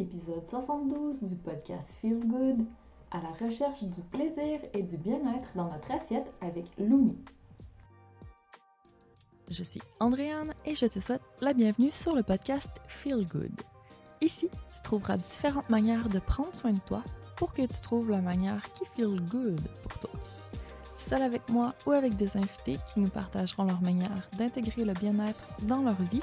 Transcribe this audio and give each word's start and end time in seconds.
épisode 0.00 0.46
72 0.46 1.22
du 1.22 1.36
podcast 1.36 1.98
Feel 2.00 2.20
Good, 2.20 2.64
à 3.10 3.20
la 3.20 3.46
recherche 3.46 3.84
du 3.84 4.00
plaisir 4.00 4.58
et 4.72 4.82
du 4.82 4.96
bien-être 4.96 5.54
dans 5.54 5.70
notre 5.70 5.90
assiette 5.90 6.32
avec 6.40 6.66
Looney. 6.78 7.16
Je 9.50 9.62
suis 9.62 9.82
Andréane 9.98 10.54
et 10.64 10.74
je 10.74 10.86
te 10.86 11.00
souhaite 11.00 11.20
la 11.42 11.52
bienvenue 11.52 11.90
sur 11.90 12.14
le 12.14 12.22
podcast 12.22 12.80
Feel 12.88 13.26
Good. 13.26 13.52
Ici, 14.22 14.48
tu 14.74 14.82
trouveras 14.82 15.18
différentes 15.18 15.68
manières 15.68 16.08
de 16.08 16.18
prendre 16.18 16.54
soin 16.54 16.72
de 16.72 16.80
toi 16.80 17.02
pour 17.36 17.52
que 17.52 17.62
tu 17.62 17.80
trouves 17.82 18.10
la 18.10 18.22
manière 18.22 18.72
qui 18.72 18.84
feel 18.94 19.20
good 19.30 19.60
pour 19.82 19.98
toi. 19.98 20.10
Seul 20.96 21.22
avec 21.22 21.46
moi 21.50 21.74
ou 21.86 21.92
avec 21.92 22.16
des 22.16 22.36
invités 22.36 22.76
qui 22.92 23.00
nous 23.00 23.08
partageront 23.08 23.64
leur 23.64 23.82
manière 23.82 24.28
d'intégrer 24.38 24.84
le 24.84 24.94
bien-être 24.94 25.56
dans 25.64 25.82
leur 25.82 26.00
vie 26.02 26.22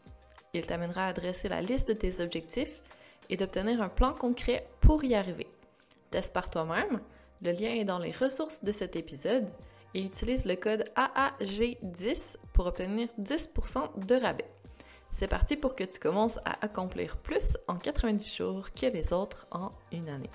il 0.53 0.65
t'amènera 0.65 1.07
à 1.07 1.13
dresser 1.13 1.49
la 1.49 1.61
liste 1.61 1.87
de 1.87 1.93
tes 1.93 2.21
objectifs 2.21 2.81
et 3.29 3.37
d'obtenir 3.37 3.81
un 3.81 3.89
plan 3.89 4.13
concret 4.13 4.67
pour 4.81 5.03
y 5.03 5.15
arriver. 5.15 5.47
Teste 6.09 6.33
par 6.33 6.49
toi-même, 6.49 6.99
le 7.41 7.51
lien 7.51 7.73
est 7.73 7.85
dans 7.85 7.99
les 7.99 8.11
ressources 8.11 8.63
de 8.63 8.71
cet 8.71 8.95
épisode 8.95 9.47
et 9.93 10.03
utilise 10.03 10.45
le 10.45 10.55
code 10.55 10.85
AAG10 10.95 12.37
pour 12.53 12.65
obtenir 12.65 13.07
10% 13.19 14.05
de 14.05 14.15
rabais. 14.15 14.49
C'est 15.09 15.27
parti 15.27 15.57
pour 15.57 15.75
que 15.75 15.83
tu 15.83 15.99
commences 15.99 16.37
à 16.45 16.63
accomplir 16.63 17.17
plus 17.17 17.57
en 17.67 17.75
90 17.75 18.35
jours 18.35 18.71
que 18.71 18.85
les 18.85 19.11
autres 19.11 19.47
en 19.51 19.69
une 19.91 20.07
année. 20.09 20.29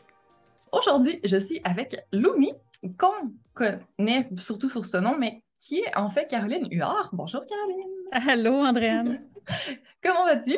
Aujourd'hui, 0.73 1.21
je 1.25 1.39
suis 1.39 1.61
avec 1.65 1.97
Lumi, 2.13 2.53
qu'on 2.99 3.33
connaît 3.55 4.29
surtout 4.37 4.69
sur 4.69 4.85
ce 4.85 4.99
nom, 4.99 5.17
mais 5.17 5.43
qui 5.59 5.81
est 5.81 5.97
en 5.97 6.09
fait 6.09 6.27
Caroline 6.27 6.69
Huard. 6.71 7.11
Bonjour 7.13 7.45
Caroline. 7.47 8.29
Allô 8.29 8.55
Andréane. 8.55 9.23
Comment 10.03 10.25
vas-tu? 10.25 10.57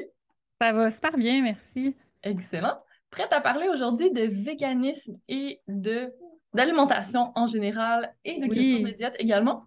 Ça 0.61 0.73
va 0.73 0.91
super 0.91 1.17
bien, 1.17 1.43
merci. 1.43 1.95
Excellent. 2.23 2.79
Prête 3.11 3.33
à 3.33 3.41
parler 3.41 3.69
aujourd'hui 3.69 4.11
de 4.11 4.23
véganisme 4.23 5.19
et 5.29 5.61
de 5.69 6.13
d'alimentation 6.55 7.33
en 7.35 7.47
général 7.47 8.15
et 8.25 8.41
de 8.41 8.47
culture 8.47 8.83
de 8.83 8.91
diète 8.91 9.15
également? 9.19 9.65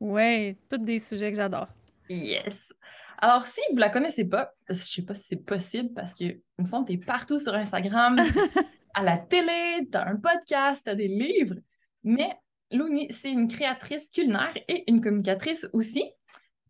Oui, 0.00 0.56
tous 0.68 0.78
des 0.78 0.98
sujets 0.98 1.30
que 1.30 1.36
j'adore. 1.36 1.68
Yes. 2.08 2.72
Alors, 3.18 3.46
si 3.46 3.60
vous 3.70 3.78
la 3.78 3.90
connaissez 3.90 4.24
pas, 4.24 4.52
je 4.68 4.74
sais 4.74 5.02
pas 5.02 5.14
si 5.14 5.24
c'est 5.28 5.44
possible 5.44 5.92
parce 5.94 6.14
que 6.14 6.24
il 6.24 6.42
me 6.58 6.66
semble 6.66 6.86
que 6.86 6.92
tu 6.92 6.98
es 6.98 7.04
partout 7.04 7.38
sur 7.38 7.54
Instagram, 7.54 8.20
à 8.94 9.02
la 9.02 9.16
télé, 9.16 9.88
tu 9.90 9.96
as 9.96 10.06
un 10.06 10.16
podcast, 10.16 10.84
tu 10.84 10.90
as 10.90 10.94
des 10.94 11.08
livres, 11.08 11.56
mais 12.04 12.36
Louni, 12.72 13.08
c'est 13.12 13.30
une 13.30 13.48
créatrice 13.48 14.10
culinaire 14.10 14.54
et 14.68 14.90
une 14.90 15.00
communicatrice 15.00 15.68
aussi. 15.72 16.04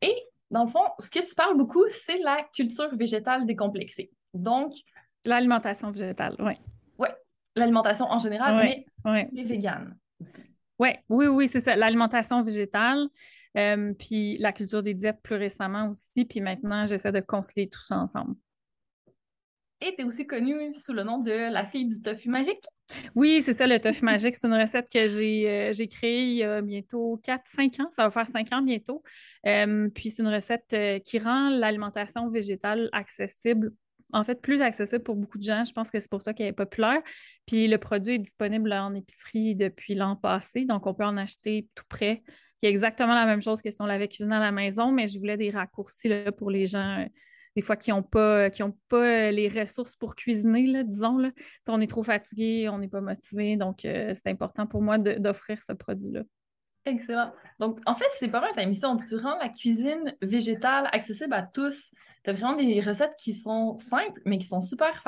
Et 0.03 0.15
dans 0.51 0.65
le 0.65 0.71
fond, 0.71 0.85
ce 0.99 1.11
que 1.11 1.27
tu 1.27 1.35
parles 1.35 1.57
beaucoup, 1.57 1.85
c'est 1.89 2.19
la 2.19 2.47
culture 2.55 2.95
végétale 2.97 3.47
décomplexée. 3.47 4.11
Donc. 4.35 4.75
L'alimentation 5.25 5.91
végétale, 5.91 6.37
oui. 6.39 6.53
Oui, 6.99 7.09
l'alimentation 7.55 8.07
en 8.07 8.19
général, 8.19 8.57
mais 8.57 9.29
les 9.33 9.45
véganes 9.45 9.97
aussi. 10.21 10.43
Ouais, 10.79 11.03
oui, 11.09 11.27
oui, 11.27 11.49
c'est 11.49 11.61
ça. 11.61 11.75
L'alimentation 11.75 12.43
végétale, 12.43 13.09
euh, 13.57 13.95
puis 13.95 14.37
la 14.39 14.53
culture 14.53 14.83
des 14.83 14.93
diètes 14.93 15.21
plus 15.23 15.37
récemment 15.37 15.89
aussi, 15.89 16.27
puis 16.27 16.41
maintenant, 16.41 16.85
j'essaie 16.85 17.13
de 17.13 17.21
concilier 17.21 17.69
tout 17.69 17.83
ça 17.83 17.99
ensemble. 17.99 18.35
Et 19.83 19.95
tu 19.95 20.03
es 20.03 20.05
aussi 20.05 20.27
connue 20.27 20.75
sous 20.75 20.95
le 20.95 21.03
nom 21.03 21.19
de 21.19 21.31
la 21.31 21.67
fille 21.67 21.87
du 21.87 22.01
tofu 22.01 22.31
magique. 22.31 22.65
Oui, 23.15 23.43
c'est 23.43 23.53
ça, 23.53 23.67
le 23.67 23.79
tofu 23.79 24.05
magique. 24.05 24.35
C'est 24.35 24.47
une 24.47 24.55
recette 24.55 24.89
que 24.91 25.07
j'ai 25.07 25.71
euh, 25.71 25.87
créée 25.87 26.23
il 26.23 26.37
y 26.37 26.43
a 26.45 26.63
bientôt 26.63 27.21
4-5 27.23 27.83
ans. 27.83 27.91
Ça 27.91 28.05
va 28.05 28.11
faire 28.11 28.27
5 28.27 28.53
ans 28.53 28.63
bientôt. 28.63 29.03
Euh, 29.47 29.89
puis 29.95 30.11
c'est 30.11 30.23
une 30.23 30.33
recette 30.33 30.73
euh, 30.73 30.99
qui 31.01 31.19
rend 31.19 31.51
l'alimentation 31.51 32.31
végétale 32.31 32.89
accessible 32.93 33.73
en 34.13 34.23
fait, 34.25 34.41
plus 34.41 34.63
accessible 34.63 35.03
pour 35.03 35.17
beaucoup 35.17 35.37
de 35.37 35.43
gens. 35.43 35.65
Je 35.65 35.73
pense 35.73 35.91
que 35.91 35.99
c'est 36.01 36.11
pour 36.11 36.23
ça 36.23 36.33
qu'elle 36.33 36.47
est 36.47 36.53
populaire. 36.53 37.03
Puis 37.45 37.69
le 37.69 37.77
produit 37.77 38.15
est 38.15 38.19
disponible 38.19 38.73
en 38.73 38.95
épicerie 38.95 39.57
depuis 39.57 39.95
l'an 39.95 40.17
passé, 40.17 40.65
donc 40.65 40.87
on 40.87 40.95
peut 40.95 41.05
en 41.05 41.17
acheter 41.17 41.69
tout 41.75 41.85
près. 41.89 42.23
Y 42.63 42.67
a 42.67 42.71
exactement 42.71 43.15
la 43.15 43.27
même 43.27 43.43
chose 43.43 43.61
que 43.61 43.71
si 43.71 43.83
on 43.83 43.87
l'avait 43.87 44.09
cuisiné 44.09 44.37
à 44.37 44.41
la 44.41 44.53
maison, 44.53 44.93
mais 44.93 45.07
je 45.07 45.19
voulais 45.19 45.37
des 45.37 45.51
raccourcis 45.51 46.09
là, 46.09 46.33
pour 46.33 46.51
les 46.51 46.67
gens 46.67 47.05
des 47.57 47.63
fois 47.63 47.77
qui 47.77 47.91
n'ont 47.91 48.03
pas, 48.03 48.51
qui 48.51 48.63
ont 48.63 48.77
pas 48.89 49.31
les 49.33 49.49
ressources 49.49 49.97
pour 49.97 50.15
cuisiner, 50.15 50.67
là, 50.67 50.85
disons. 50.85 51.17
Là. 51.17 51.31
On 51.69 51.81
est 51.81 51.91
trop 51.91 52.03
fatigué, 52.03 52.69
on 52.69 52.79
n'est 52.79 52.89
pas 52.89 53.01
motivé, 53.01 53.57
donc 53.57 53.85
euh, 53.87 54.13
c'est 54.15 54.29
important 54.29 54.67
pour 54.67 54.83
moi 54.83 54.99
d'offrir 54.99 55.61
ce 55.63 55.73
produit-là. 55.73 56.21
Excellent. 56.85 57.33
Donc, 57.59 57.81
en 57.87 57.97
fait, 57.97 58.07
c'est 58.19 58.29
pas 58.29 58.41
mal 58.41 58.55
ta 58.55 58.65
mission. 58.65 58.97
Tu 58.97 59.17
rends 59.17 59.37
la 59.39 59.49
cuisine 59.49 60.15
végétale 60.21 60.89
accessible 60.93 61.33
à 61.33 61.43
tous. 61.43 61.93
Tu 62.23 62.31
as 62.31 62.33
vraiment 62.35 62.55
des 62.55 62.81
recettes 62.81 63.17
qui 63.19 63.35
sont 63.35 63.77
simples, 63.79 64.21
mais 64.25 64.39
qui 64.39 64.47
sont 64.47 64.61
super 64.61 65.03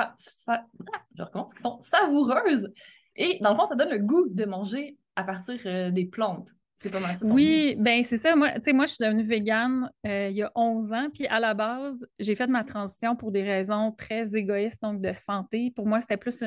je 1.17 1.23
recommence, 1.23 1.55
qui 1.55 1.63
sont 1.63 1.81
savoureuses. 1.83 2.73
Et 3.15 3.39
dans 3.43 3.51
le 3.51 3.57
fond, 3.57 3.67
ça 3.67 3.77
donne 3.77 3.91
le 3.91 3.99
goût 3.99 4.27
de 4.29 4.45
manger 4.45 4.97
à 5.17 5.23
partir 5.23 5.61
euh, 5.67 5.91
des 5.91 6.07
plantes. 6.07 6.49
C'est 6.81 6.93
pas 6.93 7.01
mal 7.01 7.13
ça. 7.17 7.27
Oui, 7.27 7.75
ben 7.77 8.05
c'est 8.05 8.19
ça. 8.19 8.37
Moi, 8.37 8.51
moi, 8.73 8.87
je 8.87 8.93
suis 8.93 9.05
devenue 9.05 9.25
végane 9.25 9.91
euh, 10.07 10.29
il 10.31 10.37
y 10.37 10.43
a 10.45 10.53
11 10.55 10.93
ans. 10.93 11.09
Puis 11.13 11.27
à 11.27 11.41
la 11.41 11.53
base, 11.53 12.07
j'ai 12.21 12.37
fait 12.37 12.47
ma 12.47 12.63
transition 12.63 13.17
pour 13.17 13.33
des 13.33 13.43
raisons 13.43 13.91
très 13.91 14.33
égoïstes, 14.37 14.81
donc 14.81 15.01
de 15.01 15.13
santé. 15.13 15.73
Pour 15.75 15.89
moi, 15.89 15.99
c'était 15.99 16.17
plus 16.17 16.41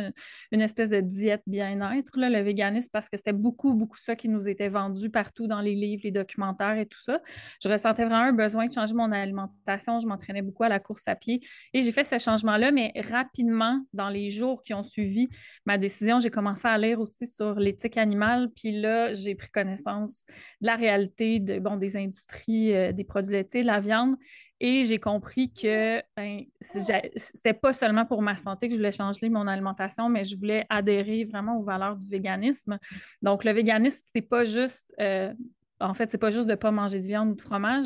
une, 0.52 0.62
espèce 0.62 0.90
de 0.90 1.02
diète 1.02 1.42
bien-être, 1.48 2.12
le 2.16 2.42
véganisme, 2.44 2.88
parce 2.94 3.10
que 3.10 3.18
c'était 3.18 3.34
beaucoup, 3.34 3.74
beaucoup 3.74 3.98
ça 3.98 4.16
qui 4.16 4.30
nous 4.30 4.48
était 4.48 4.70
vendu 4.70 5.10
partout 5.10 5.48
dans 5.48 5.60
les 5.60 5.76
livres, 5.76 6.04
les 6.06 6.12
documentaires 6.12 6.78
et 6.78 6.86
tout 6.86 7.02
ça. 7.02 7.20
Je 7.62 7.68
ressentais 7.68 8.06
vraiment 8.06 8.28
un 8.28 8.34
besoin 8.34 8.68
de 8.68 8.72
changer 8.72 8.94
mon 8.94 9.12
alimentation. 9.12 10.00
Je 10.00 10.08
m'entraînais 10.08 10.42
beaucoup 10.42 10.64
à 10.64 10.70
la 10.70 10.80
course 10.80 11.10
à 11.10 11.16
pied. 11.16 11.42
Et 11.74 11.82
j'ai 11.82 11.92
fait 11.92 12.06
ce 12.06 12.18
changement-là, 12.18 12.72
mais 12.72 12.94
rapidement, 13.10 13.82
dans 13.92 14.08
les 14.08 14.30
jours 14.30 14.64
qui 14.64 14.74
ont 14.74 14.84
suivi 14.84 15.28
ma 15.66 15.78
décision, 15.78 16.22
j'ai 16.22 16.30
commencé 16.30 16.70
à 16.70 16.78
lire 16.78 17.02
aussi 17.02 17.28
sur 17.28 17.56
l'éthique 17.56 17.98
animale. 17.98 18.48
Puis 18.56 18.80
là, 18.80 19.12
j'ai 19.12 19.36
pris 19.36 19.50
connaissance 19.50 20.21
de 20.62 20.68
la 20.68 20.76
réalité 20.76 21.40
de, 21.40 21.60
bon, 21.60 21.78
des 21.78 21.98
industries, 21.98 22.74
euh, 22.74 22.92
des 22.92 23.04
produits 23.04 23.34
laitiers, 23.34 23.62
de 23.62 23.68
la 23.68 23.80
viande. 23.80 24.16
Et 24.60 24.84
j'ai 24.84 25.00
compris 25.00 25.52
que 25.52 26.02
ben, 26.16 26.42
c'était 26.62 27.54
pas 27.54 27.74
seulement 27.74 28.06
pour 28.06 28.22
ma 28.22 28.36
santé 28.36 28.68
que 28.68 28.74
je 28.74 28.78
voulais 28.78 28.92
changer 28.92 29.28
mon 29.30 29.48
alimentation, 29.48 30.08
mais 30.08 30.24
je 30.24 30.38
voulais 30.38 30.68
adhérer 30.70 31.24
vraiment 31.24 31.58
aux 31.58 31.64
valeurs 31.64 31.96
du 31.96 32.08
véganisme. 32.08 32.78
Donc, 33.24 33.44
le 33.44 33.52
véganisme, 33.54 34.02
c'est 34.14 34.22
pas 34.22 34.44
juste 34.44 34.94
euh, 35.00 35.34
en 35.82 35.94
fait, 35.94 36.10
c'est 36.10 36.18
pas 36.18 36.30
juste 36.30 36.48
de 36.48 36.56
pas 36.56 36.72
manger 36.72 37.00
de 37.00 37.06
viande 37.06 37.32
ou 37.32 37.36
de 37.36 37.42
fromage, 37.42 37.86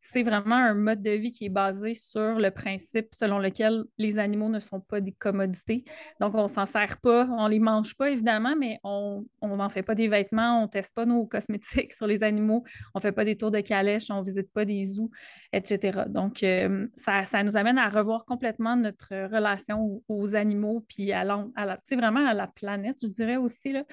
c'est 0.00 0.22
vraiment 0.22 0.56
un 0.56 0.74
mode 0.74 1.02
de 1.02 1.10
vie 1.10 1.32
qui 1.32 1.46
est 1.46 1.50
basé 1.50 1.94
sur 1.94 2.38
le 2.38 2.50
principe 2.50 3.14
selon 3.14 3.38
lequel 3.38 3.84
les 3.98 4.18
animaux 4.18 4.48
ne 4.48 4.58
sont 4.58 4.80
pas 4.80 5.00
des 5.00 5.12
commodités. 5.12 5.84
Donc, 6.20 6.34
on 6.34 6.48
s'en 6.48 6.66
sert 6.66 6.98
pas, 7.00 7.26
on 7.30 7.46
les 7.46 7.58
mange 7.58 7.96
pas 7.96 8.10
évidemment, 8.10 8.54
mais 8.56 8.78
on 8.82 9.24
n'en 9.42 9.68
fait 9.68 9.82
pas 9.82 9.94
des 9.94 10.08
vêtements, 10.08 10.62
on 10.62 10.68
teste 10.68 10.94
pas 10.94 11.06
nos 11.06 11.26
cosmétiques 11.26 11.92
sur 11.92 12.06
les 12.06 12.22
animaux, 12.22 12.64
on 12.94 13.00
fait 13.00 13.12
pas 13.12 13.24
des 13.24 13.36
tours 13.36 13.50
de 13.50 13.60
calèche, 13.60 14.10
on 14.10 14.22
visite 14.22 14.52
pas 14.52 14.64
des 14.64 14.82
zoos, 14.84 15.10
etc. 15.52 16.02
Donc, 16.08 16.42
euh, 16.42 16.86
ça, 16.96 17.42
nous 17.42 17.56
amène 17.56 17.78
à 17.78 17.88
revoir 17.88 18.24
complètement 18.24 18.76
notre 18.76 19.08
relation 19.32 20.02
aux, 20.08 20.34
animaux, 20.34 20.84
puis 20.88 21.12
à, 21.12 21.20
à 21.20 21.64
la, 21.64 21.78
vraiment 21.92 22.26
à 22.26 22.34
la 22.34 22.46
planète, 22.46 22.96
je 23.02 23.08
dirais 23.08 23.36
aussi. 23.36 23.72
Là 23.72 23.84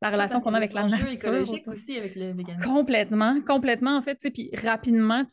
la 0.00 0.10
relation 0.10 0.40
qu'on 0.40 0.54
a 0.54 0.56
avec 0.56 0.72
la 0.72 0.86
nature. 0.86 1.08
écologique 1.10 1.68
aussi 1.68 1.96
avec 1.96 2.16
le 2.16 2.32
véganisme. 2.32 2.68
Complètement, 2.68 3.40
complètement 3.46 3.96
en 3.96 4.02
fait. 4.02 4.18
Puis 4.32 4.50
rapidement, 4.64 5.24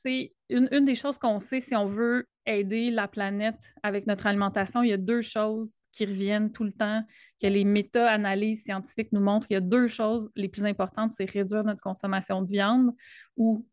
une, 0.49 0.69
une 0.71 0.85
des 0.85 0.95
choses 0.95 1.17
qu'on 1.17 1.39
sait 1.39 1.59
si 1.59 1.75
on 1.75 1.85
veut 1.85 2.27
aider 2.49 2.91
la 2.91 3.07
planète 3.07 3.73
avec 3.83 4.07
notre 4.07 4.25
alimentation, 4.25 4.83
il 4.83 4.89
y 4.89 4.93
a 4.93 4.97
deux 4.97 5.21
choses 5.21 5.75
qui 5.91 6.05
reviennent 6.05 6.51
tout 6.51 6.63
le 6.63 6.71
temps, 6.71 7.03
que 7.41 7.47
les 7.47 7.63
méta-analyses 7.63 8.63
scientifiques 8.63 9.11
nous 9.11 9.21
montrent. 9.21 9.47
Il 9.49 9.53
y 9.53 9.57
a 9.57 9.61
deux 9.61 9.87
choses 9.87 10.29
les 10.35 10.49
plus 10.49 10.65
importantes, 10.65 11.13
c'est 11.13 11.29
réduire 11.29 11.63
notre 11.63 11.81
consommation 11.81 12.41
de 12.41 12.47
viande 12.47 12.91
ou 13.37 13.65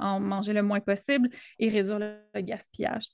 en 0.00 0.20
manger 0.20 0.54
le 0.54 0.62
moins 0.62 0.80
possible 0.80 1.28
et 1.58 1.68
réduire 1.68 1.98
le, 1.98 2.40
gaspillage. 2.40 3.04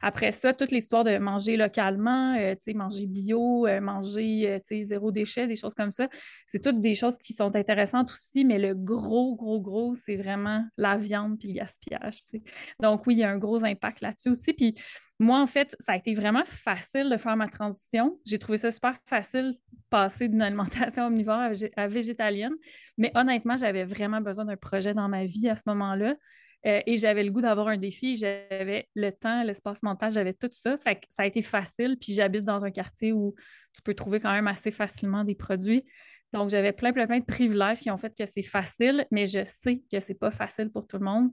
Après 0.00 0.30
ça, 0.30 0.54
toute 0.54 0.70
l'histoire 0.70 1.04
de 1.04 1.18
manger 1.18 1.56
localement, 1.56 2.36
euh, 2.38 2.54
manger 2.74 3.06
bio, 3.06 3.66
euh, 3.66 3.80
manger 3.80 4.60
euh, 4.70 4.82
zéro 4.82 5.10
déchet, 5.12 5.46
des 5.46 5.56
choses 5.56 5.74
comme 5.74 5.90
ça, 5.90 6.08
c'est 6.46 6.62
toutes 6.62 6.80
des 6.80 6.94
choses 6.94 7.18
qui 7.18 7.34
sont 7.34 7.54
intéressantes 7.54 8.10
aussi, 8.10 8.44
mais 8.44 8.58
le 8.58 8.74
gros, 8.74 9.36
gros, 9.36 9.60
gros, 9.60 9.94
c'est 9.94 10.16
vraiment 10.16 10.64
la 10.76 10.96
viande 10.96 11.38
puis 11.38 11.48
le 11.48 11.54
gaspillage. 11.54 12.20
Donc 12.80 13.06
oui, 13.06 13.16
il 13.16 13.18
y 13.18 13.24
a 13.24 13.30
un 13.30 13.38
gros 13.38 13.64
impact 13.64 14.00
là-dessus 14.00 14.30
aussi. 14.30 14.49
Puis 14.52 14.74
moi, 15.18 15.38
en 15.38 15.46
fait, 15.46 15.76
ça 15.80 15.92
a 15.92 15.96
été 15.96 16.14
vraiment 16.14 16.44
facile 16.46 17.10
de 17.10 17.16
faire 17.18 17.36
ma 17.36 17.48
transition. 17.48 18.18
J'ai 18.24 18.38
trouvé 18.38 18.56
ça 18.56 18.70
super 18.70 18.96
facile 19.06 19.54
passer 19.90 20.28
d'une 20.28 20.40
alimentation 20.40 21.06
omnivore 21.08 21.50
à, 21.76 21.86
végétalienne. 21.88 22.54
Mais 22.96 23.12
honnêtement, 23.14 23.56
j'avais 23.56 23.84
vraiment 23.84 24.20
besoin 24.20 24.46
d'un 24.46 24.56
projet 24.56 24.94
dans 24.94 25.08
ma 25.08 25.26
vie 25.26 25.48
à 25.48 25.56
ce 25.56 25.62
moment-là. 25.66 26.14
Euh, 26.66 26.80
et 26.86 26.96
j'avais 26.96 27.24
le 27.24 27.30
goût 27.30 27.42
d'avoir 27.42 27.68
un 27.68 27.76
défi. 27.76 28.16
J'avais 28.16 28.88
le 28.94 29.10
temps, 29.10 29.42
l'espace 29.42 29.82
mental, 29.82 30.10
j'avais 30.10 30.32
tout 30.32 30.48
ça. 30.52 30.78
Fait 30.78 30.96
que 30.96 31.06
ça 31.10 31.24
a 31.24 31.26
été 31.26 31.42
facile. 31.42 31.98
Puis 32.00 32.14
j'habite 32.14 32.44
dans 32.44 32.64
un 32.64 32.70
quartier 32.70 33.12
où 33.12 33.34
tu 33.74 33.82
peux 33.82 33.94
trouver 33.94 34.20
quand 34.20 34.32
même 34.32 34.48
assez 34.48 34.70
facilement 34.70 35.24
des 35.24 35.34
produits. 35.34 35.84
Donc, 36.32 36.48
j'avais 36.48 36.72
plein, 36.72 36.92
plein, 36.92 37.06
plein 37.06 37.18
de 37.18 37.24
privilèges 37.24 37.80
qui 37.80 37.90
ont 37.90 37.98
fait 37.98 38.16
que 38.16 38.24
c'est 38.24 38.42
facile, 38.42 39.04
mais 39.10 39.26
je 39.26 39.42
sais 39.44 39.82
que 39.92 39.98
c'est 40.00 40.14
pas 40.14 40.30
facile 40.30 40.70
pour 40.70 40.86
tout 40.86 40.96
le 40.98 41.04
monde. 41.04 41.30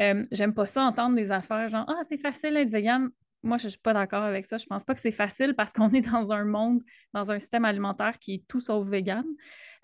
Euh, 0.00 0.24
j'aime 0.32 0.54
pas 0.54 0.64
ça 0.64 0.82
entendre 0.82 1.14
des 1.14 1.30
affaires 1.30 1.68
genre 1.68 1.84
Ah, 1.86 2.00
c'est 2.02 2.18
facile 2.18 2.54
d'être 2.54 2.70
vegan 2.70 3.10
moi, 3.42 3.56
je 3.56 3.64
ne 3.64 3.70
suis 3.70 3.78
pas 3.78 3.92
d'accord 3.92 4.22
avec 4.22 4.44
ça. 4.44 4.56
Je 4.56 4.64
ne 4.64 4.68
pense 4.68 4.84
pas 4.84 4.94
que 4.94 5.00
c'est 5.00 5.10
facile 5.10 5.54
parce 5.54 5.72
qu'on 5.72 5.90
est 5.94 6.00
dans 6.00 6.32
un 6.32 6.44
monde, 6.44 6.82
dans 7.12 7.32
un 7.32 7.38
système 7.38 7.64
alimentaire 7.64 8.18
qui 8.18 8.34
est 8.34 8.44
tout 8.46 8.60
sauf 8.60 8.86
vegan. 8.86 9.24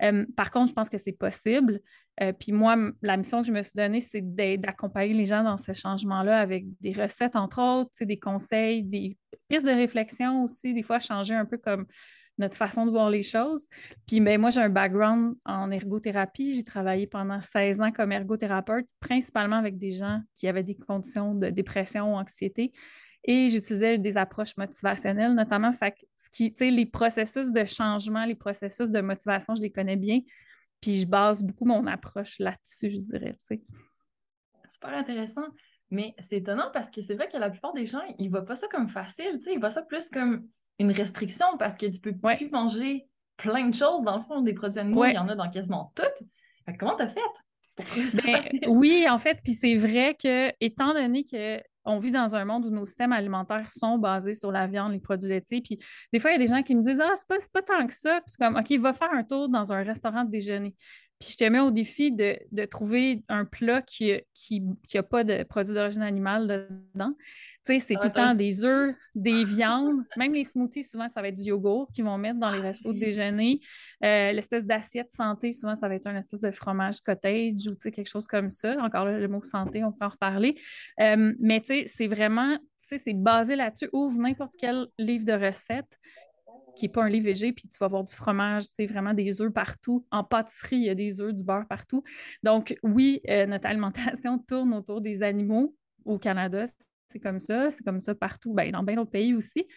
Euh, 0.01 0.25
par 0.35 0.51
contre, 0.51 0.69
je 0.69 0.73
pense 0.73 0.89
que 0.89 0.97
c'est 0.97 1.11
possible. 1.11 1.81
Euh, 2.21 2.31
puis 2.31 2.51
moi, 2.51 2.77
la 3.01 3.17
mission 3.17 3.41
que 3.41 3.47
je 3.47 3.51
me 3.51 3.61
suis 3.61 3.75
donnée, 3.75 3.99
c'est 3.99 4.21
d'accompagner 4.57 5.13
les 5.13 5.25
gens 5.25 5.43
dans 5.43 5.57
ce 5.57 5.73
changement-là 5.73 6.39
avec 6.39 6.65
des 6.79 6.93
recettes, 6.93 7.35
entre 7.35 7.61
autres, 7.61 7.91
des 8.01 8.19
conseils, 8.19 8.83
des 8.83 9.17
pistes 9.49 9.65
de 9.65 9.71
réflexion 9.71 10.43
aussi, 10.43 10.73
des 10.73 10.83
fois 10.83 10.99
changer 10.99 11.35
un 11.35 11.45
peu 11.45 11.57
comme 11.57 11.85
notre 12.39 12.57
façon 12.57 12.85
de 12.85 12.91
voir 12.91 13.09
les 13.09 13.23
choses. 13.23 13.67
Puis 14.07 14.19
ben, 14.19 14.39
moi, 14.39 14.49
j'ai 14.49 14.61
un 14.61 14.69
background 14.69 15.35
en 15.45 15.69
ergothérapie. 15.69 16.53
J'ai 16.53 16.63
travaillé 16.63 17.05
pendant 17.05 17.39
16 17.39 17.81
ans 17.81 17.91
comme 17.91 18.11
ergothérapeute, 18.11 18.87
principalement 18.99 19.57
avec 19.57 19.77
des 19.77 19.91
gens 19.91 20.21
qui 20.37 20.47
avaient 20.47 20.63
des 20.63 20.75
conditions 20.75 21.35
de 21.35 21.49
dépression 21.49 22.13
ou 22.13 22.17
anxiété. 22.17 22.71
Et 23.25 23.49
j'utilisais 23.49 23.97
des 23.97 24.17
approches 24.17 24.55
motivationnelles, 24.57 25.33
notamment. 25.33 25.73
Fait 25.73 25.93
ce 26.15 26.29
qui, 26.31 26.55
les 26.59 26.85
processus 26.85 27.51
de 27.51 27.65
changement, 27.65 28.25
les 28.25 28.35
processus 28.35 28.91
de 28.91 29.01
motivation, 29.01 29.55
je 29.55 29.61
les 29.61 29.71
connais 29.71 29.97
bien. 29.97 30.21
Puis 30.81 30.95
je 30.95 31.07
base 31.07 31.43
beaucoup 31.43 31.65
mon 31.65 31.85
approche 31.87 32.39
là-dessus, 32.39 32.91
je 32.91 33.01
dirais. 33.01 33.37
Super 34.65 34.93
intéressant. 34.93 35.45
Mais 35.91 36.13
c'est 36.19 36.37
étonnant 36.37 36.69
parce 36.71 36.91
que 36.91 37.01
c'est 37.01 37.15
vrai 37.15 37.27
que 37.29 37.37
la 37.37 37.49
plupart 37.49 37.73
des 37.73 37.87
gens, 37.87 38.01
ils 38.19 38.27
ne 38.27 38.29
voient 38.29 38.45
pas 38.45 38.55
ça 38.55 38.67
comme 38.67 38.87
facile. 38.87 39.39
Ils 39.47 39.59
voient 39.59 39.71
ça 39.71 39.81
plus 39.81 40.07
comme 40.09 40.47
une 40.79 40.91
restriction 40.91 41.45
parce 41.57 41.75
que 41.75 41.85
tu 41.85 41.99
peux 41.99 42.13
plus 42.13 42.49
manger 42.49 43.07
plein 43.37 43.67
de 43.67 43.75
choses. 43.75 44.03
Dans 44.03 44.17
le 44.17 44.23
fond, 44.23 44.41
des 44.41 44.53
produits 44.53 44.79
animaux, 44.79 45.05
il 45.05 45.13
y 45.13 45.17
en 45.17 45.27
a 45.27 45.35
dans 45.35 45.49
quasiment 45.49 45.91
toutes. 45.95 46.27
comment 46.79 46.95
tu 46.95 47.03
as 47.03 47.09
fait? 47.09 47.21
Ben, 48.23 48.41
oui, 48.67 49.07
en 49.09 49.17
fait, 49.17 49.39
puis 49.41 49.53
c'est 49.53 49.75
vrai 49.75 50.13
que, 50.21 50.51
étant 50.59 50.93
donné 50.93 51.23
que 51.23 51.61
on 51.85 51.97
vit 51.97 52.11
dans 52.11 52.35
un 52.35 52.45
monde 52.45 52.65
où 52.65 52.69
nos 52.69 52.85
systèmes 52.85 53.13
alimentaires 53.13 53.67
sont 53.67 53.97
basés 53.97 54.33
sur 54.33 54.51
la 54.51 54.67
viande, 54.67 54.91
les 54.91 54.99
produits 54.99 55.29
laitiers. 55.29 55.61
Puis 55.61 55.79
des 56.11 56.19
fois, 56.19 56.31
il 56.31 56.33
y 56.33 56.35
a 56.35 56.39
des 56.39 56.47
gens 56.47 56.61
qui 56.61 56.75
me 56.75 56.83
disent 56.83 57.01
Ah, 57.01 57.13
c'est 57.15 57.27
pas, 57.27 57.37
pas 57.53 57.61
tant 57.61 57.87
que 57.87 57.93
ça. 57.93 58.21
Puis 58.21 58.35
c'est 58.37 58.45
comme 58.45 58.57
OK, 58.57 58.71
va 58.79 58.93
faire 58.93 59.11
un 59.13 59.23
tour 59.23 59.49
dans 59.49 59.71
un 59.73 59.81
restaurant 59.81 60.23
de 60.23 60.29
déjeuner. 60.29 60.75
Puis 61.19 61.31
je 61.31 61.37
te 61.37 61.43
mets 61.43 61.59
au 61.59 61.69
défi 61.69 62.13
de, 62.13 62.65
trouver 62.65 63.23
un 63.27 63.43
plat 63.43 63.81
qui 63.81 64.13
n'a 64.13 64.19
qui, 64.87 64.97
a 64.97 65.03
pas 65.03 65.25
de 65.25 65.43
produits 65.43 65.73
d'origine 65.73 66.01
animale 66.01 66.47
dedans. 66.47 67.13
Tu 67.65 67.73
sais, 67.73 67.79
c'est 67.79 67.95
ah, 67.97 67.99
tout 67.99 68.07
le 68.07 68.13
temps 68.13 68.35
des 68.35 68.63
œufs, 68.63 68.95
des 69.15 69.43
viandes. 69.43 70.01
Même 70.15 70.33
les 70.33 70.45
smoothies, 70.45 70.83
souvent, 70.83 71.09
ça 71.09 71.21
va 71.21 71.27
être 71.27 71.35
du 71.35 71.43
yogourt 71.43 71.91
qu'ils 71.91 72.05
vont 72.05 72.17
mettre 72.17 72.39
dans 72.39 72.51
les 72.51 72.59
ah, 72.59 72.67
restos 72.67 72.93
de 72.93 72.99
déjeuner. 72.99 73.59
Euh, 74.01 74.31
l'espèce 74.31 74.65
d'assiette 74.65 75.11
santé, 75.11 75.51
souvent, 75.51 75.75
ça 75.75 75.89
va 75.89 75.95
être 75.95 76.07
un 76.07 76.15
espèce 76.15 76.39
de 76.39 76.51
fromage 76.51 77.01
cottage 77.01 77.67
ou 77.67 77.75
quelque 77.75 78.09
chose 78.09 78.25
comme 78.25 78.49
ça. 78.49 78.77
Encore 78.81 79.03
là, 79.03 79.19
le 79.19 79.27
mot 79.27 79.41
santé, 79.41 79.83
on 79.83 79.91
peut 79.91 80.05
en 80.05 80.09
reparler. 80.09 80.55
Euh, 81.01 81.33
mais 81.37 81.59
tu 81.59 81.67
sais, 81.67 81.83
c'est 81.85 82.07
vraiment, 82.07 82.55
tu 82.57 82.63
sais, 82.77 82.97
c'est 82.97 83.13
basé 83.13 83.57
là-dessus. 83.57 83.89
Ouvre 83.91 84.17
n'importe 84.19 84.53
quel 84.57 84.87
livre 84.97 85.25
de 85.25 85.33
recettes 85.33 85.99
qui 86.79 86.85
n'est 86.85 86.91
pas 86.91 87.03
un 87.03 87.09
lait 87.09 87.19
végé, 87.19 87.51
puis 87.51 87.67
tu 87.67 87.77
vas 87.77 87.85
avoir 87.85 88.03
du 88.03 88.13
fromage, 88.13 88.63
c'est 88.63 88.85
vraiment 88.85 89.13
des 89.13 89.41
œufs 89.41 89.51
partout. 89.51 90.05
En 90.11 90.23
pâtisserie, 90.23 90.77
il 90.77 90.85
y 90.85 90.89
a 90.89 90.95
des 90.95 91.21
œufs, 91.21 91.33
du 91.33 91.43
beurre 91.43 91.67
partout. 91.67 92.03
Donc, 92.41 92.75
oui, 92.83 93.21
euh, 93.29 93.45
notre 93.45 93.67
alimentation 93.67 94.39
tourne 94.47 94.73
autour 94.73 95.01
des 95.01 95.21
animaux 95.21 95.75
au 96.05 96.17
Canada. 96.17 96.63
C'est 97.09 97.19
comme 97.19 97.39
ça, 97.39 97.69
c'est 97.69 97.83
comme 97.83 97.99
ça 97.99 98.15
partout, 98.15 98.53
ben, 98.53 98.71
dans 98.71 98.83
bien 98.83 98.95
d'autres 98.95 99.11
pays 99.11 99.33
aussi. 99.33 99.67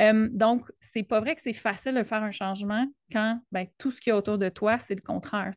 Euh, 0.00 0.28
donc, 0.30 0.70
c'est 0.80 1.02
pas 1.02 1.20
vrai 1.20 1.34
que 1.34 1.40
c'est 1.40 1.52
facile 1.52 1.94
de 1.94 2.02
faire 2.02 2.22
un 2.22 2.30
changement 2.30 2.86
quand 3.10 3.40
ben, 3.52 3.66
tout 3.78 3.90
ce 3.90 4.00
qu'il 4.00 4.10
y 4.10 4.12
a 4.12 4.16
autour 4.16 4.38
de 4.38 4.48
toi, 4.48 4.78
c'est 4.78 4.94
le 4.94 5.00
contraire. 5.00 5.52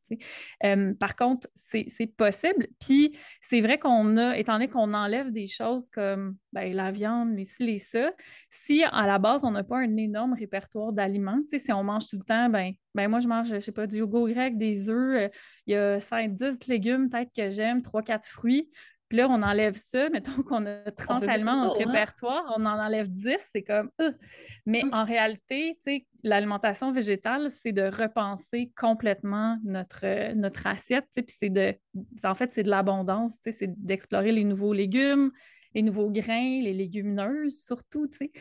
Euh, 0.63 0.93
par 0.93 1.15
contre, 1.15 1.47
c'est 1.55 1.85
possible. 2.17 2.67
Puis, 2.79 3.17
c'est 3.39 3.61
vrai 3.61 3.77
qu'on 3.77 4.17
a, 4.17 4.37
étant 4.37 4.53
donné 4.53 4.67
qu'on 4.67 4.93
enlève 4.93 5.31
des 5.31 5.47
choses 5.47 5.89
comme 5.89 6.37
ben, 6.53 6.73
la 6.73 6.91
viande, 6.91 7.35
les 7.35 7.43
ci, 7.43 7.63
les 7.63 7.77
ça, 7.77 8.11
si 8.49 8.83
à 8.83 9.05
la 9.05 9.19
base, 9.19 9.43
on 9.43 9.51
n'a 9.51 9.63
pas 9.63 9.77
un 9.77 9.97
énorme 9.97 10.33
répertoire 10.33 10.93
d'aliments, 10.93 11.41
si 11.47 11.71
on 11.71 11.83
mange 11.83 12.07
tout 12.07 12.17
le 12.17 12.23
temps, 12.23 12.49
ben, 12.49 12.71
ben 12.93 13.07
moi, 13.07 13.19
je 13.19 13.27
mange, 13.27 13.49
je 13.49 13.59
sais 13.59 13.71
pas, 13.71 13.87
du 13.87 13.97
yogourt 13.97 14.27
grec, 14.27 14.57
des 14.57 14.89
œufs, 14.89 15.21
euh, 15.21 15.29
il 15.67 15.73
y 15.73 15.75
a 15.75 15.99
5, 15.99 16.33
10 16.33 16.67
légumes 16.67 17.09
peut-être 17.09 17.31
que 17.35 17.49
j'aime, 17.49 17.81
3-4 17.81 18.25
fruits. 18.25 18.69
Puis 19.11 19.17
là, 19.17 19.27
on 19.29 19.41
enlève 19.41 19.73
ça, 19.73 20.09
mettons 20.09 20.41
qu'on 20.41 20.65
a 20.65 20.89
30 20.89 21.27
aliments 21.27 21.57
dans 21.57 21.67
notre 21.67 21.81
hein? 21.81 21.91
répertoire, 21.91 22.53
on 22.55 22.65
en 22.65 22.79
enlève 22.79 23.09
10, 23.09 23.49
c'est 23.51 23.61
comme 23.61 23.89
euh. 23.99 24.13
Mais 24.65 24.83
en 24.93 25.03
réalité, 25.03 25.77
l'alimentation 26.23 26.93
végétale, 26.93 27.49
c'est 27.49 27.73
de 27.73 27.81
repenser 27.81 28.71
complètement 28.73 29.57
notre, 29.65 30.33
notre 30.35 30.65
assiette, 30.65 31.09
puis 31.13 31.25
c'est 31.27 31.49
de, 31.49 31.75
en 32.23 32.35
fait, 32.35 32.51
c'est 32.51 32.63
de 32.63 32.69
l'abondance, 32.69 33.35
c'est 33.41 33.67
d'explorer 33.83 34.31
les 34.31 34.45
nouveaux 34.45 34.71
légumes, 34.71 35.33
les 35.75 35.81
nouveaux 35.81 36.09
grains, 36.09 36.61
les 36.61 36.73
légumineuses 36.73 37.65
surtout, 37.65 38.07
les 38.21 38.31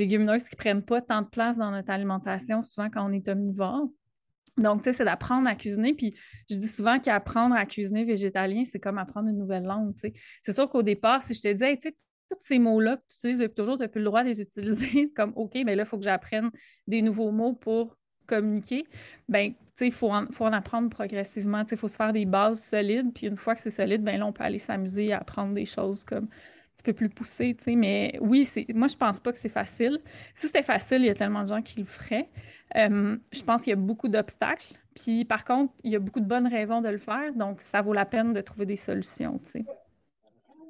légumineuses 0.00 0.42
qui 0.42 0.56
ne 0.56 0.58
prennent 0.58 0.84
pas 0.84 1.02
tant 1.02 1.22
de 1.22 1.28
place 1.28 1.56
dans 1.56 1.70
notre 1.70 1.90
alimentation, 1.90 2.62
souvent 2.62 2.90
quand 2.90 3.08
on 3.08 3.12
est 3.12 3.28
omnivore. 3.28 3.90
Donc, 4.56 4.82
tu 4.82 4.90
sais, 4.90 4.98
c'est 4.98 5.04
d'apprendre 5.04 5.48
à 5.48 5.54
cuisiner. 5.54 5.94
Puis, 5.94 6.14
je 6.50 6.56
dis 6.56 6.68
souvent 6.68 6.98
qu'apprendre 6.98 7.54
à 7.54 7.66
cuisiner 7.66 8.04
végétalien, 8.04 8.64
c'est 8.64 8.78
comme 8.78 8.98
apprendre 8.98 9.28
une 9.28 9.38
nouvelle 9.38 9.64
langue, 9.64 9.94
tu 9.94 10.08
sais. 10.08 10.12
C'est 10.42 10.52
sûr 10.52 10.68
qu'au 10.68 10.82
départ, 10.82 11.22
si 11.22 11.34
je 11.34 11.42
te 11.42 11.52
dis, 11.52 11.78
tu 11.78 11.88
sais, 11.88 11.96
tous 12.30 12.38
ces 12.40 12.58
mots-là 12.58 12.96
que 12.96 13.02
tu 13.08 13.16
utilises 13.16 13.38
depuis 13.38 13.54
toujours, 13.54 13.76
tu 13.76 13.82
n'as 13.82 13.88
plus 13.88 14.00
le 14.00 14.06
droit 14.06 14.22
de 14.22 14.28
les 14.28 14.40
utiliser. 14.40 15.06
C'est 15.06 15.14
comme, 15.14 15.32
OK, 15.36 15.52
mais 15.64 15.76
là, 15.76 15.82
il 15.82 15.86
faut 15.86 15.98
que 15.98 16.04
j'apprenne 16.04 16.50
des 16.86 17.02
nouveaux 17.02 17.30
mots 17.30 17.52
pour 17.54 17.96
communiquer. 18.26 18.84
Ben, 19.28 19.52
tu 19.52 19.58
sais, 19.76 19.86
il 19.88 19.92
faut, 19.92 20.10
faut, 20.32 20.44
en 20.44 20.52
apprendre 20.52 20.88
progressivement. 20.90 21.62
Tu 21.62 21.70
sais, 21.70 21.76
il 21.76 21.78
faut 21.78 21.88
se 21.88 21.96
faire 21.96 22.12
des 22.12 22.24
bases 22.24 22.62
solides. 22.62 23.12
Puis, 23.14 23.26
une 23.26 23.36
fois 23.36 23.54
que 23.54 23.60
c'est 23.60 23.70
solide, 23.70 24.02
ben 24.02 24.18
là, 24.18 24.26
on 24.26 24.32
peut 24.32 24.44
aller 24.44 24.58
s'amuser 24.58 25.12
à 25.12 25.18
apprendre 25.18 25.54
des 25.54 25.66
choses 25.66 26.02
comme 26.02 26.28
petit 26.76 26.82
peu 26.82 26.92
plus 26.92 27.08
poussé, 27.08 27.54
tu 27.54 27.64
sais, 27.64 27.74
mais 27.74 28.18
oui, 28.20 28.48
moi, 28.74 28.88
je 28.88 28.96
pense 28.96 29.18
pas 29.18 29.32
que 29.32 29.38
c'est 29.38 29.48
facile. 29.48 29.98
Si 30.34 30.46
c'était 30.46 30.62
facile, 30.62 30.98
il 30.98 31.06
y 31.06 31.10
a 31.10 31.14
tellement 31.14 31.42
de 31.42 31.48
gens 31.48 31.62
qui 31.62 31.80
le 31.80 31.86
feraient. 31.86 32.28
Euh, 32.76 33.16
je 33.32 33.42
pense 33.42 33.62
qu'il 33.62 33.70
y 33.70 33.72
a 33.72 33.76
beaucoup 33.76 34.08
d'obstacles. 34.08 34.74
Puis, 34.94 35.24
par 35.24 35.44
contre, 35.44 35.72
il 35.84 35.92
y 35.92 35.96
a 35.96 35.98
beaucoup 35.98 36.20
de 36.20 36.26
bonnes 36.26 36.46
raisons 36.46 36.80
de 36.80 36.88
le 36.88 36.98
faire, 36.98 37.32
donc 37.34 37.60
ça 37.60 37.80
vaut 37.82 37.92
la 37.92 38.04
peine 38.04 38.32
de 38.32 38.40
trouver 38.40 38.66
des 38.66 38.76
solutions, 38.76 39.38
tu 39.44 39.50
sais. 39.50 39.64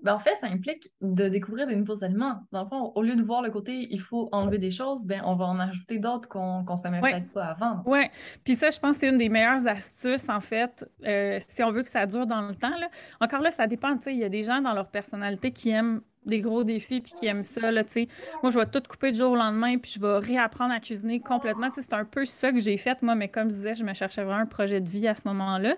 Ben, 0.02 0.14
en 0.14 0.18
fait, 0.18 0.34
ça 0.36 0.46
implique 0.46 0.90
de 1.00 1.28
découvrir 1.28 1.66
des 1.66 1.76
nouveaux 1.76 2.04
aliments. 2.04 2.40
Dans 2.52 2.62
le 2.62 2.68
fond, 2.68 2.92
au 2.94 3.02
lieu 3.02 3.16
de 3.16 3.22
voir 3.22 3.42
le 3.42 3.50
côté 3.50 3.88
il 3.90 4.00
faut 4.00 4.28
enlever 4.32 4.58
des 4.58 4.70
choses, 4.70 5.06
ben, 5.06 5.22
on 5.24 5.34
va 5.34 5.46
en 5.46 5.58
ajouter 5.58 5.98
d'autres 5.98 6.28
qu'on 6.28 6.64
ne 6.68 6.76
savait 6.76 7.00
peut-être 7.00 7.32
pas 7.32 7.46
avant. 7.46 7.82
Oui, 7.86 8.06
puis 8.44 8.54
ça, 8.54 8.70
je 8.70 8.78
pense 8.78 8.96
que 8.96 9.00
c'est 9.00 9.08
une 9.08 9.16
des 9.16 9.28
meilleures 9.28 9.66
astuces, 9.66 10.28
en 10.28 10.40
fait, 10.40 10.88
euh, 11.04 11.38
si 11.46 11.62
on 11.62 11.72
veut 11.72 11.82
que 11.82 11.88
ça 11.88 12.06
dure 12.06 12.26
dans 12.26 12.42
le 12.42 12.54
temps. 12.54 12.76
Là. 12.78 12.88
Encore 13.20 13.40
là, 13.40 13.50
ça 13.50 13.66
dépend. 13.66 13.96
Il 14.06 14.18
y 14.18 14.24
a 14.24 14.28
des 14.28 14.42
gens 14.42 14.60
dans 14.60 14.72
leur 14.72 14.88
personnalité 14.88 15.50
qui 15.50 15.70
aiment 15.70 16.00
des 16.26 16.40
gros 16.40 16.64
défis 16.64 17.00
puis 17.00 17.12
qui 17.12 17.26
aiment 17.26 17.42
ça. 17.42 17.70
Là, 17.70 17.82
moi, 18.42 18.50
je 18.50 18.58
vais 18.58 18.66
tout 18.66 18.82
couper 18.88 19.12
du 19.12 19.18
jour 19.18 19.32
au 19.32 19.36
lendemain 19.36 19.78
puis 19.78 19.92
je 19.92 20.00
vais 20.00 20.18
réapprendre 20.18 20.74
à 20.74 20.80
cuisiner 20.80 21.20
complètement. 21.20 21.68
C'est 21.74 21.92
un 21.92 22.04
peu 22.04 22.24
ça 22.24 22.52
que 22.52 22.58
j'ai 22.58 22.76
fait, 22.76 23.00
moi, 23.02 23.14
mais 23.14 23.28
comme 23.28 23.50
je 23.50 23.56
disais, 23.56 23.74
je 23.74 23.84
me 23.84 23.94
cherchais 23.94 24.24
vraiment 24.24 24.42
un 24.42 24.46
projet 24.46 24.80
de 24.80 24.88
vie 24.88 25.08
à 25.08 25.14
ce 25.14 25.28
moment-là. 25.28 25.76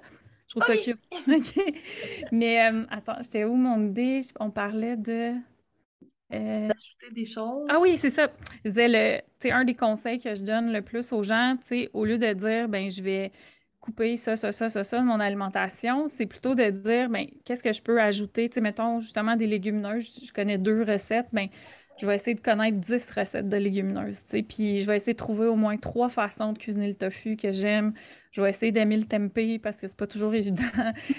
Je 0.49 0.55
trouve 0.55 0.65
ça 0.65 0.77
cute. 0.79 0.99
Mais 2.33 2.71
euh, 2.71 2.85
attends, 2.91 3.17
j'étais 3.21 3.45
où 3.45 3.55
mon 3.55 3.89
idée? 3.89 4.21
On 4.41 4.51
parlait 4.51 4.97
de. 4.97 5.35
Euh, 6.33 6.69
D'ajouter 6.69 7.11
des 7.13 7.25
choses. 7.25 7.67
Ah 7.69 7.79
oui, 7.81 7.97
c'est 7.97 8.11
ça. 8.11 8.31
Je 8.65 8.71
disais, 8.71 8.89
le, 8.89 9.51
un 9.53 9.65
des 9.65 9.75
conseils 9.75 10.19
que 10.19 10.35
je 10.35 10.45
donne 10.45 10.73
le 10.73 10.83
plus 10.83 11.13
aux 11.13 11.23
gens, 11.23 11.57
au 11.93 12.05
lieu 12.05 12.19
de 12.19 12.33
dire, 12.33 12.69
ben 12.69 12.91
je 12.91 13.03
vais 13.03 13.33
couper 13.81 14.17
ça, 14.17 14.37
ça, 14.37 14.53
ça, 14.53 14.69
ça, 14.69 14.85
ça 14.85 14.99
de 14.99 15.05
mon 15.05 15.21
alimentation. 15.21 16.07
C'est 16.07 16.27
plutôt 16.27 16.55
de 16.55 16.69
dire, 16.71 17.09
ben, 17.09 17.27
qu'est-ce 17.45 17.63
que 17.63 17.73
je 17.73 17.83
peux 17.83 18.01
ajouter? 18.01 18.51
Mettons, 18.61 19.01
justement, 19.01 19.37
des 19.37 19.47
légumineuses. 19.47 20.21
Je 20.27 20.33
connais 20.33 20.59
deux 20.59 20.83
recettes. 20.83 21.29
Ben, 21.33 21.49
je 21.99 22.07
vais 22.07 22.15
essayer 22.15 22.35
de 22.35 22.41
connaître 22.41 22.79
10 22.79 23.11
recettes 23.11 23.49
de 23.49 23.57
légumineuses, 23.57 24.25
puis 24.49 24.81
je 24.81 24.87
vais 24.87 24.97
essayer 24.97 25.15
de 25.15 25.19
trouver 25.19 25.47
au 25.47 25.57
moins 25.57 25.77
trois 25.77 26.09
façons 26.09 26.53
de 26.53 26.59
cuisiner 26.59 26.89
le 26.89 26.95
tofu 26.95 27.37
que 27.37 27.51
j'aime. 27.51 27.93
Je 28.31 28.41
vais 28.41 28.51
essayer 28.51 28.73
d'aimer 28.73 28.97
le 28.97 29.05
tempeh 29.05 29.59
parce 29.59 29.81
que 29.81 29.87
c'est 29.87 29.97
pas 29.97 30.07
toujours 30.07 30.35
évident. 30.35 30.63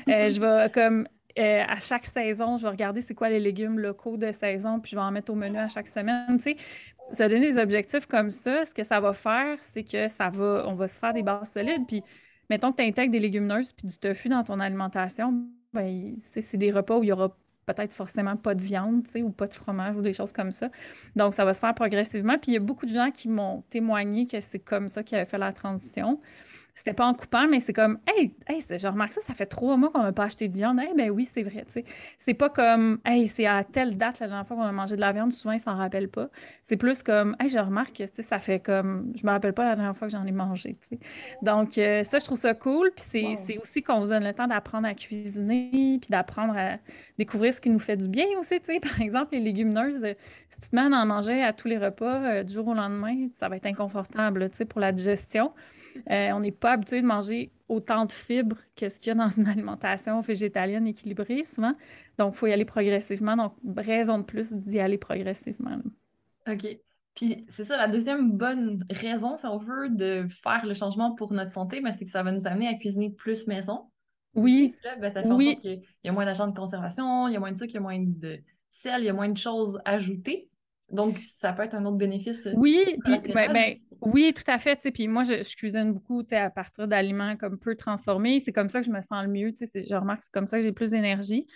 Euh, 0.07 0.29
je 0.29 0.39
vais 0.39 0.71
comme 0.71 1.07
euh, 1.37 1.63
à 1.67 1.79
chaque 1.79 2.05
saison, 2.05 2.57
je 2.57 2.63
vais 2.63 2.69
regarder 2.69 3.01
c'est 3.01 3.13
quoi 3.13 3.29
les 3.29 3.39
légumes 3.39 3.79
locaux 3.79 4.17
de 4.17 4.31
saison, 4.31 4.79
puis 4.79 4.91
je 4.91 4.95
vais 4.95 5.01
en 5.01 5.11
mettre 5.11 5.31
au 5.31 5.35
menu 5.35 5.57
à 5.57 5.67
chaque 5.67 5.87
semaine. 5.87 6.39
Se 6.39 7.23
donner 7.23 7.51
des 7.51 7.57
objectifs 7.57 8.05
comme 8.05 8.29
ça, 8.29 8.65
ce 8.65 8.73
que 8.73 8.83
ça 8.83 8.99
va 8.99 9.13
faire, 9.13 9.55
c'est 9.59 9.83
que 9.83 10.07
ça 10.07 10.29
va, 10.29 10.65
on 10.67 10.75
va 10.75 10.87
se 10.87 10.99
faire 10.99 11.13
des 11.13 11.23
bases 11.23 11.51
solides. 11.53 11.85
Puis, 11.87 12.03
mettons 12.49 12.71
que 12.71 12.77
tu 12.77 12.83
intègres 12.83 13.11
des 13.11 13.19
légumineuses 13.19 13.71
puis 13.71 13.87
du 13.87 13.97
tofu 13.97 14.29
dans 14.29 14.43
ton 14.43 14.59
alimentation, 14.59 15.45
ben, 15.73 16.13
c'est 16.17 16.57
des 16.57 16.71
repas 16.71 16.97
où 16.97 17.03
il 17.03 17.07
y 17.07 17.11
aura 17.11 17.35
peut-être 17.73 17.91
forcément 17.91 18.35
pas 18.35 18.55
de 18.55 18.61
viande, 18.61 19.07
ou 19.15 19.29
pas 19.29 19.47
de 19.47 19.53
fromage 19.53 19.95
ou 19.95 20.01
des 20.01 20.13
choses 20.13 20.31
comme 20.31 20.51
ça. 20.51 20.69
Donc, 21.15 21.33
ça 21.33 21.45
va 21.45 21.53
se 21.53 21.59
faire 21.59 21.73
progressivement. 21.73 22.37
Puis, 22.37 22.51
il 22.51 22.53
y 22.55 22.57
a 22.57 22.61
beaucoup 22.61 22.85
de 22.85 22.91
gens 22.91 23.11
qui 23.11 23.29
m'ont 23.29 23.63
témoigné 23.69 24.25
que 24.25 24.39
c'est 24.39 24.59
comme 24.59 24.89
ça 24.89 25.03
qu'ils 25.03 25.17
avaient 25.17 25.29
fait 25.29 25.37
la 25.37 25.53
transition. 25.53 26.19
C'était 26.79 26.93
pas 26.93 27.05
en 27.05 27.13
coupant, 27.13 27.45
mais 27.45 27.59
c'est 27.59 27.73
comme, 27.73 27.99
hey, 28.07 28.33
hey 28.47 28.61
je 28.69 28.87
remarque 28.87 29.11
ça, 29.11 29.19
ça 29.19 29.33
fait 29.33 29.47
trois 29.47 29.75
mois 29.75 29.89
qu'on 29.89 30.01
n'a 30.01 30.13
pas 30.13 30.23
acheté 30.23 30.47
de 30.47 30.53
viande. 30.53 30.79
Hey, 30.79 30.93
ben 30.95 31.09
oui, 31.09 31.25
c'est 31.29 31.43
vrai. 31.43 31.65
C'est 32.15 32.33
pas 32.33 32.49
comme, 32.49 32.99
hey, 33.03 33.27
c'est 33.27 33.45
à 33.45 33.65
telle 33.65 33.97
date 33.97 34.21
la 34.21 34.27
dernière 34.27 34.47
fois 34.47 34.55
qu'on 34.55 34.63
a 34.63 34.71
mangé 34.71 34.95
de 34.95 35.01
la 35.01 35.11
viande, 35.11 35.33
souvent 35.33 35.51
ils 35.51 35.59
s'en 35.59 35.75
rappellent 35.75 36.07
pas. 36.07 36.29
C'est 36.63 36.77
plus 36.77 37.03
comme, 37.03 37.35
hey, 37.41 37.49
je 37.49 37.59
remarque 37.59 37.97
que 37.97 38.21
ça 38.23 38.39
fait 38.39 38.61
comme, 38.61 39.11
je 39.13 39.25
me 39.25 39.31
rappelle 39.31 39.51
pas 39.51 39.65
la 39.65 39.75
dernière 39.75 39.97
fois 39.97 40.07
que 40.07 40.13
j'en 40.13 40.25
ai 40.25 40.31
mangé. 40.31 40.77
Donc, 41.41 41.77
euh, 41.77 42.03
ça, 42.03 42.17
je 42.17 42.23
trouve 42.23 42.37
ça 42.37 42.53
cool. 42.53 42.91
Puis 42.95 43.35
c'est 43.35 43.57
aussi 43.57 43.83
qu'on 43.83 44.01
se 44.01 44.07
donne 44.07 44.23
le 44.23 44.33
temps 44.33 44.47
d'apprendre 44.47 44.87
à 44.87 44.93
cuisiner, 44.93 45.97
puis 45.99 46.09
d'apprendre 46.09 46.53
à 46.55 46.77
découvrir 47.17 47.53
ce 47.53 47.59
qui 47.59 47.71
nous 47.71 47.79
fait 47.79 47.97
du 47.97 48.07
bien 48.07 48.27
aussi. 48.39 48.57
Par 48.81 49.01
exemple, 49.01 49.33
les 49.33 49.41
légumineuses, 49.41 50.01
si 50.47 50.59
tu 50.59 50.69
te 50.69 50.75
mets 50.77 50.83
à 50.83 50.85
en 50.85 51.05
manger 51.05 51.43
à 51.43 51.51
tous 51.51 51.67
les 51.67 51.77
repas 51.77 52.21
euh, 52.23 52.43
du 52.43 52.53
jour 52.53 52.69
au 52.69 52.73
lendemain, 52.73 53.27
ça 53.37 53.49
va 53.49 53.57
être 53.57 53.65
inconfortable 53.65 54.49
pour 54.69 54.79
la 54.79 54.93
digestion. 54.93 55.51
Euh, 56.09 56.31
on 56.31 56.39
n'est 56.39 56.51
pas 56.51 56.73
habitué 56.73 57.01
de 57.01 57.05
manger 57.05 57.51
autant 57.67 58.05
de 58.05 58.11
fibres 58.11 58.57
que 58.75 58.89
ce 58.89 58.99
qu'il 58.99 59.07
y 59.07 59.11
a 59.11 59.15
dans 59.15 59.29
une 59.29 59.47
alimentation 59.47 60.21
végétalienne 60.21 60.87
équilibrée 60.87 61.43
souvent. 61.43 61.73
Donc, 62.17 62.33
il 62.33 62.37
faut 62.37 62.47
y 62.47 62.53
aller 62.53 62.65
progressivement. 62.65 63.35
Donc, 63.35 63.53
raison 63.77 64.17
de 64.17 64.23
plus 64.23 64.53
d'y 64.53 64.79
aller 64.79 64.97
progressivement. 64.97 65.77
OK. 66.47 66.79
Puis 67.15 67.45
c'est 67.49 67.65
ça, 67.65 67.77
la 67.77 67.87
deuxième 67.87 68.31
bonne 68.31 68.85
raison, 68.89 69.35
si 69.35 69.45
on 69.45 69.57
veut, 69.57 69.89
de 69.89 70.25
faire 70.29 70.65
le 70.65 70.73
changement 70.73 71.15
pour 71.15 71.33
notre 71.33 71.51
santé, 71.51 71.81
ben, 71.81 71.91
c'est 71.91 72.05
que 72.05 72.11
ça 72.11 72.23
va 72.23 72.31
nous 72.31 72.47
amener 72.47 72.67
à 72.67 72.75
cuisiner 72.75 73.09
plus 73.09 73.47
maison. 73.47 73.89
Oui. 74.35 74.75
Ben, 74.99 75.09
ça 75.09 75.21
fait 75.23 75.29
en 75.29 75.39
sorte 75.39 75.59
qu'il 75.59 75.81
y 76.03 76.09
a 76.09 76.11
moins 76.11 76.25
d'agents 76.25 76.47
de 76.47 76.57
conservation, 76.57 77.27
il 77.27 77.33
y 77.33 77.35
a 77.35 77.39
moins 77.39 77.51
de 77.51 77.57
sucre, 77.57 77.71
il 77.71 77.75
y 77.75 77.77
a 77.77 77.81
moins 77.81 77.99
de 77.99 78.39
sel, 78.69 79.01
il 79.01 79.05
y 79.05 79.09
a 79.09 79.13
moins 79.13 79.29
de 79.29 79.37
choses 79.37 79.81
ajoutées. 79.85 80.48
Donc, 80.91 81.17
ça 81.37 81.53
peut 81.53 81.63
être 81.63 81.75
un 81.75 81.85
autre 81.85 81.97
bénéfice. 81.97 82.47
Euh, 82.47 82.53
oui, 82.55 82.83
puis, 83.03 83.19
ben, 83.33 83.51
ben, 83.51 83.73
oui, 84.01 84.33
tout 84.33 84.49
à 84.49 84.57
fait. 84.57 84.79
Puis 84.91 85.07
moi, 85.07 85.23
je, 85.23 85.55
cuisine 85.55 85.93
beaucoup 85.93 86.23
à 86.31 86.49
partir 86.49 86.87
d'aliments 86.87 87.35
comme 87.35 87.57
peu 87.57 87.75
transformés. 87.75 88.39
C'est 88.39 88.53
comme 88.53 88.69
ça 88.69 88.79
que 88.79 88.85
je 88.85 88.91
me 88.91 89.01
sens 89.01 89.23
le 89.23 89.29
mieux. 89.29 89.51
Je 89.59 89.95
remarque 89.95 90.19
que 90.19 90.25
c'est 90.25 90.33
comme 90.33 90.47
ça 90.47 90.57
que 90.57 90.63
j'ai 90.63 90.71
plus 90.71 90.91
d'énergie. 90.91 91.47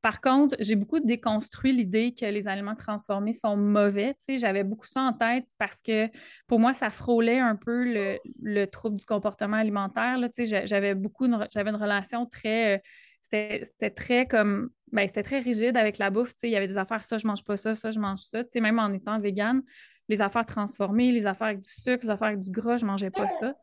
Par 0.00 0.20
contre, 0.20 0.54
j'ai 0.60 0.76
beaucoup 0.76 1.00
déconstruit 1.00 1.72
l'idée 1.72 2.14
que 2.14 2.24
les 2.24 2.46
aliments 2.46 2.76
transformés 2.76 3.32
sont 3.32 3.56
mauvais. 3.56 4.14
J'avais 4.28 4.62
beaucoup 4.62 4.86
ça 4.86 5.02
en 5.02 5.12
tête 5.12 5.44
parce 5.58 5.78
que 5.78 6.08
pour 6.46 6.60
moi, 6.60 6.72
ça 6.72 6.90
frôlait 6.90 7.40
un 7.40 7.56
peu 7.56 8.18
le, 8.40 8.66
trouble 8.66 8.96
du 8.96 9.04
comportement 9.04 9.56
alimentaire. 9.56 10.18
J'avais 10.64 10.94
beaucoup, 10.94 11.26
j'avais 11.52 11.70
une 11.70 11.76
relation 11.76 12.26
très 12.26 12.76
euh, 12.76 12.78
c'était 13.20 13.90
très 13.90 14.26
comme 14.26 14.70
ben, 14.92 15.06
c'était 15.06 15.22
très 15.22 15.38
rigide 15.38 15.76
avec 15.76 15.98
la 15.98 16.10
bouffe. 16.10 16.32
Il 16.42 16.50
y 16.50 16.56
avait 16.56 16.68
des 16.68 16.78
affaires, 16.78 17.02
ça, 17.02 17.18
je 17.18 17.26
mange 17.26 17.44
pas 17.44 17.56
ça, 17.56 17.74
ça, 17.74 17.90
je 17.90 17.98
mange 17.98 18.20
ça. 18.20 18.42
même 18.56 18.78
en 18.78 18.92
étant 18.92 19.18
végane, 19.18 19.62
les 20.08 20.20
affaires 20.20 20.46
transformées, 20.46 21.12
les 21.12 21.26
affaires 21.26 21.48
avec 21.48 21.60
du 21.60 21.68
sucre, 21.68 22.04
les 22.04 22.10
affaires 22.10 22.28
avec 22.28 22.40
du 22.40 22.50
gras, 22.50 22.78
je 22.78 22.86
mangeais 22.86 23.10
pas 23.10 23.28
ça. 23.28 23.54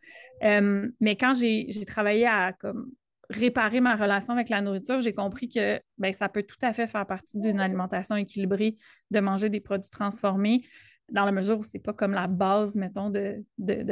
mais 0.41 1.15
quand 1.15 1.34
j'ai 1.34 1.86
travaillé 1.86 2.27
à 2.27 2.53
comme, 2.53 2.91
réparer 3.29 3.82
ma 3.82 3.96
relation 3.96 4.34
avec 4.34 4.50
la 4.50 4.62
nourriture, 4.62 5.01
j'ai 5.01 5.13
compris 5.13 5.50
que 5.50 5.79
ben, 5.98 6.13
ça 6.13 6.29
peut 6.29 6.44
tout 6.44 6.58
à 6.62 6.74
fait 6.74 6.88
faire 6.88 7.05
partie 7.05 7.39
d'une 7.39 7.60
alimentation 7.60 8.15
équilibrée 8.15 8.77
de 9.12 9.20
manger 9.20 9.50
des 9.50 9.60
produits 9.60 9.89
transformés 9.89 10.65
dans 11.12 11.25
la 11.25 11.31
mesure 11.31 11.59
où 11.59 11.63
c'est 11.63 11.79
pas 11.79 11.93
comme 11.93 12.13
la 12.13 12.27
base, 12.27 12.75
mettons, 12.75 13.09
de, 13.09 13.43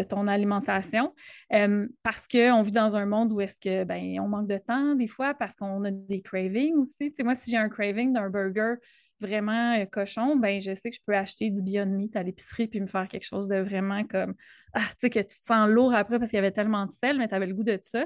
ton 0.03 0.27
alimentation. 0.27 1.13
Euh, 1.53 1.87
parce 2.01 2.27
qu'on 2.27 2.61
vit 2.61 2.71
dans 2.71 2.97
un 2.97 3.05
monde 3.05 3.31
où 3.31 3.41
est-ce 3.41 3.59
que 3.59 3.83
ben, 3.83 4.19
on 4.19 4.27
manque 4.27 4.47
de 4.47 4.57
temps 4.57 4.95
des 4.95 5.07
fois 5.07 5.33
parce 5.33 5.55
qu'on 5.55 5.83
a 5.83 5.91
des 5.91 6.21
cravings 6.21 6.75
aussi. 6.75 7.13
moi, 7.23 7.35
si 7.35 7.51
j'ai 7.51 7.57
un 7.57 7.69
craving 7.69 8.13
d'un 8.13 8.29
burger 8.29 8.75
vraiment 9.19 9.77
euh, 9.77 9.85
cochon, 9.85 10.35
ben 10.35 10.59
je 10.59 10.73
sais 10.73 10.89
que 10.89 10.95
je 10.95 11.01
peux 11.05 11.15
acheter 11.15 11.49
du 11.49 11.61
Beyond 11.61 11.85
Meat 11.85 12.15
à 12.15 12.23
l'épicerie 12.23 12.67
puis 12.67 12.81
me 12.81 12.87
faire 12.87 13.07
quelque 13.07 13.25
chose 13.25 13.47
de 13.47 13.57
vraiment 13.57 14.03
comme 14.03 14.33
ah, 14.73 14.79
tu 14.79 14.95
sais, 14.99 15.09
que 15.09 15.19
tu 15.19 15.27
te 15.27 15.33
sens 15.33 15.69
lourd 15.69 15.93
après 15.93 16.17
parce 16.17 16.31
qu'il 16.31 16.37
y 16.37 16.39
avait 16.39 16.51
tellement 16.51 16.85
de 16.85 16.91
sel, 16.91 17.17
mais 17.17 17.27
tu 17.27 17.35
avais 17.35 17.47
le 17.47 17.53
goût 17.53 17.63
de 17.63 17.77
ça. 17.81 18.05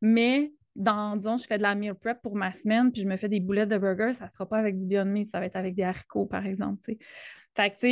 Mais 0.00 0.52
dans, 0.74 1.16
disons, 1.16 1.36
je 1.36 1.46
fais 1.46 1.58
de 1.58 1.62
la 1.62 1.74
meal 1.74 1.94
prep 1.94 2.22
pour 2.22 2.36
ma 2.36 2.52
semaine, 2.52 2.92
puis 2.92 3.02
je 3.02 3.08
me 3.08 3.16
fais 3.16 3.28
des 3.28 3.40
boulettes 3.40 3.68
de 3.68 3.78
burger, 3.78 4.12
ça 4.12 4.24
ne 4.24 4.30
sera 4.30 4.48
pas 4.48 4.58
avec 4.58 4.76
du 4.76 4.86
Beyond 4.86 5.06
Meat, 5.06 5.28
ça 5.28 5.40
va 5.40 5.46
être 5.46 5.56
avec 5.56 5.74
des 5.74 5.82
haricots, 5.82 6.26
par 6.26 6.46
exemple 6.46 6.80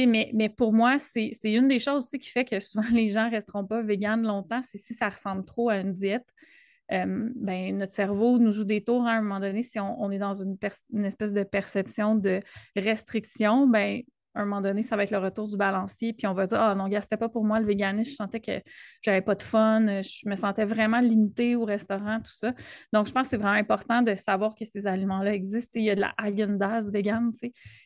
mais, 0.07 0.31
mais 0.33 0.49
pour 0.49 0.73
moi, 0.73 0.99
c'est 0.99 1.33
une 1.45 1.69
des 1.69 1.79
choses 1.79 2.05
aussi 2.05 2.19
qui 2.19 2.31
fait 2.31 2.45
que 2.45 2.61
souvent 2.61 2.89
les 2.93 3.09
gens 3.09 3.27
ne 3.27 3.31
resteront 3.31 3.65
pas 3.65 3.83
véganes 3.83 4.23
longtemps, 4.23 4.61
c'est 4.63 4.79
si 4.79 4.95
ça 4.95 5.09
ressemble 5.09 5.45
trop 5.45 5.71
à 5.71 5.77
une 5.77 5.93
diète. 5.93 6.27
Euh, 6.93 7.29
ben, 7.35 7.77
notre 7.77 7.95
cerveau 7.95 8.39
nous 8.39 8.53
joue 8.53 8.65
des 8.65 8.85
tours 8.85 9.07
à 9.07 9.13
un 9.13 9.21
moment 9.21 9.41
donné. 9.41 9.63
Si 9.63 9.81
on, 9.81 10.11
est 10.13 10.19
dans 10.19 10.35
une, 10.35 10.57
une, 10.93 11.05
espèce 11.05 11.33
de 11.33 11.43
perception 11.43 12.15
de 12.15 12.41
restriction, 12.77 13.67
ben, 13.67 14.03
à 14.37 14.43
un 14.43 14.45
moment 14.45 14.61
donné, 14.61 14.83
ça 14.83 14.97
va 14.97 15.03
être 15.03 15.11
le 15.11 15.19
retour 15.19 15.49
du 15.49 15.57
balancier, 15.57 16.13
puis 16.13 16.27
on 16.27 16.35
va 16.35 16.47
dire 16.47 16.61
Ah 16.61 16.75
non, 16.75 16.87
gars, 16.87 17.01
c'était 17.01 17.17
pas 17.17 17.29
pour 17.29 17.45
moi 17.45 17.59
le 17.59 17.67
véganisme, 17.67 18.11
je 18.11 18.17
sentais 18.17 18.41
que 18.41 18.61
j'avais 19.03 19.23
pas 19.23 19.35
de 19.35 19.43
fun, 19.43 20.03
je 20.03 20.29
me 20.29 20.35
sentais 20.35 20.65
vraiment 20.65 21.01
limitée 21.01 21.57
au 21.57 21.65
restaurant, 21.65 22.19
tout 22.19 22.33
ça. 22.33 22.53
Donc, 22.93 23.07
je 23.07 23.13
pense 23.13 23.25
que 23.25 23.31
c'est 23.31 23.37
vraiment 23.39 23.59
important 23.59 24.03
de 24.03 24.15
savoir 24.15 24.55
que 24.55 24.65
ces 24.65 24.87
aliments-là 24.87 25.33
existent. 25.33 25.81
il 25.81 25.87
y 25.87 25.91
a 25.91 25.95
de 25.95 26.01
la 26.01 26.15
Häagen-Dazs 26.23 26.93
vegan, 26.93 27.33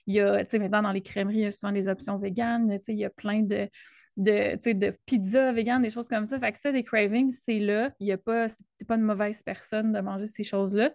il 0.06 0.14
y 0.14 0.20
a, 0.20 0.44
tu 0.44 0.50
sais, 0.50 0.58
maintenant 0.58 0.82
dans 0.82 0.92
les 0.92 1.02
crèmeries, 1.02 1.36
il 1.36 1.42
y 1.42 1.46
a 1.46 1.50
souvent 1.50 1.72
des 1.72 1.88
options 1.88 2.18
véganes, 2.18 2.78
il 2.88 2.98
y 2.98 3.04
a 3.04 3.10
plein 3.10 3.42
de 3.42 3.68
de, 4.16 4.72
de 4.72 4.94
pizza 5.06 5.52
vegan, 5.52 5.80
des 5.80 5.88
choses 5.90 6.08
comme 6.08 6.26
ça. 6.26 6.38
Fait 6.38 6.52
que 6.52 6.58
ça, 6.58 6.72
des 6.72 6.82
cravings, 6.82 7.30
c'est 7.30 7.58
là. 7.58 7.90
Il 8.00 8.06
n'y 8.06 8.12
a 8.12 8.18
pas, 8.18 8.46
pas 8.86 8.96
une 8.96 9.02
mauvaise 9.02 9.42
personne 9.42 9.92
de 9.92 10.00
manger 10.00 10.26
ces 10.26 10.44
choses-là. 10.44 10.90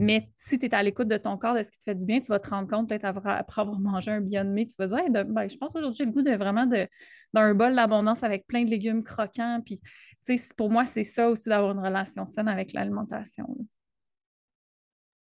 Mais 0.00 0.30
si 0.38 0.58
tu 0.58 0.64
es 0.64 0.74
à 0.74 0.82
l'écoute 0.82 1.08
de 1.08 1.18
ton 1.18 1.36
corps, 1.36 1.54
de 1.54 1.62
ce 1.62 1.70
qui 1.70 1.78
te 1.78 1.84
fait 1.84 1.94
du 1.94 2.06
bien, 2.06 2.20
tu 2.20 2.28
vas 2.28 2.38
te 2.38 2.48
rendre 2.48 2.68
compte, 2.68 2.88
peut-être 2.88 3.04
après 3.04 3.60
avoir 3.60 3.78
mangé 3.78 4.10
un 4.10 4.22
Beyond 4.22 4.44
Meat, 4.44 4.70
tu 4.70 4.76
vas 4.78 4.86
dire 4.86 5.24
ben, 5.26 5.46
je 5.46 5.56
pense 5.58 5.76
aujourd'hui 5.76 5.98
j'ai 5.98 6.04
le 6.04 6.10
goût 6.10 6.22
de 6.22 6.32
vraiment 6.32 6.66
d'un 6.66 7.54
bol 7.54 7.76
d'abondance 7.76 8.22
avec 8.22 8.46
plein 8.46 8.64
de 8.64 8.70
légumes 8.70 9.02
croquants. 9.02 9.60
Puis, 9.64 9.80
pour 10.56 10.70
moi, 10.70 10.86
c'est 10.86 11.04
ça 11.04 11.28
aussi 11.28 11.50
d'avoir 11.50 11.72
une 11.72 11.84
relation 11.84 12.24
saine 12.24 12.48
avec 12.48 12.72
l'alimentation. 12.72 13.46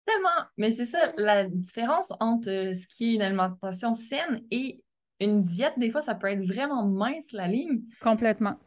Tellement! 0.05 0.47
Mais 0.57 0.71
c'est 0.71 0.85
ça, 0.85 1.13
la 1.17 1.45
différence 1.45 2.11
entre 2.19 2.49
euh, 2.49 2.73
ce 2.73 2.87
qui 2.87 3.11
est 3.11 3.13
une 3.15 3.21
alimentation 3.21 3.93
saine 3.93 4.41
et 4.49 4.81
une 5.19 5.41
diète, 5.41 5.73
des 5.77 5.91
fois, 5.91 6.01
ça 6.01 6.15
peut 6.15 6.27
être 6.27 6.43
vraiment 6.43 6.85
mince 6.85 7.31
la 7.31 7.47
ligne. 7.47 7.83
Complètement. 8.01 8.57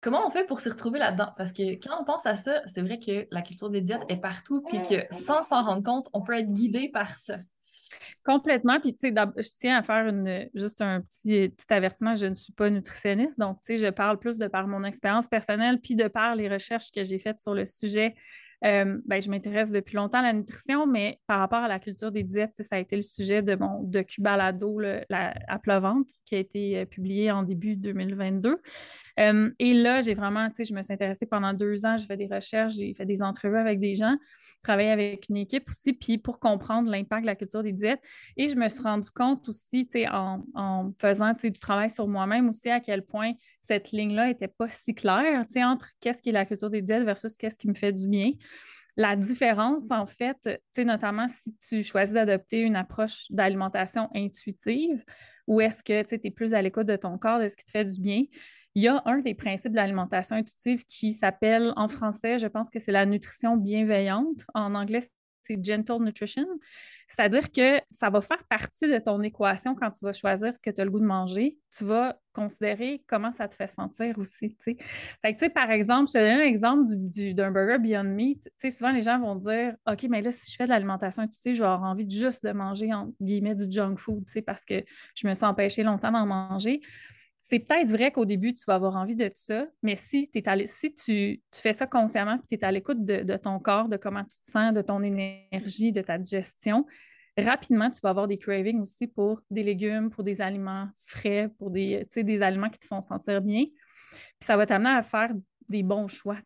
Comment 0.00 0.26
on 0.26 0.30
fait 0.30 0.44
pour 0.44 0.60
s'y 0.60 0.68
retrouver 0.68 0.98
là-dedans? 0.98 1.32
Parce 1.36 1.52
que 1.52 1.74
quand 1.74 2.00
on 2.00 2.04
pense 2.04 2.26
à 2.26 2.36
ça, 2.36 2.62
c'est 2.66 2.82
vrai 2.82 2.98
que 2.98 3.26
la 3.30 3.42
culture 3.42 3.70
des 3.70 3.80
diètes 3.80 4.04
est 4.08 4.18
partout, 4.18 4.62
puis 4.62 4.80
que 4.82 5.04
sans 5.10 5.42
s'en 5.42 5.64
rendre 5.64 5.82
compte, 5.82 6.08
on 6.12 6.22
peut 6.22 6.38
être 6.38 6.52
guidé 6.52 6.88
par 6.88 7.16
ça. 7.16 7.38
Complètement. 8.24 8.80
Puis, 8.80 8.96
tu 8.96 9.08
sais, 9.08 9.14
je 9.14 9.48
tiens 9.56 9.78
à 9.78 9.82
faire 9.82 10.06
une, 10.06 10.48
juste 10.54 10.80
un 10.82 11.00
petit, 11.00 11.48
petit 11.48 11.72
avertissement. 11.72 12.14
Je 12.14 12.26
ne 12.26 12.34
suis 12.34 12.52
pas 12.52 12.68
nutritionniste, 12.70 13.38
donc, 13.38 13.60
tu 13.62 13.76
sais, 13.76 13.86
je 13.86 13.90
parle 13.90 14.18
plus 14.18 14.38
de 14.38 14.46
par 14.48 14.66
mon 14.66 14.84
expérience 14.84 15.28
personnelle, 15.28 15.80
puis 15.80 15.94
de 15.94 16.08
par 16.08 16.34
les 16.34 16.48
recherches 16.48 16.90
que 16.90 17.04
j'ai 17.04 17.18
faites 17.18 17.40
sur 17.40 17.54
le 17.54 17.64
sujet 17.66 18.14
euh, 18.64 18.98
ben, 19.04 19.20
je 19.20 19.28
m'intéresse 19.30 19.70
depuis 19.70 19.96
longtemps 19.96 20.18
à 20.18 20.22
la 20.22 20.32
nutrition, 20.32 20.86
mais 20.86 21.20
par 21.26 21.38
rapport 21.40 21.58
à 21.58 21.68
la 21.68 21.78
culture 21.78 22.10
des 22.10 22.22
diètes, 22.22 22.54
ça 22.60 22.76
a 22.76 22.78
été 22.78 22.96
le 22.96 23.02
sujet 23.02 23.42
de 23.42 23.54
mon 23.54 23.82
docu-balado 23.82 24.78
la, 24.78 25.34
à 25.48 25.58
plat 25.58 25.80
qui 26.24 26.34
a 26.36 26.38
été 26.38 26.78
euh, 26.78 26.84
publié 26.86 27.30
en 27.30 27.42
début 27.42 27.76
2022. 27.76 28.60
Euh, 29.18 29.50
et 29.58 29.74
là, 29.74 30.00
j'ai 30.00 30.14
vraiment, 30.14 30.48
je 30.58 30.74
me 30.74 30.82
suis 30.82 30.92
intéressée 30.92 31.26
pendant 31.26 31.52
deux 31.52 31.84
ans, 31.86 31.96
j'ai 31.96 32.06
fait 32.06 32.16
des 32.16 32.26
recherches, 32.26 32.74
j'ai 32.74 32.94
fait 32.94 33.06
des 33.06 33.22
entrevues 33.22 33.58
avec 33.58 33.78
des 33.78 33.94
gens, 33.94 34.16
travaillé 34.62 34.90
avec 34.90 35.28
une 35.28 35.36
équipe 35.36 35.68
aussi, 35.68 35.92
puis 35.92 36.18
pour 36.18 36.38
comprendre 36.38 36.90
l'impact 36.90 37.22
de 37.22 37.26
la 37.26 37.36
culture 37.36 37.62
des 37.62 37.72
diètes. 37.72 38.00
Et 38.36 38.48
je 38.48 38.56
me 38.56 38.68
suis 38.68 38.82
rendu 38.82 39.10
compte 39.10 39.48
aussi, 39.48 39.86
en, 40.10 40.44
en 40.54 40.92
faisant 40.98 41.32
du 41.32 41.52
travail 41.52 41.90
sur 41.90 42.08
moi-même 42.08 42.48
aussi, 42.48 42.68
à 42.68 42.80
quel 42.80 43.02
point 43.02 43.32
cette 43.60 43.92
ligne-là 43.92 44.28
n'était 44.28 44.48
pas 44.48 44.68
si 44.68 44.94
claire, 44.94 45.44
entre 45.56 45.90
qu'est-ce 46.00 46.22
qui 46.22 46.30
est 46.30 46.32
la 46.32 46.44
culture 46.44 46.70
des 46.70 46.82
diètes 46.82 47.04
versus 47.04 47.36
qu'est-ce 47.36 47.56
qui 47.56 47.68
me 47.68 47.74
fait 47.74 47.92
du 47.92 48.08
bien. 48.08 48.32
La 48.96 49.14
différence, 49.14 49.90
en 49.90 50.06
fait, 50.06 50.60
notamment 50.78 51.28
si 51.28 51.54
tu 51.68 51.82
choisis 51.82 52.14
d'adopter 52.14 52.60
une 52.60 52.76
approche 52.76 53.26
d'alimentation 53.30 54.08
intuitive 54.14 55.04
ou 55.46 55.60
est-ce 55.60 55.84
que 55.84 56.02
tu 56.02 56.18
es 56.26 56.30
plus 56.30 56.54
à 56.54 56.62
l'écoute 56.62 56.86
de 56.86 56.96
ton 56.96 57.18
corps, 57.18 57.38
de 57.38 57.46
ce 57.46 57.56
qui 57.56 57.64
te 57.64 57.70
fait 57.70 57.84
du 57.84 58.00
bien, 58.00 58.22
il 58.74 58.82
y 58.82 58.88
a 58.88 59.02
un 59.06 59.18
des 59.18 59.34
principes 59.34 59.72
de 59.72 59.76
l'alimentation 59.76 60.36
intuitive 60.36 60.84
qui 60.84 61.12
s'appelle 61.12 61.72
en 61.76 61.88
français, 61.88 62.38
je 62.38 62.46
pense 62.46 62.68
que 62.68 62.78
c'est 62.78 62.92
la 62.92 63.06
nutrition 63.06 63.56
bienveillante. 63.56 64.44
En 64.54 64.74
anglais, 64.74 65.00
c'est 65.46 65.62
gentle 65.62 66.02
nutrition. 66.02 66.46
C'est-à-dire 67.06 67.50
que 67.52 67.80
ça 67.90 68.10
va 68.10 68.20
faire 68.20 68.42
partie 68.44 68.90
de 68.90 68.98
ton 68.98 69.22
équation 69.22 69.74
quand 69.74 69.90
tu 69.90 70.04
vas 70.04 70.12
choisir 70.12 70.54
ce 70.54 70.60
que 70.60 70.70
tu 70.70 70.80
as 70.80 70.84
le 70.84 70.90
goût 70.90 71.00
de 71.00 71.04
manger. 71.04 71.58
Tu 71.76 71.84
vas 71.84 72.18
considérer 72.32 73.02
comment 73.06 73.30
ça 73.30 73.48
te 73.48 73.54
fait 73.54 73.66
sentir 73.66 74.18
aussi. 74.18 74.56
Fait 74.60 75.34
que, 75.34 75.48
par 75.48 75.70
exemple, 75.70 76.08
je 76.08 76.14
te 76.14 76.18
donne 76.18 76.40
un 76.40 76.44
exemple 76.44 76.84
d'un 77.34 77.50
burger 77.50 77.78
Beyond 77.78 78.04
Meat. 78.04 78.50
souvent, 78.70 78.92
les 78.92 79.02
gens 79.02 79.20
vont 79.20 79.36
dire 79.36 79.76
OK, 79.86 80.06
mais 80.10 80.22
là, 80.22 80.30
si 80.30 80.50
je 80.50 80.56
fais 80.56 80.64
de 80.64 80.70
l'alimentation 80.70 81.22
intuitive, 81.22 81.54
je 81.54 81.60
vais 81.60 81.66
avoir 81.66 81.84
envie 81.84 82.08
juste 82.08 82.44
de 82.44 82.52
manger, 82.52 82.92
entre 82.92 83.12
guillemets, 83.20 83.54
du 83.54 83.70
junk 83.70 83.96
food 83.96 84.24
parce 84.44 84.64
que 84.64 84.84
je 85.14 85.26
me 85.26 85.32
sens 85.34 85.44
empêchée 85.44 85.82
longtemps 85.82 86.12
d'en 86.12 86.26
manger 86.26 86.80
c'est 87.48 87.60
peut-être 87.60 87.88
vrai 87.88 88.10
qu'au 88.10 88.24
début, 88.24 88.54
tu 88.54 88.64
vas 88.66 88.74
avoir 88.74 88.96
envie 88.96 89.14
de 89.14 89.30
ça, 89.34 89.66
mais 89.82 89.94
si, 89.94 90.28
tu, 90.30 91.42
fais 91.52 91.72
ça 91.72 91.86
consciemment 91.86 92.40
et 92.50 92.56
tu 92.56 92.62
es 92.62 92.64
à 92.64 92.72
l'écoute 92.72 93.04
de, 93.04 93.36
ton 93.36 93.60
corps, 93.60 93.88
de 93.88 93.96
comment 93.96 94.24
tu 94.24 94.40
te 94.40 94.50
sens, 94.50 94.72
de 94.72 94.82
ton 94.82 95.02
énergie, 95.02 95.92
de 95.92 96.02
ta 96.02 96.18
digestion, 96.18 96.86
rapidement, 97.38 97.90
tu 97.90 98.00
vas 98.02 98.10
avoir 98.10 98.26
des 98.26 98.38
cravings 98.38 98.80
aussi 98.80 99.06
pour 99.06 99.42
des 99.50 99.62
légumes, 99.62 100.10
pour 100.10 100.24
des 100.24 100.40
aliments 100.40 100.88
frais, 101.04 101.48
pour 101.58 101.70
des, 101.70 102.06
des 102.16 102.42
aliments 102.42 102.68
qui 102.68 102.80
te 102.80 102.86
font 102.86 103.00
sentir 103.02 103.40
bien. 103.40 103.66
ça 104.40 104.56
va 104.56 104.66
t'amener 104.66 104.90
à 104.90 105.02
faire 105.02 105.32
des 105.68 105.84
bons 105.84 106.08
choix. 106.08 106.38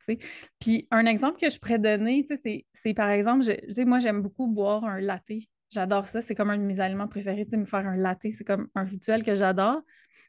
Puis 0.59 0.87
un 0.91 1.07
exemple 1.07 1.41
que 1.41 1.49
je 1.49 1.59
pourrais 1.59 1.79
donner, 1.79 2.27
c'est 2.73 2.95
par 2.95 3.09
exemple, 3.09 3.45
moi, 3.87 4.01
j'aime 4.01 4.21
beaucoup 4.21 4.47
boire 4.47 4.85
un 4.85 5.01
latte. 5.01 5.33
J'adore 5.71 6.07
ça. 6.07 6.21
C'est 6.21 6.35
comme 6.35 6.51
un 6.51 6.59
de 6.59 6.63
mes 6.63 6.81
aliments 6.81 7.09
préférés. 7.09 7.47
Me 7.53 7.65
faire 7.65 7.87
un 7.87 7.97
latte, 7.97 8.27
c'est 8.31 8.45
comme 8.45 8.69
un 8.75 8.85
rituel 8.85 9.23
que 9.23 9.35
j'adore 9.35 9.83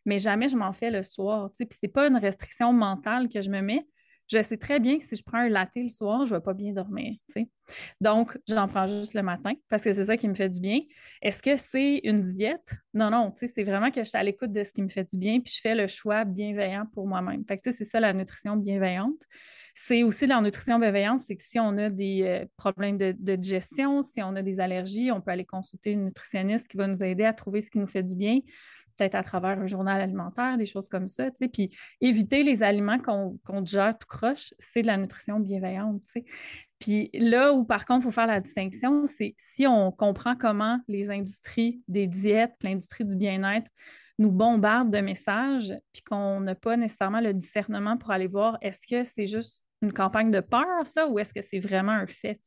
mais 0.06 0.18
jamais 0.18 0.48
je 0.48 0.58
m'en 0.58 0.74
fais 0.74 0.92
le 0.92 1.04
soir. 1.04 1.52
Puis 1.58 1.68
c'est 1.80 1.88
pas 1.88 2.08
une 2.08 2.18
restriction 2.18 2.74
mentale 2.74 3.30
que 3.30 3.42
je 3.42 3.50
me 3.50 3.62
mets. 3.62 3.88
Je 4.32 4.42
sais 4.42 4.58
très 4.58 4.80
bien 4.80 4.98
que 4.98 5.04
si 5.04 5.18
je 5.18 5.24
prends 5.24 5.40
un 5.40 5.50
latte 5.50 5.76
le 5.76 5.90
soir, 5.90 6.24
je 6.24 6.34
ne 6.34 6.38
vais 6.38 6.44
pas 6.44 6.54
bien 6.54 6.72
dormir. 6.72 7.16
Donc, 8.00 8.38
j'en 8.48 8.68
prends 8.68 8.88
juste 8.88 9.14
le 9.14 9.24
matin 9.24 9.54
parce 9.68 9.84
que 9.84 9.92
c'est 9.92 10.06
ça 10.06 10.16
qui 10.16 10.28
me 10.30 10.34
fait 10.34 10.48
du 10.48 10.62
bien. 10.62 10.80
Est-ce 11.22 11.44
que 11.44 11.58
c'est 11.58 12.00
une 12.04 12.22
diète? 12.22 12.74
Non, 12.94 13.10
non, 13.10 13.34
c'est 13.36 13.64
vraiment 13.64 13.92
que 13.92 14.04
je 14.04 14.08
suis 14.08 14.18
à 14.18 14.24
l'écoute 14.24 14.54
de 14.54 14.64
ce 14.64 14.72
qui 14.72 14.82
me 14.82 14.88
fait 14.88 15.10
du 15.10 15.18
bien, 15.18 15.42
puis 15.42 15.54
je 15.54 15.60
fais 15.62 15.76
le 15.76 15.88
choix 15.88 16.24
bienveillant 16.24 16.86
pour 16.94 17.08
moi-même. 17.08 17.44
C'est 17.62 17.84
ça 17.84 18.00
la 18.00 18.14
nutrition 18.14 18.56
bienveillante. 18.56 19.22
C'est 19.74 20.04
aussi 20.04 20.28
la 20.28 20.40
nutrition 20.42 20.80
bienveillante, 20.80 21.22
c'est 21.22 21.36
que 21.36 21.44
si 21.44 21.60
on 21.60 21.78
a 21.78 21.90
des 21.90 22.24
euh, 22.24 22.46
problèmes 22.58 22.98
de, 22.98 23.16
de, 23.18 23.36
digestion, 23.36 24.02
si 24.02 24.22
on 24.22 24.36
a 24.36 24.42
des 24.42 24.60
allergies, 24.60 25.12
on 25.12 25.22
peut 25.22 25.32
aller 25.32 25.46
consulter 25.46 25.92
une 25.92 26.06
nutritionniste 26.06 26.68
qui 26.68 26.76
va 26.76 26.88
nous 26.88 27.04
aider 27.04 27.24
à 27.24 27.34
trouver 27.34 27.62
ce 27.62 27.72
qui 27.72 27.80
nous 27.80 27.88
fait 27.88 28.04
du 28.04 28.16
bien 28.16 28.40
peut-être 28.98 29.16
à 29.16 29.24
travers 29.24 29.60
un 29.60 29.68
journal 29.68 30.02
alimentaire, 30.02 30.58
des 30.58 30.66
choses 30.66 30.88
comme 30.88 31.08
ça, 31.08 31.30
puis 31.52 31.72
éviter 32.00 32.44
les 32.44 32.64
aliments 32.64 33.00
qu'on 33.00 33.38
qu 33.46 33.62
digère 33.62 33.98
tout 33.98 34.08
croche, 34.08 34.54
c'est 34.60 34.82
de 34.82 34.88
la 34.88 34.98
nutrition 34.98 35.40
bienveillante. 35.40 36.02
Puis 36.80 37.10
là 37.14 37.54
où, 37.54 37.64
par 37.64 37.86
contre, 37.86 38.02
il 38.02 38.04
faut 38.04 38.12
faire 38.12 38.28
la 38.28 38.40
distinction, 38.40 39.06
c'est 39.06 39.36
si 39.38 39.68
on 39.68 39.92
comprend 39.92 40.36
comment 40.36 40.80
les 40.88 41.12
industries 41.12 41.82
des 41.88 42.08
diètes, 42.08 42.56
l'industrie 42.62 43.06
du 43.06 43.16
bien-être 43.16 43.70
nous 44.18 44.32
bombardent 44.32 44.92
de 44.92 45.00
messages, 45.00 45.74
puis 45.94 46.04
qu'on 46.04 46.42
n'a 46.42 46.56
pas 46.56 46.78
nécessairement 46.78 47.22
le 47.22 47.34
discernement 47.34 47.98
pour 47.98 48.12
aller 48.12 48.28
voir 48.28 48.58
est-ce 48.62 48.88
que 48.88 49.04
c'est 49.04 49.26
juste 49.26 49.66
une 49.82 49.94
campagne 49.94 50.30
de 50.30 50.42
peur, 50.42 50.86
ça, 50.86 51.08
ou 51.08 51.18
est-ce 51.18 51.34
que 51.34 51.42
c'est 51.42 51.60
vraiment 51.60 51.92
un 51.92 52.06
fait. 52.06 52.40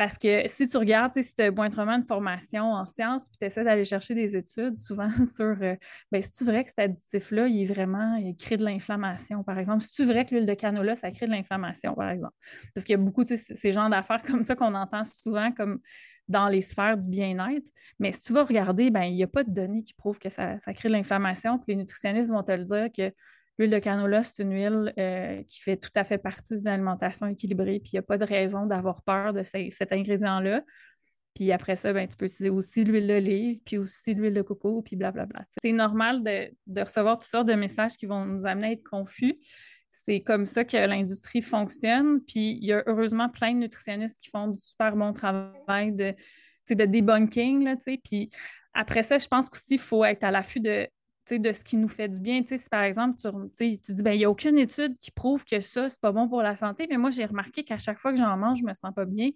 Parce 0.00 0.16
que 0.16 0.48
si 0.48 0.66
tu 0.66 0.78
regardes, 0.78 1.12
si 1.12 1.34
tu 1.34 1.42
as 1.42 1.50
vraiment 1.50 1.92
une 1.92 2.06
formation 2.06 2.72
en 2.72 2.86
sciences, 2.86 3.28
puis 3.28 3.36
tu 3.38 3.44
essaies 3.44 3.64
d'aller 3.64 3.84
chercher 3.84 4.14
des 4.14 4.34
études, 4.34 4.74
souvent 4.74 5.10
sur, 5.36 5.54
euh, 5.60 5.76
ben, 6.10 6.22
c'est-tu 6.22 6.46
vrai 6.46 6.62
que 6.64 6.70
cet 6.70 6.78
additif-là, 6.78 7.48
il 7.48 7.60
est 7.60 7.64
vraiment, 7.66 8.14
il 8.14 8.34
crée 8.34 8.56
de 8.56 8.64
l'inflammation, 8.64 9.44
par 9.44 9.58
exemple? 9.58 9.82
C'est-tu 9.82 10.06
vrai 10.10 10.24
que 10.24 10.34
l'huile 10.34 10.46
de 10.46 10.54
canola, 10.54 10.96
ça 10.96 11.10
crée 11.10 11.26
de 11.26 11.32
l'inflammation, 11.32 11.94
par 11.94 12.08
exemple? 12.08 12.32
Parce 12.74 12.86
qu'il 12.86 12.94
y 12.94 12.98
a 12.98 13.02
beaucoup, 13.02 13.24
de 13.24 13.36
ces 13.36 13.70
genres 13.72 13.90
d'affaires 13.90 14.22
comme 14.26 14.42
ça 14.42 14.56
qu'on 14.56 14.74
entend 14.74 15.04
souvent 15.04 15.52
comme 15.52 15.80
dans 16.28 16.48
les 16.48 16.62
sphères 16.62 16.96
du 16.96 17.06
bien-être. 17.06 17.70
Mais 17.98 18.10
si 18.12 18.22
tu 18.22 18.32
vas 18.32 18.44
regarder, 18.44 18.90
ben, 18.90 19.02
il 19.02 19.16
n'y 19.16 19.22
a 19.22 19.26
pas 19.26 19.44
de 19.44 19.50
données 19.50 19.82
qui 19.82 19.92
prouvent 19.92 20.18
que 20.18 20.30
ça, 20.30 20.58
ça 20.58 20.72
crée 20.72 20.88
de 20.88 20.94
l'inflammation. 20.94 21.58
Puis 21.58 21.74
les 21.74 21.76
nutritionnistes 21.76 22.30
vont 22.30 22.42
te 22.42 22.52
le 22.52 22.64
dire 22.64 22.88
que 22.96 23.12
L'huile 23.60 23.72
de 23.72 23.78
canola, 23.78 24.22
c'est 24.22 24.42
une 24.42 24.54
huile 24.54 24.94
euh, 24.96 25.42
qui 25.42 25.60
fait 25.60 25.76
tout 25.76 25.90
à 25.94 26.02
fait 26.02 26.16
partie 26.16 26.56
d'une 26.56 26.68
alimentation 26.68 27.26
équilibrée, 27.26 27.78
puis 27.78 27.90
il 27.92 27.96
n'y 27.96 27.98
a 27.98 28.02
pas 28.02 28.16
de 28.16 28.24
raison 28.24 28.64
d'avoir 28.64 29.02
peur 29.02 29.34
de 29.34 29.42
cet 29.42 29.92
ingrédient-là. 29.92 30.62
Puis 31.34 31.52
après 31.52 31.76
ça, 31.76 31.92
ben, 31.92 32.08
tu 32.08 32.16
peux 32.16 32.24
utiliser 32.24 32.48
aussi 32.48 32.84
l'huile 32.84 33.06
d'olive, 33.06 33.60
puis 33.66 33.76
aussi 33.76 34.14
l'huile 34.14 34.32
de 34.32 34.40
coco, 34.40 34.80
puis 34.80 34.96
blablabla. 34.96 35.44
C'est 35.62 35.72
normal 35.72 36.22
de, 36.24 36.80
recevoir 36.80 37.18
toutes 37.18 37.28
sortes 37.28 37.48
de 37.48 37.54
messages 37.54 37.98
qui 37.98 38.06
vont 38.06 38.24
nous 38.24 38.46
amener 38.46 38.68
à 38.68 38.72
être 38.72 38.88
confus. 38.88 39.38
C'est 39.90 40.22
comme 40.22 40.46
ça 40.46 40.64
que 40.64 40.78
l'industrie 40.78 41.42
fonctionne. 41.42 42.22
Puis 42.22 42.56
il 42.62 42.64
y 42.64 42.72
a 42.72 42.82
heureusement 42.86 43.28
plein 43.28 43.52
de 43.52 43.58
nutritionnistes 43.58 44.22
qui 44.22 44.30
font 44.30 44.48
du 44.48 44.58
super 44.58 44.96
bon 44.96 45.12
travail 45.12 45.92
de, 45.92 46.14
de 46.70 46.84
debunking. 46.86 47.64
Là, 47.64 47.76
puis 48.02 48.30
après 48.72 49.02
ça, 49.02 49.18
je 49.18 49.28
pense 49.28 49.50
qu'aussi, 49.50 49.74
il 49.74 49.80
faut 49.80 50.02
être 50.02 50.24
à 50.24 50.30
l'affût 50.30 50.60
de 50.60 50.88
de 51.38 51.52
ce 51.52 51.62
qui 51.62 51.76
nous 51.76 51.88
fait 51.88 52.08
du 52.08 52.20
bien. 52.20 52.42
Si 52.46 52.68
par 52.70 52.82
exemple, 52.82 53.16
tu, 53.56 53.78
tu 53.78 53.92
dis, 53.92 54.02
ben, 54.02 54.12
il 54.12 54.18
n'y 54.18 54.24
a 54.24 54.30
aucune 54.30 54.58
étude 54.58 54.98
qui 54.98 55.10
prouve 55.10 55.44
que 55.44 55.60
ça, 55.60 55.88
c'est 55.88 56.00
pas 56.00 56.12
bon 56.12 56.28
pour 56.28 56.42
la 56.42 56.56
santé, 56.56 56.86
mais 56.90 56.96
moi, 56.96 57.10
j'ai 57.10 57.24
remarqué 57.24 57.64
qu'à 57.64 57.78
chaque 57.78 57.98
fois 57.98 58.12
que 58.12 58.18
j'en 58.18 58.36
mange, 58.36 58.58
je 58.58 58.64
me 58.64 58.74
sens 58.74 58.92
pas 58.94 59.04
bien. 59.04 59.30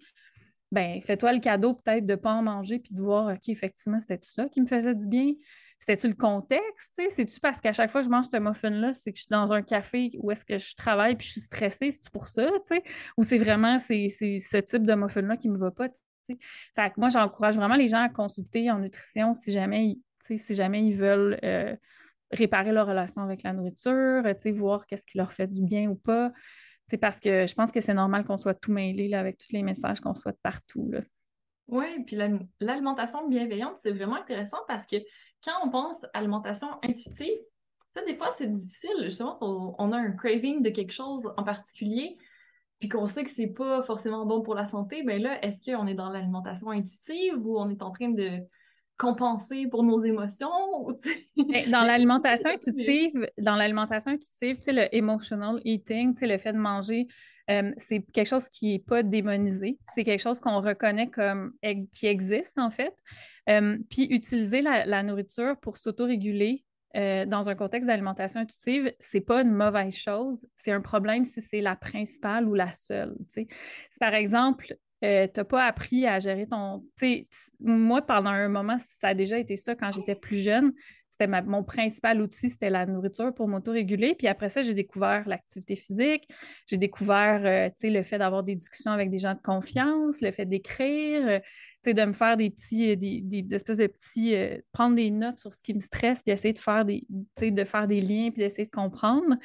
Ben, 0.71 0.99
fais-toi 1.01 1.33
le 1.33 1.39
cadeau 1.39 1.75
peut-être 1.75 2.05
de 2.05 2.13
ne 2.13 2.17
pas 2.17 2.33
en 2.33 2.41
manger 2.41 2.79
puis 2.79 2.93
de 2.93 3.01
voir, 3.01 3.33
OK, 3.33 3.49
effectivement, 3.49 3.99
c'était 3.99 4.19
ça 4.21 4.49
qui 4.49 4.61
me 4.61 4.65
faisait 4.65 4.95
du 4.95 5.07
bien? 5.07 5.33
C'était-tu 5.77 6.07
le 6.07 6.15
contexte? 6.15 7.01
C'est-tu 7.09 7.39
parce 7.39 7.59
qu'à 7.59 7.73
chaque 7.73 7.91
fois 7.91 8.01
que 8.01 8.05
je 8.05 8.09
mange 8.09 8.25
ce 8.31 8.37
muffin-là, 8.37 8.93
c'est 8.93 9.11
que 9.11 9.17
je 9.17 9.23
suis 9.23 9.29
dans 9.29 9.53
un 9.53 9.61
café 9.61 10.09
où 10.19 10.31
est-ce 10.31 10.43
que 10.43 10.57
je 10.57 10.75
travaille 10.75 11.15
puis 11.15 11.27
je 11.27 11.33
suis 11.33 11.41
stressée? 11.41 11.91
C'est-tu 11.91 12.09
pour 12.09 12.27
ça? 12.27 12.49
Ou 13.17 13.23
c'est 13.23 13.37
vraiment 13.37 13.77
ce 13.77 14.59
type 14.61 14.83
de 14.83 14.95
muffin-là 14.95 15.37
qui 15.37 15.49
ne 15.49 15.53
me 15.53 15.59
va 15.59 15.71
pas? 15.71 15.89
Fait 16.27 16.89
que 16.89 16.93
moi, 16.97 17.09
j'encourage 17.09 17.57
vraiment 17.57 17.75
les 17.75 17.87
gens 17.87 18.01
à 18.01 18.09
consulter 18.09 18.71
en 18.71 18.79
nutrition 18.79 19.33
si 19.33 19.51
jamais 19.51 19.97
si 20.37 20.55
jamais 20.55 20.83
ils 20.83 20.95
veulent 20.95 21.39
euh, 21.43 21.75
réparer 22.31 22.71
leur 22.71 22.87
relation 22.87 23.21
avec 23.21 23.43
la 23.43 23.53
nourriture, 23.53 24.23
voir 24.53 24.85
qu'est-ce 24.85 25.05
qui 25.05 25.17
leur 25.17 25.31
fait 25.31 25.47
du 25.47 25.61
bien 25.61 25.89
ou 25.89 25.95
pas. 25.95 26.31
C'est 26.87 26.97
parce 26.97 27.19
que 27.19 27.47
je 27.47 27.53
pense 27.55 27.71
que 27.71 27.79
c'est 27.79 27.93
normal 27.93 28.25
qu'on 28.25 28.37
soit 28.37 28.53
tout 28.53 28.71
mêlé 28.71 29.07
là, 29.07 29.19
avec 29.19 29.37
tous 29.37 29.51
les 29.51 29.63
messages 29.63 29.99
qu'on 29.99 30.15
soit 30.15 30.33
de 30.33 30.39
partout. 30.43 30.91
Oui, 31.67 32.03
puis 32.05 32.15
l'alimentation 32.59 33.27
bienveillante, 33.27 33.77
c'est 33.77 33.91
vraiment 33.91 34.15
intéressant 34.15 34.59
parce 34.67 34.85
que 34.85 34.97
quand 35.43 35.53
on 35.63 35.69
pense 35.69 36.05
alimentation 36.13 36.67
intuitive, 36.83 37.39
des 38.03 38.17
fois, 38.17 38.31
c'est 38.31 38.51
difficile. 38.51 39.03
Justement, 39.03 39.33
on, 39.79 39.91
a 39.91 39.97
un 39.97 40.11
craving 40.11 40.61
de 40.61 40.69
quelque 40.69 40.91
chose 40.91 41.31
en 41.37 41.43
particulier, 41.43 42.17
puis 42.79 42.89
qu'on 42.89 43.07
sait 43.07 43.23
que 43.23 43.29
c'est 43.29 43.47
pas 43.47 43.83
forcément 43.83 44.25
bon 44.25 44.41
pour 44.41 44.55
la 44.55 44.65
santé, 44.65 45.03
bien 45.03 45.19
là, 45.19 45.43
est-ce 45.43 45.61
qu'on 45.63 45.87
est 45.87 45.93
dans 45.93 46.09
l'alimentation 46.09 46.69
intuitive 46.69 47.37
ou 47.37 47.57
on 47.57 47.69
est 47.69 47.81
en 47.81 47.91
train 47.91 48.09
de 48.09 48.41
compenser 48.97 49.67
pour 49.67 49.83
nos 49.83 50.03
émotions? 50.03 50.49
dans 51.37 51.83
l'alimentation 51.83 52.49
intuitive, 52.53 53.29
dans 53.37 53.55
l'alimentation 53.55 54.11
intuitive, 54.11 54.57
le 54.67 54.95
emotional 54.95 55.61
eating, 55.65 56.15
le 56.21 56.37
fait 56.37 56.53
de 56.53 56.57
manger, 56.57 57.07
euh, 57.49 57.71
c'est 57.77 58.01
quelque 58.11 58.27
chose 58.27 58.49
qui 58.49 58.73
n'est 58.73 58.79
pas 58.79 59.03
démonisé. 59.03 59.77
C'est 59.93 60.03
quelque 60.03 60.21
chose 60.21 60.39
qu'on 60.39 60.61
reconnaît 60.61 61.09
comme 61.09 61.53
qui 61.93 62.07
existe, 62.07 62.57
en 62.57 62.71
fait. 62.71 62.93
Euh, 63.49 63.77
puis 63.89 64.05
utiliser 64.05 64.61
la, 64.61 65.03
nourriture 65.03 65.55
pour 65.61 65.77
s'autoréguler 65.77 66.65
euh, 66.95 67.25
dans 67.25 67.49
un 67.49 67.55
contexte 67.55 67.87
d'alimentation 67.87 68.39
intuitive, 68.39 68.93
c'est 68.99 69.21
pas 69.21 69.41
une 69.41 69.51
mauvaise 69.51 69.95
chose. 69.95 70.47
C'est 70.55 70.71
un 70.71 70.81
problème 70.81 71.25
si 71.25 71.41
c'est 71.41 71.61
la 71.61 71.75
principale 71.75 72.47
ou 72.47 72.53
la 72.53 72.71
seule. 72.71 73.15
Si 73.29 73.47
par 73.99 74.13
exemple, 74.13 74.75
euh, 75.05 75.27
tu 75.31 75.39
n'as 75.39 75.43
pas 75.43 75.65
appris 75.65 76.05
à 76.05 76.19
gérer 76.19 76.47
ton. 76.47 76.83
moi, 77.59 78.01
pendant 78.01 78.31
un 78.31 78.49
moment, 78.49 78.77
ça 78.77 79.09
a 79.09 79.13
déjà 79.13 79.37
été 79.37 79.55
ça 79.55 79.75
quand 79.75 79.91
j'étais 79.91 80.15
plus 80.15 80.37
jeune. 80.37 80.73
C'était 81.09 81.27
mon 81.43 81.63
principal 81.63 82.21
outil, 82.21 82.49
c'était 82.49 82.69
la 82.69 82.85
nourriture 82.85 83.33
pour 83.33 83.47
m'auto-réguler. 83.47 84.15
Puis 84.15 84.27
après 84.27 84.49
ça, 84.49 84.61
j'ai 84.61 84.73
découvert 84.73 85.25
l'activité 85.29 85.77
physique, 85.77 86.27
j'ai 86.67 86.75
découvert 86.75 87.41
euh, 87.45 87.69
le 87.83 88.03
fait 88.03 88.17
d'avoir 88.17 88.43
des 88.43 88.55
discussions 88.55 88.91
avec 88.91 89.09
des 89.09 89.19
gens 89.19 89.33
de 89.33 89.41
confiance, 89.41 90.19
le 90.19 90.31
fait 90.31 90.45
d'écrire, 90.45 91.25
euh, 91.25 91.39
de 91.93 92.05
me 92.05 92.13
faire 92.13 92.37
des 92.37 92.49
petits, 92.49 92.91
euh, 92.91 92.95
des, 92.95 93.45
espèces 93.51 93.77
de 93.77 93.87
petits, 93.87 94.35
euh, 94.35 94.57
prendre 94.71 94.95
des 94.95 95.11
notes 95.11 95.39
sur 95.39 95.53
ce 95.53 95.61
qui 95.61 95.73
me 95.73 95.79
stresse, 95.79 96.23
puis 96.23 96.31
essayer 96.31 96.53
de 96.53 96.59
faire 96.59 96.85
des, 96.85 97.05
de 97.41 97.63
faire 97.63 97.87
des 97.87 98.01
liens, 98.01 98.31
puis 98.31 98.41
d'essayer 98.41 98.65
de 98.65 98.71
comprendre, 98.71 99.35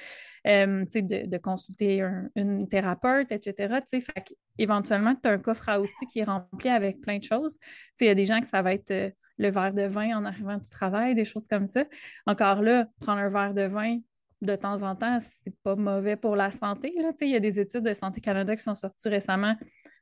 euh, 0.46 0.84
de, 0.94 1.26
de, 1.26 1.38
consulter 1.38 2.08
une 2.36 2.68
thérapeute, 2.68 3.30
etc. 3.30 3.80
Fait 3.88 4.24
éventuellement, 4.58 5.14
tu 5.14 5.28
as 5.28 5.32
un 5.32 5.38
coffre 5.38 5.68
à 5.68 5.80
outils 5.80 6.06
qui 6.06 6.20
est 6.20 6.24
rempli 6.24 6.68
avec 6.68 7.00
plein 7.00 7.18
de 7.18 7.24
choses. 7.24 7.58
Il 8.00 8.06
y 8.06 8.10
a 8.10 8.14
des 8.14 8.24
gens 8.24 8.40
que 8.40 8.46
ça 8.46 8.62
va 8.62 8.74
être 8.74 9.12
le 9.38 9.50
verre 9.50 9.72
de 9.72 9.82
vin 9.82 10.16
en 10.16 10.24
arrivant 10.24 10.58
du 10.58 10.68
travail, 10.68 11.14
des 11.14 11.24
choses 11.24 11.46
comme 11.46 11.66
ça. 11.66 11.84
Encore 12.26 12.62
là, 12.62 12.86
prendre 13.00 13.20
un 13.20 13.30
verre 13.30 13.54
de 13.54 13.62
vin, 13.62 13.98
de 14.42 14.56
temps 14.56 14.82
en 14.82 14.96
temps, 14.96 15.18
c'est 15.20 15.54
pas 15.62 15.76
mauvais 15.76 16.16
pour 16.16 16.36
la 16.36 16.50
santé. 16.50 16.92
Il 17.20 17.28
y 17.28 17.36
a 17.36 17.40
des 17.40 17.60
études 17.60 17.82
de 17.82 17.92
Santé 17.92 18.20
Canada 18.20 18.56
qui 18.56 18.62
sont 18.62 18.74
sorties 18.74 19.08
récemment 19.08 19.54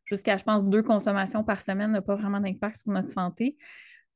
jusqu'à, 0.05 0.37
je 0.37 0.44
pense, 0.44 0.64
deux 0.64 0.83
consommations 0.83 1.44
par 1.44 1.61
semaine 1.61 1.92
n'a 1.92 2.03
pas 2.03 2.14
vraiment 2.14 2.40
d'impact 2.40 2.77
sur 2.77 2.92
notre 2.92 3.09
santé. 3.09 3.57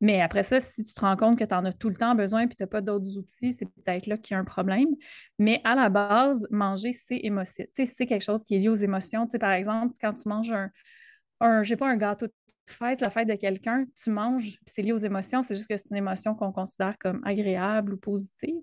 Mais 0.01 0.21
après 0.21 0.43
ça, 0.43 0.59
si 0.59 0.83
tu 0.83 0.95
te 0.95 1.01
rends 1.01 1.17
compte 1.17 1.39
que 1.39 1.45
tu 1.45 1.55
en 1.55 1.65
as 1.65 1.73
tout 1.73 1.89
le 1.89 1.95
temps 1.95 2.17
besoin 2.17 2.43
et 2.43 2.49
tu 2.49 2.57
n'as 2.59 2.67
pas 2.67 2.81
d'autres 2.81 3.17
outils, 3.19 3.53
c'est 3.53 3.67
peut-être 3.67 4.07
là 4.07 4.17
qu'il 4.17 4.35
y 4.35 4.37
a 4.37 4.41
un 4.41 4.45
problème. 4.45 4.89
Mais 5.39 5.61
à 5.63 5.77
la 5.77 5.91
base, 5.91 6.47
manger, 6.51 6.93
c'est 6.93 7.19
émotion. 7.23 7.65
c'est 7.73 8.07
quelque 8.07 8.25
chose 8.25 8.43
qui 8.43 8.57
est 8.57 8.59
lié 8.59 8.69
aux 8.69 8.75
émotions. 8.75 9.29
par 9.39 9.53
exemple, 9.53 9.95
quand 10.01 10.13
tu 10.13 10.29
manges 10.29 10.53
un, 10.53 11.63
pas, 11.79 11.89
un 11.89 11.97
gâteau 11.97 12.27
de 12.27 12.33
fête, 12.67 13.01
la 13.01 13.11
fête 13.11 13.29
de 13.29 13.35
quelqu'un, 13.35 13.85
tu 14.03 14.11
manges, 14.11 14.59
c'est 14.67 14.83
lié 14.83 14.93
aux 14.93 14.99
émotions, 14.99 15.43
c'est 15.43 15.55
juste 15.55 15.69
que 15.69 15.77
c'est 15.77 15.91
une 15.91 15.97
émotion 15.97 16.35
qu'on 16.35 16.53
considère 16.53 16.97
comme 16.99 17.21
agréable 17.25 17.95
ou 17.95 17.97
positive. 17.97 18.63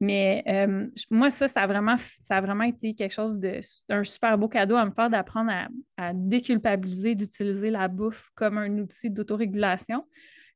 Mais 0.00 0.42
euh, 0.46 0.86
moi, 1.10 1.30
ça, 1.30 1.48
ça 1.48 1.62
a, 1.62 1.66
vraiment, 1.66 1.96
ça 2.18 2.36
a 2.36 2.40
vraiment 2.40 2.64
été 2.64 2.94
quelque 2.94 3.12
chose 3.12 3.38
de 3.38 3.60
un 3.88 4.04
super 4.04 4.36
beau 4.38 4.48
cadeau 4.48 4.76
à 4.76 4.84
me 4.84 4.90
faire 4.90 5.10
d'apprendre 5.10 5.50
à, 5.96 6.12
déculpabiliser, 6.12 7.14
d'utiliser 7.14 7.70
la 7.70 7.88
bouffe 7.88 8.30
comme 8.34 8.58
un 8.58 8.78
outil 8.78 9.10
d'autorégulation. 9.10 10.04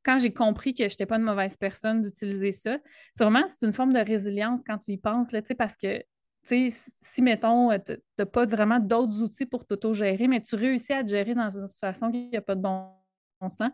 Quand 0.04 0.18
j'ai 0.18 0.33
compris 0.33 0.74
que 0.74 0.85
je 0.85 0.94
n'étais 0.94 1.07
pas 1.07 1.16
une 1.16 1.22
mauvaise 1.22 1.57
personne 1.57 2.02
d'utiliser 2.02 2.52
ça, 2.52 2.78
c'est 3.14 3.24
vraiment 3.24 3.46
c'est 3.46 3.66
une 3.66 3.72
forme 3.72 3.92
de 3.92 3.98
résilience 3.98 4.62
quand 4.66 4.78
tu 4.78 4.92
y 4.92 4.96
penses, 4.98 5.33
là, 5.33 5.40
parce 5.57 5.76
que 5.76 6.02
si, 6.44 7.22
mettons, 7.22 7.70
euh, 7.70 7.79
tu 7.85 7.96
n'as 8.18 8.27
pas 8.27 8.46
vraiment 8.46 8.81
d'autres 8.81 9.22
outils 9.22 9.46
pour 9.46 9.66
t'auto-gérer, 9.66 10.29
mais 10.29 10.40
tu 10.40 10.57
réussis 10.57 10.92
à 10.92 11.03
te 11.03 11.11
gérer 11.11 11.35
dans 11.35 11.51
une 11.51 11.68
situation 11.68 12.11
qui 12.11 12.29
n'y 12.29 12.37
a 12.37 12.42
pas 12.42 12.55
de 12.55 12.62
bon 12.62 12.90
sens, 13.40 13.70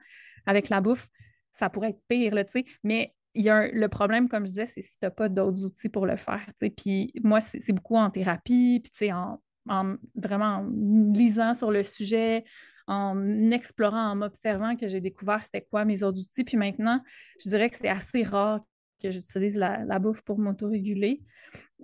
avec 0.46 0.68
la 0.68 0.80
bouffe, 0.80 1.08
ça 1.52 1.70
pourrait 1.70 1.90
être 1.90 2.02
pire, 2.08 2.34
mais 2.82 3.14
y 3.34 3.48
a 3.48 3.68
le 3.68 3.88
problème, 3.88 4.28
comme 4.28 4.46
je 4.46 4.52
disais, 4.52 4.66
c'est 4.66 4.82
si 4.82 4.92
tu 4.92 4.98
n'as 5.02 5.10
pas 5.10 5.28
d'autres 5.28 5.64
outils 5.64 5.88
pour 5.88 6.06
le 6.06 6.16
faire. 6.16 6.46
Puis 6.76 7.12
moi, 7.22 7.40
c'est 7.40 7.72
beaucoup 7.72 7.96
en 7.96 8.10
thérapie, 8.10 8.82
puis 8.92 9.12
en, 9.12 9.40
en, 9.68 9.96
vraiment 10.14 10.56
en 10.56 10.70
lisant 11.12 11.54
sur 11.54 11.70
le 11.70 11.82
sujet, 11.82 12.44
en 12.86 13.50
explorant, 13.50 14.10
en 14.10 14.16
m'observant 14.16 14.76
que 14.76 14.86
j'ai 14.86 15.00
découvert 15.00 15.42
c'était 15.42 15.62
quoi 15.62 15.84
mes 15.84 16.02
autres 16.02 16.20
outils. 16.20 16.44
Puis 16.44 16.56
maintenant, 16.56 17.00
je 17.42 17.48
dirais 17.48 17.70
que 17.70 17.76
c'est 17.76 17.88
assez 17.88 18.22
rare 18.22 18.60
que 19.04 19.10
j'utilise 19.10 19.56
la, 19.56 19.98
bouffe 19.98 20.22
pour 20.22 20.38
m'autoréguler. 20.38 21.22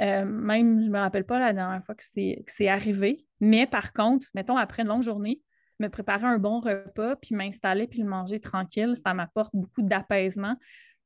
Euh, 0.00 0.24
même, 0.24 0.80
je 0.80 0.86
ne 0.86 0.92
me 0.92 0.98
rappelle 0.98 1.24
pas 1.24 1.38
la 1.38 1.52
dernière 1.52 1.84
fois 1.84 1.94
que 1.94 2.04
c'est 2.04 2.68
arrivé. 2.68 3.26
Mais 3.40 3.66
par 3.66 3.92
contre, 3.92 4.26
mettons, 4.34 4.56
après 4.56 4.82
une 4.82 4.88
longue 4.88 5.02
journée, 5.02 5.40
me 5.78 5.88
préparer 5.88 6.26
un 6.26 6.38
bon 6.38 6.60
repas, 6.60 7.16
puis 7.16 7.34
m'installer, 7.34 7.86
puis 7.86 8.00
le 8.00 8.08
manger 8.08 8.40
tranquille, 8.40 8.94
ça 8.96 9.14
m'apporte 9.14 9.54
beaucoup 9.54 9.82
d'apaisement 9.82 10.56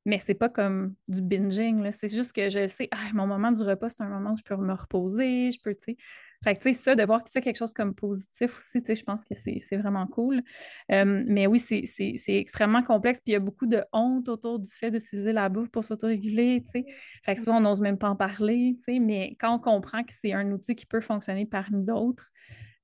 mais 0.06 0.18
c'est 0.18 0.34
pas 0.34 0.48
comme 0.48 0.94
du 1.08 1.22
binging. 1.22 1.90
C'est 1.90 2.14
juste 2.14 2.32
que 2.32 2.48
je 2.48 2.66
sais, 2.66 2.88
ah, 2.90 3.12
mon 3.14 3.26
moment 3.26 3.50
du 3.50 3.62
repas, 3.62 3.88
c'est 3.88 4.02
un 4.02 4.08
moment 4.08 4.32
où 4.32 4.36
je 4.36 4.42
peux 4.42 4.56
me 4.56 4.74
reposer, 4.74 5.50
je 5.50 5.58
peux, 5.62 5.74
tu 5.74 5.84
sais. 5.84 5.96
Fait 6.44 6.54
que, 6.54 6.60
tu 6.60 6.72
sais, 6.72 6.78
ça, 6.78 6.94
de 6.94 7.02
voir 7.02 7.24
que 7.24 7.30
c'est 7.30 7.40
quelque 7.40 7.56
chose 7.56 7.72
comme 7.72 7.94
positif 7.94 8.56
aussi, 8.58 8.80
tu 8.80 8.86
sais, 8.86 8.94
je 8.94 9.02
pense 9.02 9.24
que 9.24 9.34
c'est 9.34 9.76
vraiment 9.76 10.06
cool. 10.06 10.42
Euh, 10.92 11.24
mais 11.26 11.46
oui, 11.46 11.58
c'est 11.58 12.18
extrêmement 12.28 12.82
complexe, 12.82 13.18
puis 13.18 13.32
il 13.32 13.32
y 13.32 13.36
a 13.36 13.40
beaucoup 13.40 13.66
de 13.66 13.82
honte 13.92 14.28
autour 14.28 14.58
du 14.58 14.70
fait 14.70 14.90
d'utiliser 14.90 15.32
la 15.32 15.48
bouffe 15.48 15.70
pour 15.70 15.84
s'autoréguler, 15.84 16.62
tu 16.64 16.82
sais. 16.82 16.84
Fait 17.24 17.34
que 17.34 17.40
souvent, 17.40 17.56
on 17.56 17.60
n'ose 17.60 17.80
même 17.80 17.98
pas 17.98 18.10
en 18.10 18.16
parler, 18.16 18.76
tu 18.78 18.94
sais, 18.94 18.98
mais 19.00 19.36
quand 19.40 19.54
on 19.54 19.58
comprend 19.58 20.04
que 20.04 20.12
c'est 20.12 20.32
un 20.32 20.50
outil 20.52 20.74
qui 20.74 20.86
peut 20.86 21.00
fonctionner 21.00 21.46
parmi 21.46 21.82
d'autres, 21.82 22.30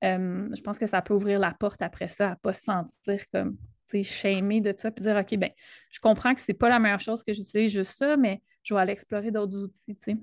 euh, 0.03 0.49
je 0.55 0.63
pense 0.63 0.79
que 0.79 0.87
ça 0.87 1.03
peut 1.03 1.13
ouvrir 1.13 1.39
la 1.39 1.53
porte 1.53 1.83
après 1.83 2.09
ça 2.09 2.29
à 2.29 2.31
ne 2.31 2.35
pas 2.37 2.55
se 2.55 2.63
sentir 2.63 3.23
comme 3.33 3.59
shamer 4.03 4.61
de 4.61 4.73
ça, 4.77 4.91
puis 4.91 5.03
dire, 5.03 5.17
OK, 5.17 5.37
ben, 5.37 5.51
je 5.91 6.01
comprends 6.01 6.35
que 6.35 6.41
c'est 6.41 6.55
pas 6.55 6.69
la 6.69 6.79
meilleure 6.79 7.01
chose 7.01 7.25
que 7.25 7.33
j'utilise 7.33 7.73
juste 7.73 7.93
ça, 7.93 8.17
mais 8.17 8.41
je 8.63 8.75
vais 8.75 8.81
aller 8.81 8.93
explorer 8.93 9.31
d'autres 9.31 9.63
outils, 9.63 9.97
tu 9.97 10.17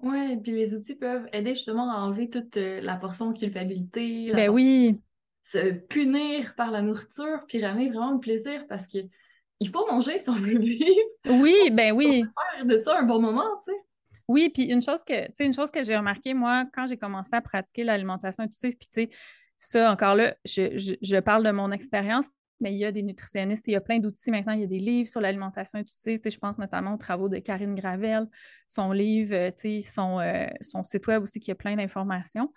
sais. 0.00 0.06
Oui, 0.06 0.36
puis 0.38 0.52
les 0.52 0.74
outils 0.74 0.94
peuvent 0.94 1.26
aider 1.32 1.54
justement 1.54 1.90
à 1.90 2.00
enlever 2.00 2.30
toute 2.30 2.56
euh, 2.56 2.80
la 2.80 2.96
portion 2.96 3.30
de 3.30 3.38
culpabilité. 3.38 4.32
ben 4.32 4.48
oui. 4.48 5.00
Se 5.42 5.72
punir 5.72 6.54
par 6.54 6.70
la 6.70 6.82
nourriture, 6.82 7.40
puis 7.48 7.64
ramener 7.64 7.88
vraiment 7.88 8.12
le 8.12 8.20
plaisir 8.20 8.66
parce 8.68 8.86
que 8.86 8.98
il 9.60 9.68
faut 9.68 9.86
manger 9.90 10.18
si 10.18 10.28
on 10.30 10.36
veut 10.36 10.58
vivre. 10.58 10.84
Oui, 11.28 11.70
ben 11.72 11.92
oui. 11.92 12.24
faire 12.56 12.66
de 12.66 12.78
ça 12.78 12.98
un 12.98 13.02
bon 13.02 13.20
moment, 13.20 13.48
tu 13.64 13.72
sais. 13.72 13.78
Oui, 14.30 14.48
puis 14.48 14.64
une 14.64 14.80
chose 14.80 15.02
que, 15.02 15.42
une 15.42 15.52
chose 15.52 15.72
que 15.72 15.82
j'ai 15.82 15.96
remarqué, 15.96 16.34
moi, 16.34 16.64
quand 16.72 16.86
j'ai 16.86 16.96
commencé 16.96 17.34
à 17.34 17.40
pratiquer 17.40 17.82
l'alimentation 17.82 18.44
intuitive, 18.44 18.76
puis 18.78 18.88
tu 18.88 19.02
sais, 19.02 19.10
ça, 19.56 19.90
encore 19.90 20.14
là, 20.14 20.36
je, 20.44 20.96
je, 21.02 21.16
parle 21.18 21.44
de 21.44 21.50
mon 21.50 21.72
expérience, 21.72 22.28
mais 22.60 22.72
il 22.72 22.78
y 22.78 22.84
a 22.84 22.92
des 22.92 23.02
nutritionnistes, 23.02 23.66
il 23.68 23.72
y 23.72 23.76
a 23.76 23.80
plein 23.80 23.98
d'outils 23.98 24.30
maintenant, 24.30 24.52
il 24.52 24.60
y 24.60 24.64
a 24.64 24.66
des 24.66 24.78
livres 24.78 25.08
sur 25.08 25.20
l'alimentation 25.20 25.78
intuitive, 25.78 26.18
je 26.24 26.38
pense 26.38 26.58
notamment 26.58 26.94
aux 26.94 26.98
travaux 26.98 27.28
de 27.28 27.38
Karine 27.38 27.74
Gravel, 27.74 28.26
son 28.68 28.92
livre, 28.92 29.34
euh, 29.34 29.80
son, 29.80 30.20
euh, 30.20 30.46
son 30.60 30.82
site 30.82 31.06
web 31.06 31.22
aussi 31.22 31.40
qui 31.40 31.50
a 31.50 31.54
plein 31.54 31.76
d'informations. 31.76 32.52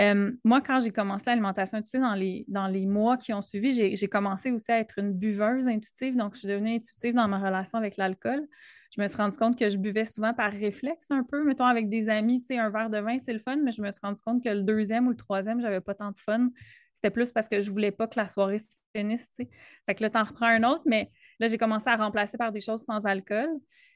Euh, 0.00 0.32
moi, 0.44 0.60
quand 0.60 0.80
j'ai 0.80 0.90
commencé 0.90 1.24
l'alimentation 1.26 1.78
intuitive 1.78 2.00
dans 2.00 2.14
les, 2.14 2.44
dans 2.48 2.68
les 2.68 2.86
mois 2.86 3.16
qui 3.16 3.32
ont 3.32 3.42
suivi, 3.42 3.96
j'ai 3.96 4.08
commencé 4.08 4.50
aussi 4.50 4.70
à 4.70 4.78
être 4.78 4.98
une 4.98 5.12
buveuse 5.12 5.66
intuitive, 5.66 6.16
donc 6.16 6.34
je 6.34 6.40
suis 6.40 6.48
devenue 6.48 6.76
intuitive 6.76 7.14
dans 7.14 7.28
ma 7.28 7.38
relation 7.38 7.78
avec 7.78 7.96
l'alcool. 7.96 8.46
Je 8.94 9.02
me 9.02 9.06
suis 9.06 9.16
rendu 9.16 9.36
compte 9.36 9.58
que 9.58 9.68
je 9.68 9.78
buvais 9.78 10.04
souvent 10.04 10.32
par 10.32 10.52
réflexe 10.52 11.10
un 11.10 11.24
peu, 11.24 11.44
mettons 11.44 11.64
avec 11.64 11.88
des 11.88 12.08
amis, 12.08 12.40
tu 12.40 12.46
sais, 12.46 12.58
un 12.58 12.70
verre 12.70 12.88
de 12.88 12.98
vin, 12.98 13.18
c'est 13.18 13.32
le 13.32 13.38
fun, 13.38 13.56
mais 13.56 13.70
je 13.70 13.82
me 13.82 13.90
suis 13.90 14.00
rendu 14.02 14.20
compte 14.22 14.42
que 14.42 14.48
le 14.48 14.62
deuxième 14.62 15.06
ou 15.06 15.10
le 15.10 15.16
troisième, 15.16 15.60
j'avais 15.60 15.80
pas 15.80 15.94
tant 15.94 16.12
de 16.12 16.18
fun. 16.18 16.50
C'était 16.96 17.10
plus 17.10 17.30
parce 17.30 17.46
que 17.46 17.60
je 17.60 17.70
voulais 17.70 17.90
pas 17.90 18.06
que 18.06 18.18
la 18.18 18.26
soirée 18.26 18.58
se 18.58 18.70
finisse, 18.96 19.28
tu 19.36 19.44
sais. 19.44 19.50
Fait 19.84 19.94
que 19.94 20.02
là, 20.02 20.08
t'en 20.08 20.24
reprends 20.24 20.46
un 20.46 20.62
autre, 20.64 20.82
mais 20.86 21.10
là, 21.38 21.46
j'ai 21.46 21.58
commencé 21.58 21.90
à 21.90 21.96
remplacer 21.96 22.38
par 22.38 22.52
des 22.52 22.60
choses 22.62 22.84
sans 22.84 23.04
alcool. 23.04 23.50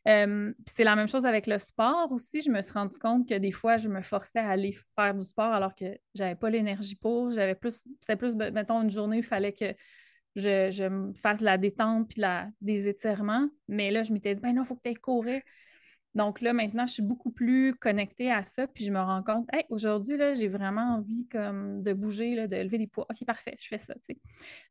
C'est 0.05 0.85
la 0.85 0.97
même 0.97 1.09
chose 1.09 1.25
avec 1.25 1.47
le 1.47 1.57
sport 1.59 2.13
aussi. 2.13 2.43
Je 2.43 2.51
me 2.51 2.61
suis 2.61 2.75
rendu 2.75 2.99
compte 2.99 3.27
que 3.27 3.35
des 3.37 3.53
fois, 3.53 3.79
je 3.79 3.89
me 3.89 4.03
forçais 4.03 4.39
à 4.39 4.51
aller 4.51 4.77
faire 4.97 5.15
du 5.15 5.25
sport 5.25 5.51
alors 5.51 5.75
que 5.75 5.87
j'avais 6.15 6.35
pas 6.35 6.51
l'énergie 6.51 6.95
pour. 6.95 7.31
J'avais 7.31 7.55
plus, 7.55 7.85
c'était 8.03 8.17
plus, 8.17 8.35
mettons, 8.35 8.83
une 8.83 8.91
journée 8.91 9.17
où 9.17 9.21
il 9.21 9.25
fallait 9.25 9.55
que 9.55 9.75
je, 10.37 10.71
je 10.71 11.13
fasse 11.19 11.41
la 11.41 11.57
détente 11.57 12.07
puis 12.11 12.21
la, 12.21 12.49
des 12.61 12.87
étirements. 12.87 13.49
Mais 13.67 13.91
là, 13.91 14.03
je 14.03 14.13
m'étais 14.13 14.35
dit, 14.35 14.43
ben 14.43 14.55
non, 14.55 14.65
il 14.65 14.67
faut 14.67 14.77
que 14.77 14.87
tu 14.87 14.95
courir. 15.01 15.41
Donc 16.15 16.41
là, 16.41 16.53
maintenant, 16.53 16.87
je 16.87 16.95
suis 16.95 17.03
beaucoup 17.03 17.31
plus 17.31 17.75
connectée 17.75 18.33
à 18.33 18.43
ça, 18.43 18.67
puis 18.67 18.85
je 18.85 18.93
me 18.93 18.99
rends 18.99 19.23
compte, 19.23 19.47
hey, 19.53 19.65
aujourd'hui, 19.69 20.17
là, 20.17 20.33
j'ai 20.33 20.49
vraiment 20.49 20.97
envie 20.97 21.29
comme 21.29 21.83
de 21.83 21.93
bouger, 21.93 22.35
là, 22.35 22.47
de 22.49 22.57
lever 22.57 22.79
des 22.79 22.87
poids. 22.89 23.07
OK, 23.09 23.25
parfait, 23.25 23.55
je 23.59 23.69
fais 23.69 23.79
ça. 23.79 23.95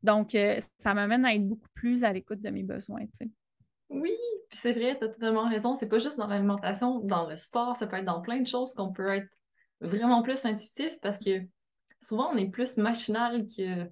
Donc, 0.02 0.34
euh, 0.34 0.58
ça 0.78 0.92
m'amène 0.92 1.24
à 1.24 1.34
être 1.34 1.46
beaucoup 1.46 1.68
plus 1.74 2.04
à 2.04 2.12
l'écoute 2.12 2.42
de 2.42 2.50
mes 2.50 2.62
besoins. 2.62 3.06
Oui, 3.88 4.16
puis 4.50 4.58
c'est 4.60 4.72
vrai, 4.72 4.98
tu 4.98 5.04
as 5.04 5.08
totalement 5.08 5.48
raison. 5.48 5.74
C'est 5.74 5.88
pas 5.88 5.98
juste 5.98 6.18
dans 6.18 6.26
l'alimentation, 6.26 7.00
dans 7.00 7.28
le 7.28 7.36
sport, 7.36 7.76
ça 7.76 7.86
peut 7.86 7.96
être 7.96 8.04
dans 8.04 8.20
plein 8.20 8.40
de 8.40 8.46
choses 8.46 8.74
qu'on 8.74 8.92
peut 8.92 9.08
être 9.08 9.28
vraiment 9.80 10.22
plus 10.22 10.44
intuitif 10.44 10.90
parce 11.00 11.18
que 11.18 11.42
souvent, 12.02 12.30
on 12.32 12.36
est 12.36 12.50
plus 12.50 12.76
machinal 12.76 13.46
que 13.46 13.90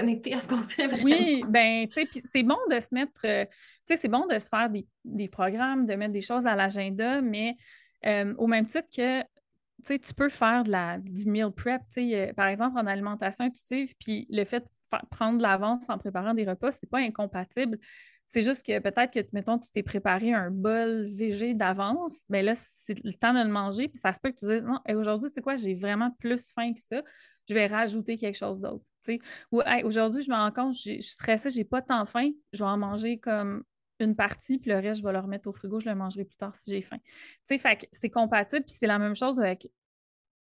connecté 0.00 0.34
à 0.34 0.40
ce 0.40 0.48
qu'on 0.48 0.62
fait. 0.62 0.92
Oui, 1.02 1.44
ben, 1.48 1.86
tu 1.88 1.94
sais, 1.94 2.06
puis 2.06 2.20
c'est 2.20 2.42
bon 2.42 2.58
de 2.70 2.78
se 2.80 2.94
mettre, 2.94 3.20
euh, 3.24 3.44
tu 3.44 3.52
sais, 3.86 3.96
c'est 3.96 4.08
bon 4.08 4.26
de 4.26 4.38
se 4.38 4.48
faire 4.48 4.70
des, 4.70 5.28
programmes, 5.28 5.86
de 5.86 5.94
mettre 5.94 6.12
des 6.12 6.20
choses 6.20 6.46
à 6.46 6.54
l'agenda, 6.54 7.22
mais 7.22 7.56
euh, 8.04 8.34
au 8.36 8.46
même 8.46 8.66
titre 8.66 8.88
que, 8.94 9.20
tu 9.22 9.26
sais, 9.84 9.98
tu 9.98 10.12
peux 10.12 10.28
faire 10.28 10.64
la, 10.64 10.98
du 10.98 11.24
meal 11.24 11.50
prep, 11.50 11.80
tu 11.92 12.10
sais, 12.10 12.32
par 12.36 12.46
exemple, 12.46 12.78
en 12.78 12.86
alimentation 12.86 13.44
intuitive, 13.44 13.94
puis 13.98 14.26
le 14.30 14.44
fait 14.44 14.60
de 14.60 14.98
prendre 15.10 15.38
de 15.38 15.42
l'avance 15.42 15.88
en 15.88 15.98
préparant 15.98 16.34
des 16.34 16.44
repas, 16.44 16.72
c'est 16.72 16.88
pas 16.88 16.98
incompatible. 16.98 17.78
C'est 18.28 18.42
juste 18.42 18.66
que 18.66 18.78
peut-être 18.80 19.12
que, 19.12 19.20
mettons, 19.32 19.58
tu 19.58 19.70
t'es 19.70 19.82
préparé 19.84 20.32
un 20.32 20.50
bol 20.50 21.08
végé 21.12 21.54
d'avance, 21.54 22.22
mais 22.28 22.42
là, 22.42 22.54
c'est 22.54 23.02
le 23.04 23.14
temps 23.14 23.32
de 23.32 23.38
le 23.38 23.50
manger, 23.50 23.88
puis 23.88 23.98
ça 23.98 24.12
se 24.12 24.20
peut 24.20 24.30
que 24.30 24.36
tu 24.36 24.46
dises, 24.46 24.64
non, 24.64 24.80
aujourd'hui, 24.88 25.30
c'est 25.32 25.42
quoi, 25.42 25.56
j'ai 25.56 25.74
vraiment 25.74 26.10
plus 26.18 26.52
faim 26.52 26.74
que 26.74 26.80
ça 26.80 27.02
je 27.48 27.54
vais 27.54 27.66
rajouter 27.66 28.16
quelque 28.16 28.36
chose 28.36 28.60
d'autre. 28.60 28.84
Ou 29.52 29.62
aujourd'hui, 29.84 30.22
je 30.22 30.30
me 30.30 30.36
rends 30.36 30.50
compte, 30.50 30.74
je 30.74 30.80
suis 30.80 31.02
stressée, 31.02 31.50
j'ai 31.50 31.64
pas 31.64 31.82
tant 31.82 32.06
faim, 32.06 32.30
je 32.52 32.64
vais 32.64 32.70
en 32.70 32.76
manger 32.76 33.18
comme 33.18 33.62
une 34.00 34.14
partie, 34.14 34.58
puis 34.58 34.70
le 34.70 34.78
reste, 34.78 35.00
je 35.00 35.06
vais 35.06 35.12
le 35.12 35.20
remettre 35.20 35.48
au 35.48 35.52
frigo, 35.52 35.80
je 35.80 35.88
le 35.88 35.94
mangerai 35.94 36.24
plus 36.24 36.36
tard 36.36 36.54
si 36.54 36.70
j'ai 36.70 36.82
faim. 36.82 36.98
fait 37.46 37.88
c'est 37.92 38.10
compatible, 38.10 38.64
puis 38.64 38.74
c'est 38.78 38.86
la 38.86 38.98
même 38.98 39.14
chose 39.14 39.40
avec. 39.40 39.68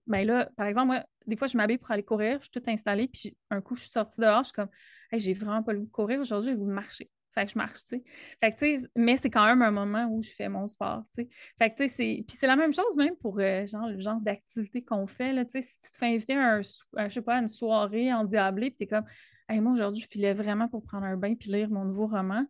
Ben 0.08 0.26
là, 0.26 0.50
par 0.56 0.68
exemple, 0.68 0.88
moi, 0.88 1.04
des 1.26 1.36
fois, 1.36 1.48
je 1.48 1.58
m'habille 1.58 1.78
pour 1.78 1.92
aller 1.92 2.04
courir, 2.04 2.38
je 2.38 2.44
suis 2.44 2.52
toute 2.52 2.68
installée, 2.68 3.10
puis 3.10 3.38
un 3.50 3.62
coup, 3.62 3.76
je 3.76 3.82
suis 3.82 3.92
sortie 3.92 4.22
dehors, 4.22 4.44
je 4.44 4.48
suis 4.48 4.54
comme, 4.54 4.70
j'ai 5.12 5.34
vraiment 5.34 5.64
pas 5.64 5.74
le 5.74 5.80
goût 5.80 5.86
de 5.86 5.92
courir, 5.92 6.20
aujourd'hui, 6.20 6.54
je 6.54 6.58
vais 6.58 6.64
marcher. 6.64 7.10
Fait 7.38 7.46
que 7.46 7.52
je 7.52 7.58
marche, 7.60 7.82
tu 7.82 7.88
sais. 7.90 8.04
Fait 8.40 8.52
que, 8.52 8.58
tu 8.58 8.80
sais, 8.80 8.90
mais 8.96 9.16
c'est 9.16 9.30
quand 9.30 9.46
même 9.46 9.62
un 9.62 9.70
moment 9.70 10.08
où 10.10 10.24
je 10.24 10.32
fais 10.32 10.50
mon 10.50 10.66
sport, 10.66 11.04
tu 11.16 11.22
sais. 11.22 11.30
Fait 11.60 11.70
que, 11.70 11.76
tu 11.76 11.88
sais, 11.88 11.88
c'est... 11.88 12.24
Puis 12.28 12.36
c'est 12.36 12.48
la 12.48 12.56
même 12.56 12.74
chose 12.74 12.96
même 12.96 13.16
pour, 13.16 13.40
euh, 13.40 13.64
genre, 13.68 13.88
le 13.88 14.00
genre 14.00 14.20
d'activité 14.20 14.84
qu'on 14.84 15.06
fait, 15.06 15.34
là, 15.34 15.46
tu 15.46 15.52
sais. 15.52 15.62
Si 15.62 15.80
tu 15.80 15.92
te 15.92 15.98
fais 15.98 16.08
inviter 16.08 16.34
à, 16.34 16.56
un, 16.56 16.62
je 16.62 17.10
sais 17.10 17.22
pas, 17.22 17.36
une 17.36 17.48
soirée 17.48 18.12
endiablée, 18.12 18.72
puis 18.72 18.78
t'es 18.78 18.88
comme, 18.88 19.06
hey, 19.48 19.60
moi, 19.60 19.74
aujourd'hui, 19.74 20.02
je 20.02 20.08
filais 20.08 20.34
vraiment 20.34 20.68
pour 20.68 20.84
prendre 20.84 21.06
un 21.06 21.16
bain 21.16 21.36
puis 21.36 21.52
lire 21.52 21.70
mon 21.70 21.86
nouveau 21.86 22.08
roman. 22.08 22.44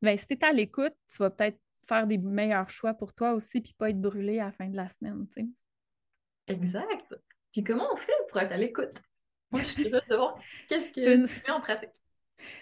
Bien, 0.00 0.16
si 0.16 0.26
t'es 0.26 0.42
à 0.46 0.52
l'écoute, 0.52 0.94
tu 1.10 1.18
vas 1.18 1.28
peut-être 1.28 1.58
faire 1.86 2.06
des 2.06 2.16
meilleurs 2.16 2.70
choix 2.70 2.94
pour 2.94 3.12
toi 3.12 3.34
aussi, 3.34 3.60
puis 3.60 3.74
pas 3.76 3.90
être 3.90 4.00
brûlé 4.00 4.40
à 4.40 4.46
la 4.46 4.52
fin 4.52 4.66
de 4.66 4.76
la 4.76 4.88
semaine, 4.88 5.26
tu 5.36 5.42
sais. 5.42 5.48
Exact. 6.54 7.14
Puis 7.52 7.62
comment 7.62 7.92
on 7.92 7.96
fait 7.98 8.12
pour 8.30 8.40
être 8.40 8.52
à 8.52 8.56
l'écoute? 8.56 8.98
Moi, 9.50 9.60
je 9.60 9.66
suis 9.66 9.82
curieuse 9.82 10.06
de 10.08 10.16
voir 10.16 10.38
qu'est-ce 10.70 10.90
que 10.90 11.20
tu 11.20 11.26
fais 11.26 11.50
en 11.50 11.60
pratique. 11.60 11.90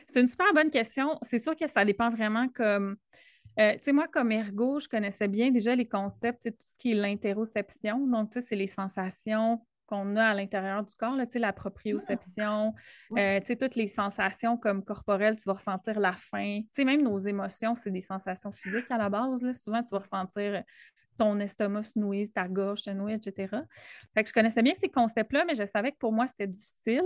C'est 0.07 0.21
une 0.21 0.27
super 0.27 0.53
bonne 0.55 0.71
question. 0.71 1.19
C'est 1.23 1.39
sûr 1.39 1.57
que 1.57 1.67
ça 1.67 1.85
dépend 1.85 2.11
vraiment 2.11 2.49
comme. 2.49 2.97
Euh, 3.59 3.73
tu 3.73 3.85
sais, 3.85 3.93
moi, 3.93 4.07
comme 4.07 4.31
ergo, 4.31 4.79
je 4.79 4.89
connaissais 4.89 5.27
bien 5.27 5.51
déjà 5.51 5.75
les 5.75 5.89
concepts, 5.89 6.45
tout 6.45 6.57
ce 6.61 6.79
qui 6.79 6.93
est 6.93 6.95
l'interoception. 6.95 8.07
Donc, 8.07 8.31
tu 8.31 8.41
sais, 8.41 8.47
c'est 8.47 8.57
les 8.57 8.69
sensations 8.69 9.61
qu'on 9.91 10.15
a 10.15 10.27
à 10.27 10.35
l'intérieur 10.35 10.85
du 10.85 10.95
corps, 10.95 11.17
là, 11.17 11.25
la 11.35 11.53
proprioception, 11.53 12.75
euh, 13.19 13.41
toutes 13.45 13.75
les 13.75 13.89
sensations 13.89 14.57
comme 14.57 14.85
corporelles, 14.85 15.35
tu 15.35 15.45
vas 15.47 15.55
ressentir 15.55 15.99
la 15.99 16.13
faim. 16.13 16.61
Même 16.79 17.03
nos 17.03 17.19
émotions, 17.19 17.75
c'est 17.75 17.91
des 17.91 18.01
sensations 18.01 18.53
physiques 18.53 18.91
à 18.91 18.99
la 18.99 19.11
base. 19.11 19.43
Là. 19.43 19.53
Souvent, 19.53 19.83
tu 19.83 19.91
vas 19.91 19.99
ressentir 19.99 20.63
ton 21.21 21.39
estomac 21.39 21.83
se 21.83 21.99
nouer, 21.99 22.27
ta 22.29 22.49
gorge 22.49 22.81
se 22.81 22.91
nouer, 22.91 23.13
etc. 23.13 23.55
Fait 24.15 24.23
que 24.23 24.29
je 24.29 24.33
connaissais 24.33 24.63
bien 24.63 24.73
ces 24.75 24.89
concepts-là, 24.89 25.45
mais 25.47 25.53
je 25.53 25.67
savais 25.67 25.93
que 25.93 25.99
pour 25.99 26.13
moi, 26.15 26.27
c'était 26.27 26.47
difficile. 26.47 27.05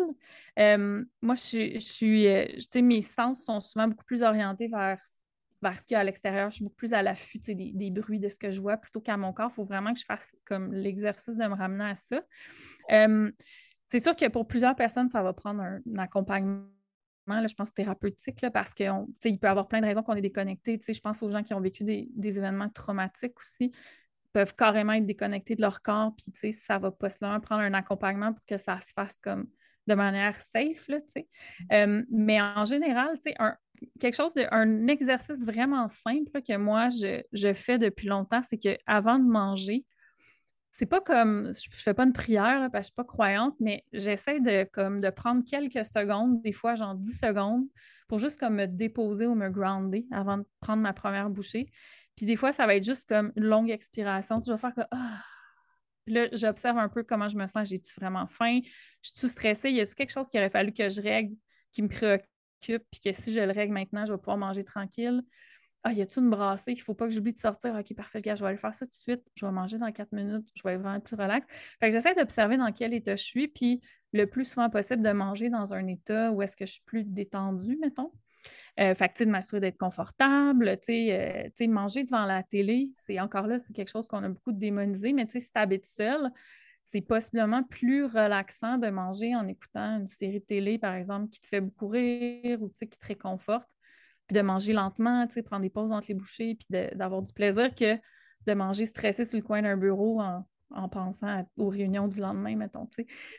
Moi, 0.56 1.34
je, 1.34 1.78
suis, 1.80 2.28
euh, 2.28 2.46
mes 2.76 3.00
sens 3.00 3.44
sont 3.44 3.58
souvent 3.58 3.88
beaucoup 3.88 4.04
plus 4.04 4.22
orientés 4.22 4.68
vers, 4.68 5.00
vers 5.60 5.78
ce 5.80 5.84
qu'il 5.84 5.94
y 5.94 5.96
a 5.96 6.00
à 6.00 6.04
l'extérieur. 6.04 6.48
Je 6.50 6.56
suis 6.56 6.64
beaucoup 6.64 6.76
plus 6.76 6.92
à 6.92 7.02
l'affût 7.02 7.38
des, 7.40 7.72
des 7.74 7.90
bruits 7.90 8.20
de 8.20 8.28
ce 8.28 8.36
que 8.36 8.52
je 8.52 8.60
vois 8.60 8.76
plutôt 8.76 9.00
qu'à 9.00 9.16
mon 9.16 9.32
corps. 9.32 9.50
Il 9.50 9.54
faut 9.54 9.64
vraiment 9.64 9.92
que 9.92 9.98
je 9.98 10.04
fasse 10.04 10.36
comme 10.44 10.72
l'exercice 10.72 11.36
de 11.36 11.44
me 11.44 11.56
ramener 11.56 11.86
à 11.86 11.94
ça. 11.96 12.20
C'est 13.86 14.00
sûr 14.00 14.14
que 14.14 14.28
pour 14.28 14.46
plusieurs 14.46 14.76
personnes, 14.76 15.10
ça 15.10 15.24
va 15.24 15.32
prendre 15.32 15.60
un, 15.60 15.80
accompagnement 15.98 16.68
je 17.26 17.54
pense, 17.54 17.74
thérapeutique, 17.74 18.44
parce 18.52 18.74
qu'il 18.74 18.86
peut 19.20 19.30
y 19.30 19.46
avoir 19.46 19.66
plein 19.66 19.80
de 19.80 19.86
raisons 19.86 20.02
qu'on 20.02 20.14
est 20.14 20.20
déconnecté. 20.20 20.80
Je 20.86 21.00
pense 21.00 21.20
aux 21.22 21.30
gens 21.30 21.42
qui 21.42 21.52
ont 21.52 21.60
vécu 21.60 21.82
des 21.82 22.38
événements 22.38 22.68
traumatiques 22.68 23.40
aussi 23.40 23.72
peuvent 24.34 24.54
carrément 24.56 24.92
être 24.92 25.06
déconnectés 25.06 25.54
de 25.54 25.62
leur 25.62 25.80
corps, 25.80 26.12
puis 26.16 26.32
tu 26.32 26.40
sais, 26.40 26.50
ça 26.50 26.76
va 26.78 26.90
possiblement 26.90 27.38
prendre 27.38 27.62
un 27.62 27.72
accompagnement 27.72 28.32
pour 28.32 28.44
que 28.44 28.56
ça 28.56 28.78
se 28.78 28.92
fasse 28.92 29.20
comme 29.20 29.46
de 29.86 29.94
manière 29.94 30.34
safe, 30.36 30.88
là, 30.88 31.00
tu 31.00 31.06
sais. 31.08 31.28
Euh, 31.72 32.02
mais 32.10 32.40
en 32.42 32.64
général, 32.64 33.16
tu 33.16 33.30
sais, 33.30 33.36
quelque 34.00 34.16
chose 34.16 34.34
de, 34.34 34.44
un 34.50 34.88
exercice 34.88 35.44
vraiment 35.44 35.86
simple 35.86 36.42
que 36.42 36.56
moi, 36.56 36.88
je, 36.88 37.52
fais 37.54 37.78
depuis 37.78 38.08
longtemps, 38.08 38.42
c'est 38.42 38.58
qu'avant 38.58 39.20
de 39.20 39.28
manger, 39.28 39.84
c'est 40.72 40.86
pas 40.86 41.00
comme, 41.00 41.52
je, 41.54 41.68
fais 41.70 41.94
pas 41.94 42.02
une 42.02 42.12
prière, 42.12 42.68
parce 42.72 42.72
que 42.72 42.78
je 42.78 42.84
suis 42.86 42.94
pas 42.96 43.04
croyante, 43.04 43.54
mais 43.60 43.84
j'essaie 43.92 44.40
de, 44.40 44.64
comme, 44.72 44.98
de 44.98 45.10
prendre 45.10 45.44
quelques 45.48 45.86
secondes, 45.86 46.42
des 46.42 46.52
fois 46.52 46.74
genre 46.74 46.96
10 46.96 47.20
secondes, 47.20 47.66
pour 48.08 48.18
juste 48.18 48.40
comme 48.40 48.56
me 48.56 48.66
déposer 48.66 49.26
ou 49.26 49.36
me 49.36 49.48
grounder 49.48 50.06
avant 50.10 50.38
de 50.38 50.44
prendre 50.58 50.82
ma 50.82 50.92
première 50.92 51.30
bouchée. 51.30 51.70
Puis 52.16 52.26
des 52.26 52.36
fois, 52.36 52.52
ça 52.52 52.66
va 52.66 52.76
être 52.76 52.84
juste 52.84 53.08
comme 53.08 53.32
une 53.36 53.44
longue 53.44 53.70
expiration. 53.70 54.38
Tu 54.40 54.50
vas 54.50 54.58
faire 54.58 54.74
comme 54.74 54.86
ah! 54.90 55.22
Puis 56.04 56.14
là, 56.14 56.28
j'observe 56.32 56.78
un 56.78 56.88
peu 56.88 57.02
comment 57.02 57.28
je 57.28 57.36
me 57.36 57.46
sens. 57.46 57.68
J'ai-tu 57.68 57.92
vraiment 57.98 58.26
faim? 58.26 58.60
Je 59.02 59.10
suis 59.14 59.28
stressée? 59.28 59.70
Y 59.70 59.80
a-t-il 59.80 59.94
quelque 59.94 60.12
chose 60.12 60.28
qu'il 60.28 60.38
aurait 60.40 60.50
fallu 60.50 60.72
que 60.72 60.88
je 60.88 61.00
règle 61.00 61.34
qui 61.72 61.82
me 61.82 61.88
préoccupe? 61.88 62.26
Puis 62.90 63.00
que 63.04 63.12
si 63.12 63.32
je 63.32 63.40
le 63.40 63.52
règle 63.52 63.72
maintenant, 63.72 64.04
je 64.04 64.12
vais 64.12 64.18
pouvoir 64.18 64.36
manger 64.36 64.64
tranquille? 64.64 65.22
Ah, 65.82 65.92
y 65.92 66.00
a-tu 66.00 66.20
une 66.20 66.30
brassée 66.30 66.72
ne 66.72 66.80
faut 66.80 66.94
pas 66.94 67.06
que 67.06 67.12
j'oublie 67.12 67.34
de 67.34 67.38
sortir? 67.38 67.74
OK, 67.74 67.94
parfait, 67.94 68.22
gars, 68.22 68.34
je 68.34 68.42
vais 68.42 68.48
aller 68.48 68.58
faire 68.58 68.72
ça 68.72 68.86
tout 68.86 68.90
de 68.90 68.94
suite. 68.94 69.22
Je 69.34 69.44
vais 69.44 69.52
manger 69.52 69.76
dans 69.76 69.92
quatre 69.92 70.12
minutes. 70.12 70.48
Je 70.54 70.62
vais 70.62 70.74
être 70.74 70.80
vraiment 70.80 71.00
plus 71.00 71.14
relax. 71.14 71.46
Fait 71.78 71.88
que 71.88 71.92
j'essaie 71.92 72.14
d'observer 72.14 72.56
dans 72.56 72.72
quel 72.72 72.94
état 72.94 73.16
je 73.16 73.22
suis, 73.22 73.48
puis 73.48 73.82
le 74.14 74.26
plus 74.26 74.44
souvent 74.48 74.70
possible 74.70 75.02
de 75.02 75.12
manger 75.12 75.50
dans 75.50 75.74
un 75.74 75.86
état 75.86 76.30
où 76.32 76.40
est-ce 76.40 76.56
que 76.56 76.64
je 76.64 76.72
suis 76.72 76.84
plus 76.84 77.04
détendue, 77.04 77.76
mettons. 77.82 78.12
Euh, 78.80 78.94
fait 78.94 79.08
que, 79.08 79.24
de 79.24 79.30
m'assurer 79.30 79.60
d'être 79.60 79.78
confortable, 79.78 80.68
euh, 80.68 80.76
tu 80.76 81.52
sais, 81.54 81.66
manger 81.66 82.04
devant 82.04 82.24
la 82.24 82.42
télé, 82.42 82.90
c'est 82.94 83.20
encore 83.20 83.46
là, 83.46 83.58
c'est 83.58 83.72
quelque 83.72 83.90
chose 83.90 84.08
qu'on 84.08 84.22
a 84.24 84.28
beaucoup 84.28 84.52
démonisé, 84.52 85.12
mais 85.12 85.26
si 85.28 85.38
tu 85.38 85.50
habites 85.54 85.86
seul, 85.86 86.30
c'est 86.82 87.00
possiblement 87.00 87.62
plus 87.62 88.04
relaxant 88.04 88.78
de 88.78 88.88
manger 88.88 89.34
en 89.34 89.46
écoutant 89.46 89.98
une 89.98 90.06
série 90.06 90.40
de 90.40 90.44
télé, 90.44 90.78
par 90.78 90.94
exemple, 90.94 91.28
qui 91.30 91.40
te 91.40 91.46
fait 91.46 91.60
beaucoup 91.60 91.88
rire 91.88 92.60
ou 92.62 92.68
qui 92.68 92.86
te 92.86 93.06
réconforte, 93.06 93.70
puis 94.26 94.34
de 94.34 94.42
manger 94.42 94.72
lentement, 94.72 95.26
prendre 95.46 95.62
des 95.62 95.70
pauses 95.70 95.92
entre 95.92 96.08
les 96.08 96.14
bouchées, 96.14 96.56
puis 96.56 96.66
d'avoir 96.94 97.22
du 97.22 97.32
plaisir 97.32 97.74
que 97.74 97.96
de 98.46 98.54
manger 98.54 98.84
stressé 98.84 99.24
sur 99.24 99.38
le 99.38 99.44
coin 99.44 99.62
d'un 99.62 99.76
bureau 99.76 100.20
en, 100.20 100.46
en 100.74 100.88
pensant 100.88 101.46
aux 101.56 101.68
réunions 101.68 102.08
du 102.08 102.20
lendemain, 102.20 102.56
mettons. 102.56 102.88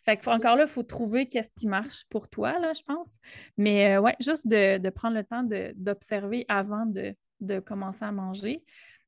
Fait 0.05 0.17
que, 0.17 0.29
encore 0.29 0.55
là, 0.55 0.63
il 0.63 0.69
faut 0.69 0.83
trouver 0.83 1.27
qu'est-ce 1.27 1.49
qui 1.55 1.67
marche 1.67 2.05
pour 2.09 2.29
toi, 2.29 2.59
là, 2.59 2.73
je 2.73 2.81
pense. 2.83 3.09
Mais 3.57 3.95
euh, 3.95 4.01
ouais, 4.01 4.15
juste 4.19 4.47
de, 4.47 4.89
prendre 4.89 5.15
le 5.15 5.23
temps 5.23 5.43
d'observer 5.75 6.45
avant 6.47 6.85
de, 6.85 7.59
commencer 7.59 8.05
à 8.05 8.11
manger. 8.11 8.63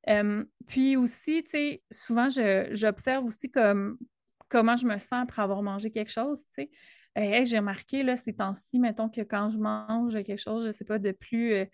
Euh, 0.09 0.43
puis 0.67 0.95
aussi, 0.95 1.43
tu 1.43 1.51
sais, 1.51 1.83
souvent, 1.91 2.27
j'observe 2.71 3.25
aussi 3.25 3.51
comme 3.51 3.97
comment 4.49 4.75
je 4.75 4.87
me 4.87 4.97
sens 4.97 5.23
après 5.23 5.41
avoir 5.41 5.61
mangé 5.61 5.89
quelque 5.91 6.11
chose, 6.11 6.43
tu 6.55 6.69
sais. 7.15 7.43
j'ai 7.45 7.57
remarqué, 7.57 8.03
là, 8.03 8.15
ces 8.15 8.33
temps-ci, 8.33 8.79
mettons 8.79 9.09
que 9.09 9.21
quand 9.21 9.49
je 9.49 9.57
mange 9.57 10.13
quelque 10.23 10.37
chose, 10.37 10.63
je 10.63 10.67
ne 10.67 10.73
sais 10.73 10.85
pas, 10.85 10.99
de 10.99 11.11
plus... 11.11 11.67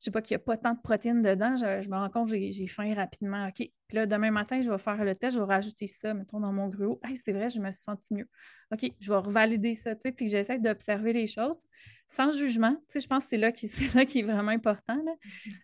Je 0.00 0.04
sais 0.04 0.10
pas 0.10 0.22
qu'il 0.22 0.34
n'y 0.34 0.42
a 0.42 0.44
pas 0.44 0.56
tant 0.56 0.72
de 0.72 0.80
protéines 0.80 1.20
dedans, 1.20 1.56
je, 1.56 1.88
me 1.88 1.96
rends 1.96 2.08
compte 2.08 2.30
que 2.30 2.50
j'ai 2.50 2.66
faim 2.66 2.94
rapidement. 2.94 3.46
OK. 3.46 3.56
Puis 3.56 3.96
là, 3.96 4.06
demain 4.06 4.30
matin, 4.30 4.60
je 4.60 4.70
vais 4.70 4.78
faire 4.78 5.04
le 5.04 5.14
test, 5.14 5.36
je 5.36 5.40
vais 5.40 5.46
rajouter 5.46 5.86
ça, 5.86 6.14
mettons, 6.14 6.40
dans 6.40 6.52
mon 6.52 6.68
gruau. 6.68 6.98
Hey, 7.04 7.16
c'est 7.16 7.32
vrai, 7.32 7.50
je 7.50 7.60
me 7.60 7.70
suis 7.70 7.82
sentie 7.82 8.14
mieux. 8.14 8.28
OK, 8.72 8.90
je 8.98 9.12
vais 9.12 9.18
revalider 9.18 9.74
ça, 9.74 9.94
tu 9.94 10.02
sais, 10.02 10.12
puis 10.12 10.28
j'essaie 10.28 10.58
d'observer 10.58 11.12
les 11.12 11.26
choses 11.26 11.60
sans 12.06 12.32
jugement. 12.32 12.74
Tu 12.88 12.94
sais, 12.94 13.00
je 13.00 13.06
pense 13.06 13.24
que 13.24 13.30
c'est 13.30 13.36
là, 13.36 13.52
qui, 13.52 13.66
est 14.18 14.22
vraiment 14.22 14.50
important. 14.50 14.96
Là. 15.04 15.12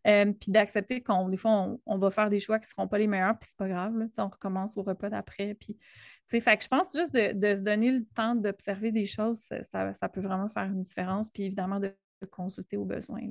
Euh, 0.06 0.32
puis 0.32 0.52
d'accepter 0.52 1.02
qu'on, 1.02 1.28
des 1.28 1.36
fois, 1.36 1.76
on, 1.86 1.98
va 1.98 2.10
faire 2.10 2.30
des 2.30 2.38
choix 2.38 2.58
qui 2.58 2.68
ne 2.68 2.70
seront 2.70 2.88
pas 2.88 2.98
les 2.98 3.08
meilleurs, 3.08 3.36
puis 3.38 3.48
c'est 3.48 3.56
pas 3.56 3.68
grave. 3.68 3.96
Là, 3.96 4.06
on 4.18 4.28
recommence 4.28 4.76
au 4.76 4.82
repas 4.82 5.10
d'après. 5.10 5.54
Puis, 5.54 5.74
tu 5.74 5.82
sais, 6.26 6.40
fait 6.40 6.56
que 6.56 6.62
je 6.62 6.68
pense 6.68 6.96
juste 6.96 7.12
de, 7.12 7.54
se 7.54 7.62
donner 7.62 7.90
le 7.90 8.04
temps 8.04 8.36
d'observer 8.36 8.92
des 8.92 9.06
choses, 9.06 9.48
ça, 9.60 10.08
peut 10.08 10.20
vraiment 10.20 10.48
faire 10.48 10.64
une 10.64 10.82
différence. 10.82 11.30
Puis 11.30 11.44
évidemment, 11.44 11.80
de, 11.80 11.92
consulter 12.30 12.76
aux 12.76 12.84
besoins. 12.84 13.22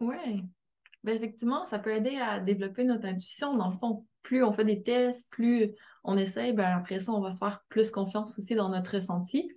Oui. 0.00 0.42
Ben, 1.04 1.14
effectivement, 1.14 1.66
ça 1.66 1.78
peut 1.78 1.94
aider 1.94 2.16
à 2.16 2.40
développer 2.40 2.84
notre 2.84 3.06
intuition. 3.06 3.56
Dans 3.56 3.70
le 3.70 3.76
fond, 3.76 4.04
plus 4.22 4.42
on 4.42 4.52
fait 4.52 4.64
des 4.64 4.82
tests, 4.82 5.30
plus 5.30 5.72
on 6.02 6.18
essaye, 6.18 6.52
ben, 6.52 6.76
après 6.76 6.98
ça, 6.98 7.12
on 7.12 7.20
va 7.20 7.30
se 7.30 7.38
faire 7.38 7.62
plus 7.68 7.90
confiance 7.90 8.38
aussi 8.38 8.54
dans 8.54 8.68
notre 8.68 8.96
ressenti. 8.96 9.50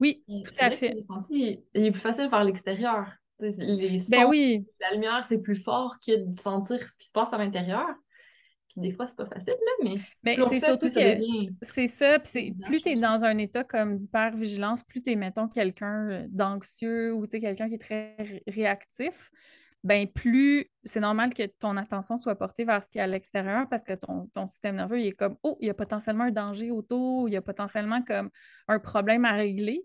Oui, 0.00 0.24
tout 0.28 0.52
à 0.58 0.70
fait. 0.70 0.90
Le 0.90 1.00
ressenti, 1.00 1.64
il 1.74 1.84
est 1.84 1.90
plus 1.90 2.00
facile 2.00 2.28
par 2.28 2.44
l'extérieur. 2.44 3.10
Les 3.40 4.00
ben 4.10 4.26
oui. 4.28 4.66
la 4.80 4.92
lumière, 4.92 5.24
c'est 5.24 5.40
plus 5.40 5.56
fort 5.56 5.96
que 6.06 6.24
de 6.24 6.38
sentir 6.38 6.86
ce 6.88 6.96
qui 6.96 7.06
se 7.06 7.12
passe 7.12 7.32
à 7.32 7.38
l'intérieur. 7.38 7.88
Puis 8.68 8.80
des 8.80 8.92
fois, 8.92 9.06
c'est 9.06 9.16
pas 9.16 9.26
facile, 9.26 9.54
là, 9.54 9.72
mais. 9.84 9.94
mais 10.22 10.36
c'est 10.48 10.60
surtout 10.60 10.86
que 10.86 10.92
c'est 11.62 11.86
ça. 11.86 12.18
Puis 12.18 12.52
plus 12.52 12.82
tu 12.82 12.90
es 12.90 12.96
dans 12.96 13.24
un 13.24 13.38
état 13.38 13.64
comme 13.64 13.96
d'hypervigilance, 13.96 14.82
plus 14.84 15.02
tu 15.02 15.12
es, 15.12 15.16
mettons, 15.16 15.48
quelqu'un 15.48 16.10
euh, 16.10 16.26
d'anxieux 16.28 17.14
ou 17.14 17.26
quelqu'un 17.26 17.68
qui 17.68 17.74
est 17.74 17.78
très 17.78 18.42
réactif 18.46 19.30
ben 19.84 20.08
plus 20.08 20.70
c'est 20.84 21.00
normal 21.00 21.32
que 21.34 21.44
ton 21.44 21.76
attention 21.76 22.16
soit 22.16 22.36
portée 22.36 22.64
vers 22.64 22.82
ce 22.82 22.88
qui 22.88 22.98
est 22.98 23.02
à 23.02 23.06
l'extérieur 23.06 23.68
parce 23.68 23.84
que 23.84 23.92
ton, 23.92 24.46
système 24.46 24.76
nerveux 24.76 25.00
il 25.00 25.08
est 25.08 25.12
comme 25.12 25.36
Oh, 25.42 25.58
il 25.60 25.66
y 25.66 25.70
a 25.70 25.74
potentiellement 25.74 26.24
un 26.24 26.30
danger 26.30 26.70
autour, 26.70 27.28
il 27.28 27.32
y 27.32 27.36
a 27.36 27.42
potentiellement 27.42 28.02
comme 28.02 28.30
un 28.66 28.78
problème 28.78 29.26
à 29.26 29.32
régler. 29.32 29.84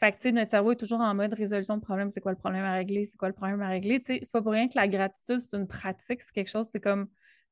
Fait 0.00 0.12
que, 0.12 0.28
notre 0.30 0.50
cerveau 0.50 0.72
est 0.72 0.76
toujours 0.76 1.00
en 1.00 1.14
mode 1.14 1.32
résolution 1.32 1.76
de 1.76 1.82
problème. 1.82 2.10
C'est 2.10 2.20
quoi 2.20 2.32
le 2.32 2.36
problème 2.36 2.64
à 2.64 2.74
régler? 2.74 3.04
C'est 3.04 3.16
quoi 3.16 3.28
le 3.28 3.34
problème 3.34 3.62
à 3.62 3.68
régler? 3.68 4.00
C'est 4.04 4.20
pas 4.30 4.42
pour 4.42 4.52
rien 4.52 4.68
que 4.68 4.76
la 4.76 4.88
gratitude, 4.88 5.38
c'est 5.38 5.56
une 5.56 5.66
pratique, 5.66 6.20
c'est 6.20 6.32
quelque 6.32 6.50
chose, 6.50 6.68
c'est 6.70 6.80
comme 6.80 7.08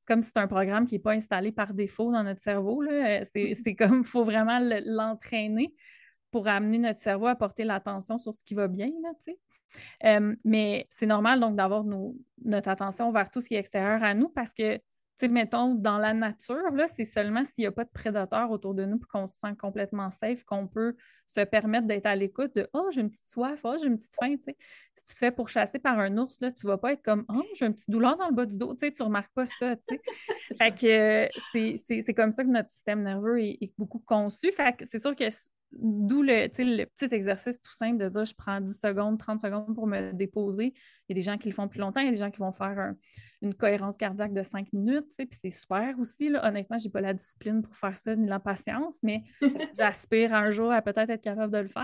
comme 0.07 0.21
si 0.21 0.29
c'est 0.31 0.39
un 0.39 0.47
programme 0.47 0.85
qui 0.85 0.95
n'est 0.95 0.99
pas 0.99 1.13
installé 1.13 1.51
par 1.51 1.73
défaut 1.73 2.11
dans 2.11 2.23
notre 2.23 2.39
cerveau. 2.41 2.83
C'est 3.23 3.75
comme, 3.75 3.99
il 3.99 4.03
faut 4.03 4.23
vraiment 4.23 4.59
l'entraîner 4.85 5.73
pour 6.35 6.49
amener 6.49 6.79
notre 6.79 6.99
cerveau 6.99 7.27
à 7.27 7.35
porter 7.35 7.63
l'attention 7.63 8.17
sur 8.17 8.33
ce 8.35 8.43
qui 8.43 8.55
va 8.55 8.67
bien. 8.67 8.91
Là, 9.01 9.11
euh, 10.03 10.35
mais 10.43 10.85
c'est 10.89 11.05
normal 11.05 11.39
donc 11.39 11.55
d'avoir 11.55 11.85
notre 11.85 12.67
attention 12.67 13.09
vers 13.13 13.29
tout 13.29 13.39
ce 13.39 13.47
qui 13.47 13.55
est 13.55 13.59
extérieur 13.59 14.03
à 14.03 14.13
nous 14.13 14.27
parce 14.27 14.49
que, 14.49 14.75
tu 14.75 14.81
sais, 15.15 15.27
mettons, 15.29 15.75
dans 15.75 15.97
la 15.97 16.13
nature, 16.13 16.71
là, 16.73 16.87
c'est 16.87 17.05
seulement 17.05 17.45
s'il 17.45 17.61
n'y 17.61 17.67
a 17.67 17.71
pas 17.71 17.85
de 17.85 17.89
prédateurs 17.89 18.51
autour 18.51 18.73
de 18.73 18.83
nous 18.83 18.97
et 18.97 19.07
qu'on 19.09 19.27
se 19.27 19.37
sent 19.37 19.55
complètement 19.57 20.09
safe 20.09 20.43
qu'on 20.43 20.67
peut 20.67 20.97
se 21.25 21.39
permettre 21.39 21.87
d'être 21.87 22.05
à 22.05 22.17
l'écoute 22.17 22.53
de 22.53 22.69
Oh, 22.73 22.89
j'ai 22.91 22.99
une 22.99 23.07
petite 23.07 23.29
soif, 23.29 23.61
oh, 23.63 23.77
j'ai 23.81 23.87
une 23.87 23.97
petite 23.97 24.17
faim. 24.19 24.35
Si 24.35 25.05
tu 25.05 25.13
te 25.13 25.17
fais 25.17 25.31
pourchasser 25.31 25.79
par 25.79 25.97
un 25.99 26.17
ours, 26.17 26.41
là, 26.41 26.51
tu 26.51 26.65
ne 26.65 26.71
vas 26.71 26.77
pas 26.77 26.91
être 26.91 27.01
comme 27.01 27.23
Oh, 27.29 27.43
j'ai 27.57 27.65
une 27.65 27.73
petite 27.73 27.91
douleur 27.91 28.17
dans 28.17 28.27
le 28.27 28.35
bas 28.35 28.45
du 28.45 28.57
dos. 28.57 28.75
Tu 28.75 28.87
ne 28.87 29.03
remarques 29.05 29.33
pas 29.33 29.45
ça. 29.45 29.77
fait 30.57 30.75
que 30.75 31.29
c'est 31.95 32.13
comme 32.13 32.33
ça 32.33 32.43
que 32.43 32.49
notre 32.49 32.71
système 32.71 33.03
nerveux 33.03 33.41
est, 33.41 33.73
beaucoup 33.77 33.99
conçu. 33.99 34.51
C'est 34.83 34.99
sûr 34.99 35.15
que 35.15 35.29
D'où 35.71 36.21
le, 36.21 36.47
petit 36.47 37.13
exercice 37.13 37.59
tout 37.59 37.73
simple 37.73 37.97
de 37.97 38.07
dire 38.07 38.23
je 38.23 38.33
prends 38.33 38.61
10 38.61 38.79
secondes, 38.79 39.19
30 39.19 39.41
secondes 39.41 39.75
pour 39.75 39.87
me 39.87 40.13
déposer. 40.13 40.73
Il 41.07 41.09
y 41.09 41.13
a 41.13 41.15
des 41.15 41.21
gens 41.21 41.37
qui 41.37 41.49
le 41.49 41.53
font 41.53 41.67
plus 41.67 41.79
longtemps, 41.79 41.99
il 41.99 42.05
y 42.05 42.09
a 42.09 42.11
des 42.11 42.17
gens 42.17 42.31
qui 42.31 42.39
vont 42.39 42.53
faire 42.53 42.93
une 43.41 43.53
cohérence 43.53 43.97
cardiaque 43.97 44.33
de 44.33 44.41
5 44.41 44.71
minutes, 44.71 45.13
puis 45.17 45.27
c'est 45.41 45.49
super 45.49 45.95
aussi. 45.99 46.29
Là. 46.29 46.47
Honnêtement, 46.47 46.77
je 46.77 46.85
n'ai 46.85 46.91
pas 46.91 47.01
la 47.01 47.13
discipline 47.13 47.61
pour 47.61 47.75
faire 47.75 47.97
ça 47.97 48.15
ni 48.15 48.27
la 48.27 48.39
patience, 48.39 48.95
mais 49.03 49.23
j'aspire 49.77 50.33
un 50.33 50.49
jour 50.49 50.71
à 50.71 50.81
peut-être 50.81 51.09
être 51.09 51.23
capable 51.23 51.51
de 51.51 51.59
le 51.59 51.67
faire. 51.67 51.83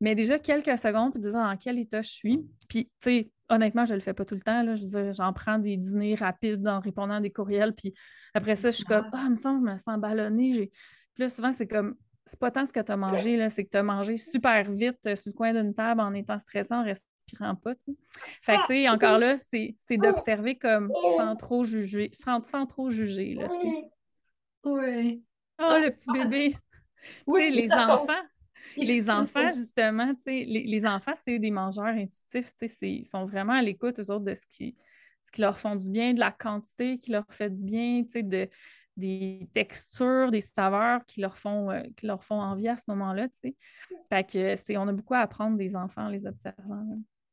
Mais 0.00 0.14
déjà 0.14 0.38
quelques 0.38 0.76
secondes 0.76 1.12
pour 1.12 1.20
dire 1.20 1.32
dans 1.32 1.56
quel 1.56 1.78
état 1.78 2.02
je 2.02 2.10
suis. 2.10 2.44
Puis, 2.68 2.86
tu 2.86 2.90
sais, 2.98 3.30
honnêtement, 3.48 3.84
je 3.84 3.92
ne 3.92 3.98
le 3.98 4.02
fais 4.02 4.14
pas 4.14 4.24
tout 4.24 4.34
le 4.34 4.42
temps. 4.42 4.62
Là. 4.62 4.74
Je 4.74 5.12
j'en 5.12 5.32
prends 5.32 5.58
des 5.58 5.76
dîners 5.76 6.16
rapides 6.16 6.66
en 6.66 6.80
répondant 6.80 7.14
à 7.14 7.20
des 7.20 7.30
courriels, 7.30 7.74
puis 7.74 7.94
après 8.34 8.56
ça, 8.56 8.70
je 8.70 8.76
suis 8.76 8.84
comme, 8.84 9.06
ah, 9.12 9.20
oh, 9.20 9.26
il 9.26 9.30
me 9.30 9.36
semble, 9.36 9.66
je 9.66 9.72
me 9.72 9.76
sens 9.76 9.98
ballonnée. 9.98 10.70
Puis 11.14 11.22
là, 11.22 11.28
souvent, 11.28 11.52
c'est 11.52 11.66
comme, 11.66 11.94
c'est 12.28 12.38
pas 12.38 12.50
tant 12.50 12.66
ce 12.66 12.72
que 12.72 12.80
tu 12.80 12.92
as 12.92 12.96
mangé, 12.96 13.48
c'est 13.48 13.64
que 13.64 13.70
tu 13.70 13.76
as 13.76 13.82
mangé 13.82 14.16
super 14.16 14.70
vite 14.70 14.98
euh, 15.06 15.14
sur 15.14 15.32
le 15.32 15.36
coin 15.36 15.52
d'une 15.52 15.74
table 15.74 16.00
en 16.00 16.12
étant 16.14 16.38
stressant, 16.38 16.80
en 16.80 16.84
respirant 16.84 17.54
pas. 17.54 17.74
Fait 18.42 18.56
que, 18.56 18.60
tu 18.60 18.66
sais, 18.66 18.88
encore 18.88 19.18
là, 19.18 19.36
c'est 19.38 19.76
d'observer 19.96 20.56
comme 20.56 20.92
sans 21.16 21.36
trop 21.36 21.64
juger, 21.64 22.10
sans, 22.12 22.40
trop 22.66 22.90
juger. 22.90 23.34
Là, 23.34 23.48
oui. 24.64 25.24
Oh, 25.58 25.78
le 25.82 25.90
petit 25.90 26.10
bébé. 26.12 26.56
Oui, 27.28 27.50
les 27.52 27.70
enfants, 27.70 28.12
les 28.76 29.08
enfants, 29.08 29.52
justement, 29.52 30.12
les, 30.26 30.44
les 30.44 30.84
enfants, 30.84 31.12
c'est 31.24 31.38
des 31.38 31.52
mangeurs 31.52 31.86
intuitifs, 31.86 32.52
ils 32.82 33.04
sont 33.04 33.24
vraiment 33.24 33.52
à 33.52 33.62
l'écoute, 33.62 34.00
eux 34.00 34.10
autres, 34.10 34.24
de 34.24 34.34
ce 34.34 34.42
qui, 34.50 34.76
ce 35.22 35.30
qui 35.30 35.40
leur 35.40 35.56
font 35.56 35.76
du 35.76 35.88
bien, 35.90 36.12
de 36.12 36.18
la 36.18 36.32
quantité 36.32 36.98
qui 36.98 37.12
leur 37.12 37.24
fait 37.30 37.50
du 37.50 37.62
bien, 37.62 38.02
de, 38.02 38.48
des 38.98 39.48
textures, 39.54 40.30
des 40.30 40.40
saveurs 40.40 41.04
qui 41.06 41.20
leur 41.20 41.38
font, 41.38 41.70
euh, 41.70 41.82
qui 41.96 42.06
leur 42.06 42.24
font 42.24 42.40
envie 42.40 42.68
à 42.68 42.76
ce 42.76 42.84
moment-là, 42.88 43.28
tu 43.42 43.54
Fait 44.10 44.24
que 44.24 44.56
c'est, 44.56 44.76
on 44.76 44.88
a 44.88 44.92
beaucoup 44.92 45.14
à 45.14 45.20
apprendre 45.20 45.56
des 45.56 45.76
enfants 45.76 46.06
en 46.06 46.08
les 46.08 46.26
observant. 46.26 46.84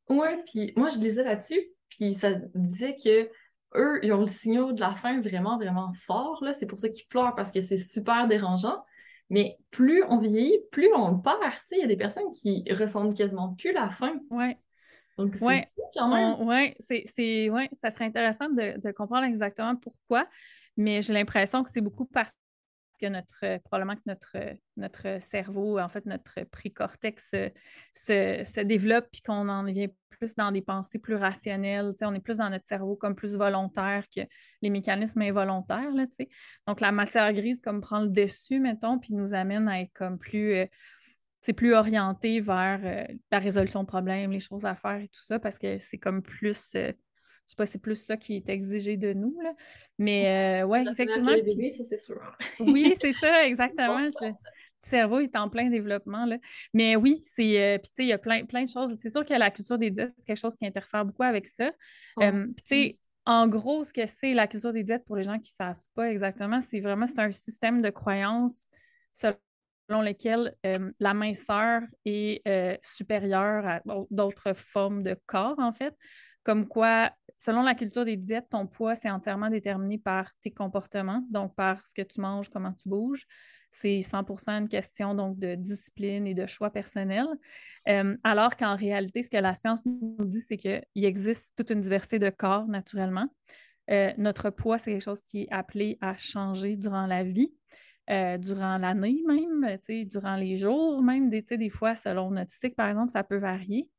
Oui, 0.08 0.28
puis 0.46 0.72
moi, 0.76 0.88
je 0.88 0.98
lisais 0.98 1.24
là-dessus, 1.24 1.60
puis 1.88 2.14
ça 2.14 2.32
disait 2.54 2.96
que 2.96 3.28
eux, 3.74 4.00
ils 4.02 4.12
ont 4.12 4.20
le 4.20 4.28
signal 4.28 4.74
de 4.74 4.80
la 4.80 4.94
faim 4.94 5.20
vraiment, 5.20 5.58
vraiment 5.58 5.92
fort, 6.06 6.42
là. 6.42 6.54
C'est 6.54 6.66
pour 6.66 6.78
ça 6.78 6.88
qu'ils 6.88 7.06
pleurent, 7.08 7.34
parce 7.34 7.50
que 7.50 7.60
c'est 7.60 7.78
super 7.78 8.28
dérangeant. 8.28 8.82
Mais 9.28 9.58
plus 9.72 10.04
on 10.04 10.18
vieillit, 10.18 10.60
plus 10.70 10.88
on 10.94 11.10
le 11.10 11.20
perd. 11.20 11.40
Il 11.72 11.78
y 11.78 11.82
a 11.82 11.88
des 11.88 11.96
personnes 11.96 12.30
qui 12.30 12.64
ressentent 12.70 13.16
quasiment 13.16 13.54
plus 13.54 13.72
la 13.72 13.90
faim. 13.90 14.20
Oui. 14.30 14.54
Donc, 15.18 15.34
c'est 15.34 15.44
ouais. 15.44 15.68
ouais, 16.40 16.76
c'est, 16.78 17.50
ouais, 17.50 17.70
ça 17.72 17.90
serait 17.90 18.04
intéressant 18.04 18.50
de, 18.50 18.78
de, 18.78 18.92
comprendre 18.92 19.24
exactement 19.24 19.74
pourquoi, 19.74 20.28
mais 20.76 21.02
j'ai 21.02 21.12
l'impression 21.12 21.62
que 21.62 21.70
c'est 21.70 21.80
beaucoup 21.80 22.06
parce 22.06 22.32
que 23.00 23.06
notre, 23.06 23.58
probablement 23.64 23.96
que 23.96 24.02
notre, 24.06 24.36
notre 24.76 25.20
cerveau, 25.20 25.78
en 25.78 25.88
fait, 25.88 26.06
notre 26.06 26.44
précortex 26.44 27.30
se, 27.30 27.50
se, 27.92 28.42
se 28.44 28.60
développe 28.60 29.06
puis 29.12 29.22
qu'on 29.22 29.48
en 29.48 29.64
vient 29.64 29.88
plus 30.16 30.34
dans 30.34 30.50
des 30.50 30.62
pensées 30.62 30.98
plus 30.98 31.14
rationnelles. 31.14 31.90
On 32.02 32.14
est 32.14 32.20
plus 32.20 32.38
dans 32.38 32.50
notre 32.50 32.64
cerveau 32.64 32.96
comme 32.96 33.14
plus 33.14 33.36
volontaire 33.36 34.04
que 34.14 34.22
les 34.62 34.70
mécanismes 34.70 35.22
involontaires. 35.22 35.90
Là, 35.92 36.04
Donc, 36.66 36.80
la 36.80 36.92
matière 36.92 37.32
grise 37.32 37.60
comme 37.60 37.80
prend 37.80 38.00
le 38.00 38.08
dessus, 38.08 38.60
mettons, 38.60 38.98
puis 38.98 39.14
nous 39.14 39.34
amène 39.34 39.68
à 39.68 39.80
être 39.80 39.92
comme 39.92 40.18
plus, 40.18 40.54
euh, 40.54 40.66
plus 41.54 41.74
orienté 41.74 42.40
vers 42.40 42.80
euh, 42.82 43.14
la 43.30 43.38
résolution 43.38 43.82
de 43.82 43.88
problèmes, 43.88 44.30
les 44.30 44.40
choses 44.40 44.64
à 44.64 44.74
faire 44.74 45.00
et 45.00 45.08
tout 45.08 45.22
ça, 45.22 45.38
parce 45.38 45.58
que 45.58 45.78
c'est 45.78 45.98
comme 45.98 46.22
plus. 46.22 46.74
Euh, 46.74 46.92
je 47.46 47.50
sais 47.50 47.56
pas, 47.56 47.66
c'est 47.66 47.78
plus 47.78 47.94
ça 47.94 48.16
qui 48.16 48.36
est 48.36 48.48
exigé 48.48 48.96
de 48.96 49.12
nous. 49.12 49.38
Là. 49.40 49.52
Mais 49.98 50.62
ouais, 50.64 50.84
effectivement. 50.90 51.30
ça, 51.30 51.84
c'est 51.88 51.98
sûr. 51.98 52.20
oui, 52.60 52.94
c'est 53.00 53.12
ça, 53.12 53.46
exactement 53.46 54.08
cerveau 54.86 55.20
est 55.20 55.36
en 55.36 55.48
plein 55.48 55.68
développement. 55.68 56.24
Là. 56.26 56.38
Mais 56.72 56.96
oui, 56.96 57.20
c'est. 57.22 57.60
Euh, 57.60 57.78
puis, 57.78 57.90
tu 57.90 57.96
sais, 57.96 58.04
il 58.04 58.08
y 58.08 58.12
a 58.12 58.18
plein, 58.18 58.44
plein 58.44 58.64
de 58.64 58.68
choses. 58.68 58.94
C'est 58.96 59.08
sûr 59.08 59.24
que 59.24 59.34
la 59.34 59.50
culture 59.50 59.78
des 59.78 59.90
diètes, 59.90 60.12
c'est 60.16 60.24
quelque 60.24 60.40
chose 60.40 60.56
qui 60.56 60.66
interfère 60.66 61.04
beaucoup 61.04 61.22
avec 61.22 61.46
ça. 61.46 61.70
Euh, 62.20 62.32
puis, 62.32 62.54
tu 62.56 62.62
sais, 62.66 62.98
en 63.24 63.48
gros, 63.48 63.84
ce 63.84 63.92
que 63.92 64.06
c'est 64.06 64.34
la 64.34 64.46
culture 64.46 64.72
des 64.72 64.84
diètes 64.84 65.04
pour 65.04 65.16
les 65.16 65.22
gens 65.22 65.38
qui 65.38 65.52
ne 65.52 65.64
savent 65.66 65.84
pas 65.94 66.10
exactement, 66.10 66.60
c'est 66.60 66.80
vraiment 66.80 67.06
c'est 67.06 67.18
un 67.18 67.32
système 67.32 67.82
de 67.82 67.90
croyances 67.90 68.66
selon 69.12 70.02
lequel 70.02 70.54
euh, 70.64 70.92
la 71.00 71.14
minceur 71.14 71.82
est 72.04 72.42
supérieure 72.82 73.66
à 73.66 73.82
d'autres 74.10 74.52
formes 74.54 75.02
de 75.02 75.16
corps, 75.26 75.58
en 75.58 75.72
fait. 75.72 75.94
Comme 76.46 76.68
quoi, 76.68 77.10
selon 77.38 77.62
la 77.62 77.74
culture 77.74 78.04
des 78.04 78.16
diètes, 78.16 78.46
ton 78.50 78.68
poids, 78.68 78.94
c'est 78.94 79.10
entièrement 79.10 79.50
déterminé 79.50 79.98
par 79.98 80.30
tes 80.40 80.52
comportements, 80.52 81.26
donc 81.32 81.56
par 81.56 81.84
ce 81.84 81.92
que 81.92 82.02
tu 82.02 82.20
manges, 82.20 82.48
comment 82.48 82.72
tu 82.72 82.88
bouges 82.88 83.26
c'est 83.68 83.98
100% 83.98 84.52
une 84.52 84.68
question 84.68 85.14
donc 85.14 85.40
de 85.40 85.56
discipline 85.56 86.26
et 86.26 86.34
de 86.34 86.46
choix 86.46 86.70
personnel. 86.70 87.26
Euh, 87.88 88.16
alors 88.24 88.56
qu'en 88.56 88.76
réalité, 88.76 89.22
ce 89.22 89.28
que 89.28 89.36
la 89.36 89.54
science 89.54 89.84
nous 89.84 90.16
dit, 90.24 90.40
c'est 90.40 90.56
qu'il 90.56 90.82
existe 90.94 91.54
toute 91.56 91.70
une 91.70 91.80
diversité 91.80 92.20
de 92.20 92.30
corps 92.30 92.66
naturellement. 92.68 93.26
Euh, 93.90 94.12
notre 94.18 94.50
poids, 94.50 94.78
c'est 94.78 94.92
quelque 94.92 95.04
chose 95.04 95.22
qui 95.22 95.42
est 95.42 95.52
appelé 95.52 95.98
à 96.00 96.16
changer 96.16 96.76
durant 96.76 97.06
la 97.06 97.22
vie. 97.22 97.52
Euh, 98.08 98.38
durant 98.38 98.78
l'année 98.78 99.20
même, 99.26 99.66
durant 100.04 100.36
les 100.36 100.54
jours 100.54 101.02
même, 101.02 101.28
des, 101.28 101.42
des 101.42 101.70
fois, 101.70 101.96
selon 101.96 102.30
notre 102.30 102.52
cycle, 102.52 102.76
par 102.76 102.88
exemple, 102.88 103.10
ça 103.10 103.24
peut 103.24 103.38
varier. 103.38 103.90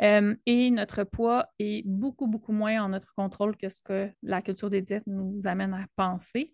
Et 0.00 0.70
notre 0.70 1.04
poids 1.04 1.46
est 1.58 1.86
beaucoup, 1.86 2.26
beaucoup 2.26 2.52
moins 2.52 2.82
en 2.82 2.88
notre 2.90 3.14
contrôle 3.14 3.56
que 3.56 3.68
ce 3.68 3.80
que 3.80 4.10
la 4.22 4.42
culture 4.42 4.70
des 4.70 4.82
diètes 4.82 5.06
nous 5.06 5.46
amène 5.46 5.74
à 5.74 5.86
penser. 5.96 6.52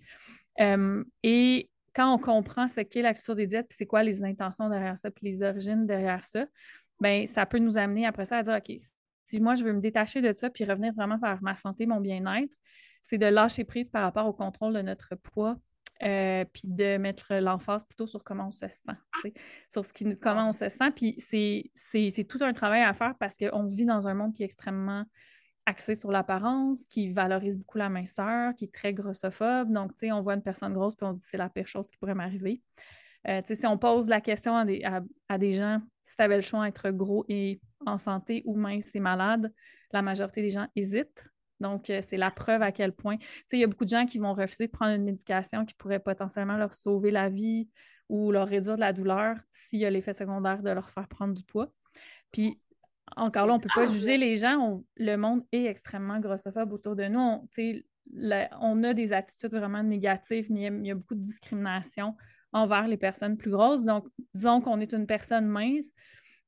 et 1.23 1.71
quand 1.95 2.13
on 2.13 2.19
comprend 2.19 2.67
ce 2.67 2.81
qu'est 2.81 3.03
la 3.03 3.15
culture 3.15 3.37
des 3.37 3.47
diètes, 3.47 3.69
c'est 3.71 3.87
quoi 3.87 4.03
les 4.03 4.25
intentions 4.25 4.69
derrière 4.69 4.99
ça, 4.99 5.11
puis 5.11 5.27
les 5.27 5.43
origines 5.43 5.87
derrière 5.87 6.25
ça, 6.25 6.45
bien, 7.01 7.25
ça 7.27 7.47
peut 7.47 7.59
nous 7.59 7.79
amener 7.79 8.07
après 8.07 8.25
ça 8.25 8.39
à 8.39 8.43
dire, 8.43 8.57
OK, 8.57 8.77
si 9.27 9.41
moi, 9.41 9.55
je 9.55 9.65
veux 9.65 9.73
me 9.73 9.81
détacher 9.81 10.21
de 10.21 10.33
ça, 10.35 10.51
puis 10.51 10.65
revenir 10.65 10.93
vraiment 10.95 11.19
vers 11.19 11.43
ma 11.43 11.55
santé, 11.55 11.87
mon 11.87 12.01
bien-être, 12.01 12.55
c'est 13.01 13.19
de 13.19 13.27
lâcher 13.27 13.65
prise 13.65 13.91
par 13.91 14.03
rapport 14.03 14.27
au 14.27 14.33
contrôle 14.33 14.75
de 14.75 14.83
notre 14.83 15.15
poids, 15.15 15.57
euh, 16.05 16.45
puis 16.53 16.69
de 16.69 16.97
mettre 16.99 17.35
l'emphase 17.35 17.85
plutôt 17.85 18.07
sur 18.07 18.23
comment 18.23 18.49
on 18.49 18.51
se 18.51 18.69
sent, 18.69 19.33
sur 19.69 19.85
ce 19.85 19.93
qui, 19.93 20.19
comment 20.19 20.49
on 20.49 20.53
se 20.53 20.69
sent. 20.69 20.91
Puis 20.95 21.17
c'est 21.19 22.25
tout 22.29 22.39
un 22.43 22.53
travail 22.53 22.83
à 22.83 22.93
faire 22.93 23.15
parce 23.19 23.37
qu'on 23.37 23.65
vit 23.65 23.87
dans 23.87 24.07
un 24.07 24.15
monde 24.15 24.35
qui 24.35 24.43
est 24.43 24.47
extrêmement 24.47 25.05
axé 25.67 25.95
sur 25.95 26.11
l'apparence, 26.11 26.85
qui 26.85 27.11
valorise 27.11 27.59
beaucoup 27.59 27.79
la 27.79 27.89
minceur, 27.89 28.55
qui 28.55 28.67
est 28.67 28.73
très 28.73 28.93
grossophobe. 28.93 29.73
Donc, 29.73 29.93
tu 29.93 30.07
sais, 30.07 30.13
on 30.13 30.21
voit 30.21 30.35
une 30.35 30.43
personne 30.43 30.75
grosse 30.75 30.95
puis 30.95 31.07
on 31.07 31.13
se 31.13 31.19
dit 31.19 31.25
c'est 31.27 31.39
la 31.39 31.49
pire 31.49 31.67
chose 31.67 31.91
qui 31.91 31.97
pourrait 31.97 32.15
m'arriver. 32.15 32.61
Euh, 33.27 33.41
si 33.51 33.67
on 33.67 33.79
pose 33.79 34.09
la 34.09 34.21
question 34.21 34.55
à 34.57 34.65
des, 34.67 35.53
gens, 35.53 35.81
si 36.03 36.17
tu 36.17 36.23
avais 36.23 36.37
le 36.37 36.43
choix 36.43 36.67
d'être 36.67 36.91
gros 36.91 37.25
et 37.29 37.61
en 37.87 37.97
santé 37.97 38.43
ou 38.45 38.57
mince 38.57 38.95
et 38.95 39.01
malade, 39.01 39.53
la 39.93 40.03
majorité 40.03 40.43
des 40.43 40.51
gens 40.51 40.67
hésitent. 40.77 41.27
Donc, 41.65 41.89
euh, 41.89 42.03
c'est 42.07 42.19
la 42.19 42.31
preuve 42.31 42.61
à 42.61 42.73
quel 42.73 42.93
point. 42.93 43.17
Tu 43.17 43.27
sais, 43.47 43.57
il 43.57 43.61
y 43.61 43.65
a 43.65 43.67
beaucoup 43.67 43.87
de 43.87 43.91
gens 43.91 44.05
qui 44.05 44.19
vont 44.19 44.35
refuser 44.35 44.67
de 44.67 44.73
prendre 44.73 44.93
une 44.93 45.03
médication 45.03 45.65
qui 45.65 45.75
pourrait 45.75 45.99
potentiellement 45.99 46.59
leur 46.59 46.75
sauver 46.75 47.11
la 47.11 47.31
vie 47.31 47.71
ou 48.11 48.33
leur 48.33 48.47
réduire 48.47 48.77
la 48.77 48.93
douleur 48.93 49.37
s'il 49.51 49.79
y 49.79 49.87
a 49.87 49.91
l'effet 49.91 50.13
secondaire 50.13 50.63
de 50.63 50.69
leur 50.69 50.91
faire 50.91 51.09
prendre 51.09 51.33
du 51.33 51.43
poids. 51.43 51.73
Puis, 52.33 52.61
encore 53.17 53.47
là, 53.47 53.55
on 53.55 53.57
ne 53.57 53.63
peut 53.63 53.71
pas 53.75 53.87
juger 53.87 54.19
les 54.19 54.35
gens. 54.35 54.83
le 54.97 55.17
monde 55.17 55.43
est 55.53 55.65
extrêmement 55.65 56.21
grossophobe 56.21 56.71
autour 56.75 56.97
de 56.97 57.05
nous. 57.05 57.19
On, 57.19 57.49
on 58.61 58.83
a 58.83 58.93
des 58.93 59.15
attitudes 59.15 59.55
vraiment 59.55 59.83
négatives, 59.83 60.53
mais 60.53 60.65
il 60.65 60.87
y, 60.87 60.91
a, 60.91 60.95
beaucoup 60.95 61.15
de 61.15 61.21
discrimination 61.21 62.15
envers 62.53 62.87
les 62.89 62.99
personnes 62.99 63.39
plus 63.39 63.51
grosses. 63.51 63.85
Donc, 63.85 64.07
disons 64.35 64.61
qu'on 64.61 64.81
est 64.81 64.93
une 64.93 65.07
personne 65.07 65.47
mince, 65.47 65.95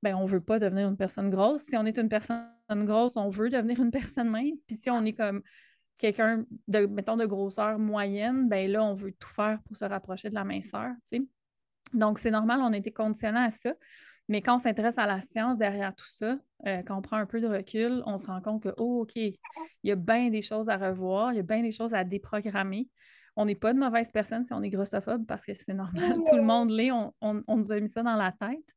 ben, 0.06 0.14
on 0.14 0.22
ne 0.22 0.28
veut 0.28 0.40
pas 0.40 0.60
devenir 0.60 0.88
une 0.88 0.96
personne 0.96 1.30
grosse. 1.30 1.62
Si 1.62 1.76
on 1.76 1.84
est 1.84 1.98
une 1.98 2.08
personne 2.08 2.46
grosse, 2.70 3.16
on 3.16 3.28
veut 3.28 3.50
devenir 3.50 3.80
une 3.80 3.90
personne 4.20 4.28
mince. 4.28 4.62
Puis 4.66 4.76
si 4.76 4.88
on 4.88 5.04
est 5.04 5.14
comme 5.14 5.42
quelqu'un 5.98 6.44
de, 6.68 6.86
mettons, 6.86 7.16
de 7.16 7.26
grosseur 7.26 7.78
moyenne, 7.78 8.48
ben 8.48 8.70
là, 8.70 8.84
on 8.84 8.94
veut 8.94 9.10
tout 9.12 9.28
faire 9.28 9.58
pour 9.64 9.76
se 9.76 9.84
rapprocher 9.84 10.30
de 10.30 10.34
la 10.34 10.44
minceur. 10.44 10.92
Donc, 11.92 12.20
c'est 12.20 12.30
normal, 12.30 12.60
on 12.62 12.72
a 12.72 12.76
été 12.76 12.92
conditionné 12.92 13.40
à 13.40 13.50
ça. 13.50 13.72
Mais 14.28 14.42
quand 14.42 14.56
on 14.56 14.58
s'intéresse 14.58 14.98
à 14.98 15.06
la 15.06 15.20
science 15.20 15.58
derrière 15.58 15.94
tout 15.94 16.08
ça, 16.08 16.38
euh, 16.66 16.82
quand 16.84 16.96
on 16.96 17.02
prend 17.02 17.16
un 17.16 17.26
peu 17.26 17.40
de 17.40 17.48
recul, 17.48 18.02
on 18.06 18.16
se 18.16 18.26
rend 18.26 18.40
compte 18.40 18.62
que, 18.62 18.74
oh, 18.76 19.02
OK, 19.02 19.16
il 19.16 19.36
y 19.82 19.90
a 19.90 19.96
bien 19.96 20.30
des 20.30 20.42
choses 20.42 20.68
à 20.68 20.76
revoir, 20.76 21.32
il 21.32 21.36
y 21.36 21.40
a 21.40 21.44
bien 21.44 21.62
des 21.62 21.72
choses 21.72 21.94
à 21.94 22.04
déprogrammer. 22.04 22.88
On 23.36 23.44
n'est 23.44 23.54
pas 23.54 23.72
de 23.72 23.78
mauvaise 23.78 24.10
personne 24.10 24.44
si 24.44 24.52
on 24.52 24.62
est 24.62 24.70
grossophobe 24.70 25.26
parce 25.26 25.44
que 25.44 25.54
c'est 25.54 25.74
normal, 25.74 26.18
tout 26.28 26.36
le 26.36 26.42
monde 26.42 26.70
l'est, 26.70 26.90
on, 26.92 27.42
nous 27.48 27.72
a 27.72 27.80
mis 27.80 27.88
ça 27.88 28.02
dans 28.02 28.16
la 28.16 28.32
tête. 28.32 28.74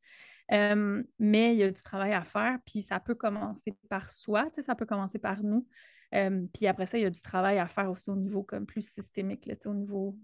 Euh, 0.51 1.03
mais 1.19 1.53
il 1.53 1.59
y 1.59 1.63
a 1.63 1.71
du 1.71 1.81
travail 1.81 2.13
à 2.13 2.23
faire, 2.23 2.57
puis 2.65 2.81
ça 2.81 2.99
peut 2.99 3.15
commencer 3.15 3.75
par 3.89 4.09
soi, 4.09 4.47
ça 4.51 4.75
peut 4.75 4.85
commencer 4.85 5.19
par 5.19 5.43
nous. 5.43 5.67
Euh, 6.15 6.45
puis 6.53 6.65
après 6.65 6.87
ça, 6.87 6.97
il 6.97 7.01
y 7.01 7.05
a 7.05 7.09
du 7.09 7.21
travail 7.21 7.59
à 7.59 7.67
faire 7.67 7.89
aussi 7.91 8.09
au 8.09 8.15
niveau 8.15 8.41
comme 8.41 8.65
plus 8.65 8.89
systémique, 8.89 9.45
là, 9.45 9.55
au 9.65 9.73
niveau 9.73 10.17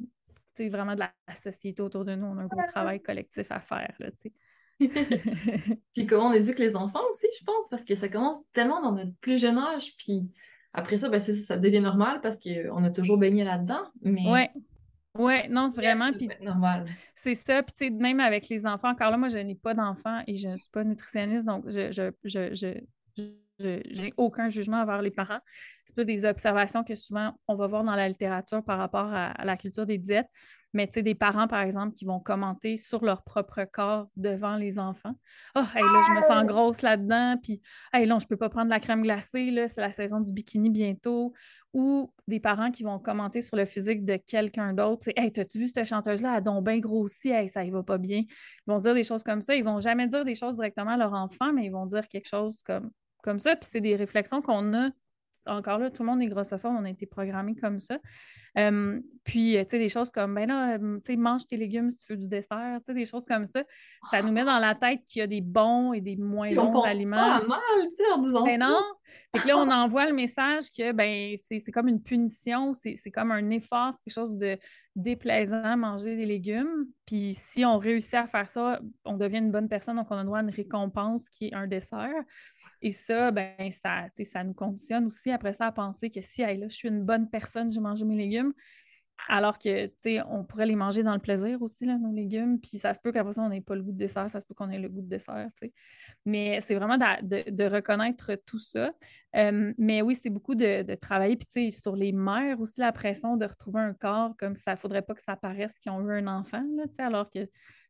vraiment 0.60 0.96
de 0.96 1.02
la, 1.02 1.12
société 1.36 1.82
autour 1.82 2.06
de 2.06 2.16
nous. 2.16 2.26
On 2.26 2.38
a 2.38 2.44
un 2.44 2.46
gros 2.46 2.62
travail 2.72 3.02
collectif 3.02 3.52
à 3.52 3.60
faire. 3.60 3.94
Là, 4.00 4.10
puis 5.94 6.06
comment 6.06 6.30
on 6.30 6.34
éduque 6.34 6.60
les 6.60 6.76
enfants 6.76 7.04
aussi, 7.10 7.28
je 7.40 7.46
pense, 7.46 7.70
parce 7.70 7.86
que 7.86 7.96
ça 7.96 8.10
commence 8.10 8.38
tellement 8.52 8.82
dans 8.82 8.94
notre 8.94 9.14
plus 9.22 9.40
jeune 9.40 9.58
âge, 9.58 9.96
puis 9.98 10.30
après 10.74 10.98
ça, 10.98 11.08
ben, 11.08 11.20
ça, 11.22 11.58
devient 11.58 11.80
normal 11.80 12.20
parce 12.22 12.40
qu'on 12.40 12.84
a 12.84 12.90
toujours 12.90 13.18
baigné 13.18 13.44
là-dedans. 13.44 13.84
Mais... 14.02 14.30
Ouais. 14.30 14.52
Oui, 15.18 15.48
non, 15.50 15.70
c'est 15.70 15.82
vraiment. 15.82 16.12
Normal. 16.42 16.86
C'est 17.14 17.34
ça. 17.34 17.64
Puis, 17.64 17.74
tu 17.78 17.86
sais, 17.86 17.90
même 17.90 18.20
avec 18.20 18.50
les 18.50 18.66
enfants, 18.66 18.90
encore 18.90 19.12
là, 19.12 19.18
moi, 19.18 19.30
je 19.30 19.38
n'ai 19.38 19.56
pas 19.56 19.74
d'enfants 19.74 20.22
et 20.28 20.36
je 20.36 20.50
ne 20.50 20.58
suis 20.58 20.70
pas 20.70 20.84
nutritionniste, 20.84 21.46
donc 21.46 21.64
je, 21.68 21.92
je, 21.92 22.12
je, 22.24 22.54
je 23.60 24.02
n'ai 24.02 24.14
aucun 24.18 24.50
jugement 24.50 24.82
envers 24.82 25.02
les 25.02 25.12
parents. 25.12 25.40
C'est 25.86 25.96
plus 25.96 26.06
des 26.06 26.26
observations 26.26 26.84
que 26.84 26.96
souvent 26.96 27.34
on 27.48 27.56
va 27.56 27.68
voir 27.68 27.84
dans 27.84 27.96
la 27.96 28.08
littérature 28.08 28.64
par 28.64 28.78
rapport 28.78 29.14
à 29.14 29.34
la 29.46 29.56
culture 29.56 29.86
des 29.86 29.98
diètes 29.98 30.28
mais 30.76 30.88
tu 30.88 30.96
sais, 30.96 31.04
des 31.04 31.16
parents, 31.16 31.48
par 31.48 31.62
exemple, 31.62 31.94
qui 31.94 32.04
vont 32.04 32.20
commenter 32.20 32.76
sur 32.76 33.04
leur 33.06 33.24
propre 33.24 33.64
corps 33.64 34.10
devant 34.18 34.58
les 34.58 34.78
enfants. 34.78 35.16
Oh, 35.56 35.62
hey, 35.74 35.82
là, 35.82 36.02
je 36.06 36.12
me 36.14 36.22
sens 36.22 36.32
ah! 36.32 36.44
grosse 36.44 36.82
là-dedans, 36.82 37.38
puis 37.42 37.62
hey, 37.94 38.06
là, 38.06 38.18
je 38.20 38.28
peux 38.28 38.36
pas 38.36 38.50
prendre 38.50 38.70
la 38.70 38.82
crème 38.82 39.02
glacée, 39.02 39.52
là, 39.52 39.70
c'est 39.70 39.80
la 39.80 39.92
saison 39.92 40.20
du 40.20 40.34
bikini 40.34 40.70
bientôt. 40.70 41.34
Ou 41.74 42.14
des 42.28 42.40
parents 42.40 42.72
qui 42.72 42.84
vont 42.84 43.00
commenter 43.00 43.42
sur 43.42 43.56
le 43.56 43.66
physique 43.66 44.06
de 44.06 44.18
quelqu'un 44.18 44.74
d'autre. 44.74 45.10
Hey, 45.16 45.32
t'as-tu 45.32 45.60
vu 45.60 45.68
cette 45.68 45.86
chanteuse-là? 45.86 46.32
Elle 46.32 46.38
a 46.38 46.42
donc 46.42 46.66
bien 46.66 46.80
grossi, 46.80 47.30
hey, 47.30 47.48
ça 47.48 47.64
y 47.64 47.70
va 47.70 47.82
pas 47.84 47.98
bien. 47.98 48.20
Ils 48.20 48.72
vont 48.72 48.78
dire 48.78 48.94
des 48.94 49.04
choses 49.04 49.24
comme 49.24 49.42
ça. 49.42 49.56
Ils 49.56 49.64
vont 49.64 49.80
jamais 49.80 50.08
dire 50.08 50.26
des 50.26 50.36
choses 50.36 50.56
directement 50.56 50.92
à 50.92 50.98
leur 50.98 51.14
enfant, 51.14 51.54
mais 51.54 51.66
ils 51.66 51.72
vont 51.72 51.86
dire 51.86 52.08
quelque 52.08 52.28
chose 52.28 52.62
comme, 52.64 52.92
comme 53.24 53.40
ça. 53.40 53.56
Puis 53.56 53.70
c'est 53.72 53.82
des 53.82 53.96
réflexions 53.96 54.42
qu'on 54.42 54.74
a 54.74 54.90
encore 55.46 55.80
là, 55.80 55.90
tout 55.90 56.04
le 56.04 56.10
monde 56.10 56.22
est 56.22 56.28
grossophobe, 56.28 56.74
on 56.78 56.86
a 56.86 56.90
été 56.90 57.06
programmé 57.06 57.56
comme 57.56 57.80
ça. 57.80 57.98
puis, 59.24 59.54
tu 59.54 59.66
sais, 59.70 59.80
des 59.80 59.90
choses 59.90 60.12
comme, 60.12 60.36
ben 60.36 60.48
là, 60.48 60.78
tu 60.78 61.00
sais, 61.04 61.16
mange 61.16 61.46
tes 61.48 61.58
légumes 61.58 61.92
si 61.92 62.06
tu 62.06 62.14
veux 62.14 62.20
du 62.20 62.30
dessert, 62.30 62.80
tu 62.80 62.86
sais, 62.86 62.94
des 62.94 63.06
choses 63.06 63.26
comme 63.26 63.46
ça. 63.46 63.64
Ça 64.10 64.22
nous 64.22 64.32
met 64.32 64.44
dans 64.44 64.60
la 64.60 64.76
tête 64.76 65.02
qu'il 65.06 65.20
y 65.20 65.24
a 65.24 65.28
des 65.28 65.42
bons 65.42 65.94
et 65.94 66.02
des 66.02 66.16
moins 66.16 66.54
bons 66.54 66.82
aliments. 66.84 67.40
Pas 67.40 67.48
mal, 67.48 67.60
tu 67.90 67.96
sais, 67.96 68.12
en 68.14 68.20
disant 68.20 68.44
ben 68.44 68.60
ça. 68.60 68.68
non. 68.68 68.80
Fait 69.34 69.42
que 69.42 69.48
là, 69.48 69.58
on 69.58 69.70
envoie 69.72 70.06
le 70.08 70.14
message 70.14 70.66
que, 70.76 70.92
ben, 70.92 71.36
c'est 71.38 71.72
comme 71.72 71.88
une 71.88 72.02
punition, 72.02 72.74
c'est 72.74 73.12
comme 73.12 73.32
un 73.32 73.50
effort, 73.50 73.94
c'est 73.94 74.04
quelque 74.04 74.14
chose 74.14 74.38
de 74.38 74.58
déplaisant, 74.96 75.76
manger 75.78 76.16
des 76.16 76.26
légumes. 76.26 76.86
Puis 77.06 77.34
si 77.34 77.66
on 77.66 77.78
réussit 77.78 78.16
à 78.16 78.26
faire 78.26 78.48
ça, 78.48 78.80
on 79.04 79.18
devient 79.18 79.40
une 79.40 79.52
bonne 79.52 79.68
personne, 79.68 79.98
donc 79.98 80.08
on 80.10 80.18
a 80.18 80.24
droit 80.24 80.40
à 80.40 80.44
une 80.44 80.50
récompense 80.50 81.30
qui 81.30 81.48
est 81.48 81.54
un 81.54 81.68
dessert. 81.68 82.24
Et 82.82 82.90
ça, 82.90 83.32
ben, 83.32 83.72
ça, 83.72 84.08
ça 84.24 84.44
nous 84.44 84.54
conditionne 84.54 85.06
aussi 85.06 85.32
après 85.32 85.54
ça 85.54 85.68
à 85.68 85.72
penser 85.72 86.10
que 86.10 86.22
si 86.22 86.42
là, 86.42 86.68
je 86.68 86.76
suis 86.76 86.88
une 86.88 87.04
bonne 87.04 87.30
personne, 87.30 87.72
j'ai 87.72 87.82
mangé 87.82 88.06
mes 88.06 88.16
légumes, 88.16 88.54
alors 89.28 89.58
que, 89.58 89.90
on 90.30 90.44
pourrait 90.44 90.66
les 90.66 90.76
manger 90.76 91.02
dans 91.02 91.14
le 91.14 91.20
plaisir 91.20 91.62
aussi, 91.62 91.86
là, 91.86 91.98
nos 91.98 92.12
légumes. 92.12 92.60
Puis 92.60 92.78
ça 92.78 92.94
se 92.94 93.00
peut 93.00 93.12
qu'après 93.12 93.34
ça, 93.34 93.42
on 93.42 93.50
n'ait 93.50 93.62
pas 93.62 93.76
le 93.76 93.82
goût 93.82 93.92
de 93.92 93.98
dessert, 93.98 94.30
ça 94.30 94.40
se 94.40 94.46
peut 94.46 94.54
qu'on 94.54 94.70
ait 94.70 94.80
le 94.80 94.90
goût 94.90 95.02
de 95.02 95.10
dessert, 95.10 95.50
Mais 96.26 96.60
c'est 96.62 96.76
vraiment 96.76 96.98
de, 96.98 97.64
reconnaître 97.64 98.36
tout 98.46 98.60
ça. 98.60 98.92
Mais 99.34 100.02
oui, 100.02 100.16
c'est 100.16 100.30
beaucoup 100.30 100.56
de, 100.56 100.96
travailler. 100.96 101.38
Puis, 101.38 101.72
sur 101.72 101.96
les 101.96 102.12
mères 102.12 102.60
aussi, 102.60 102.80
la 102.82 102.92
pression 102.92 103.38
de 103.38 103.46
retrouver 103.46 103.82
un 103.82 103.94
corps 103.94 104.36
comme 104.38 104.56
ça. 104.56 104.74
Il 104.74 104.78
faudrait 104.78 105.02
pas 105.02 105.16
que 105.16 105.22
ça 105.22 105.36
paraisse 105.36 105.80
qu'ils 105.80 105.92
ont 105.92 106.02
eu 106.02 106.12
un 106.12 106.28
enfant, 106.28 106.64
là, 106.76 106.84
alors 107.00 107.30
que 107.30 107.48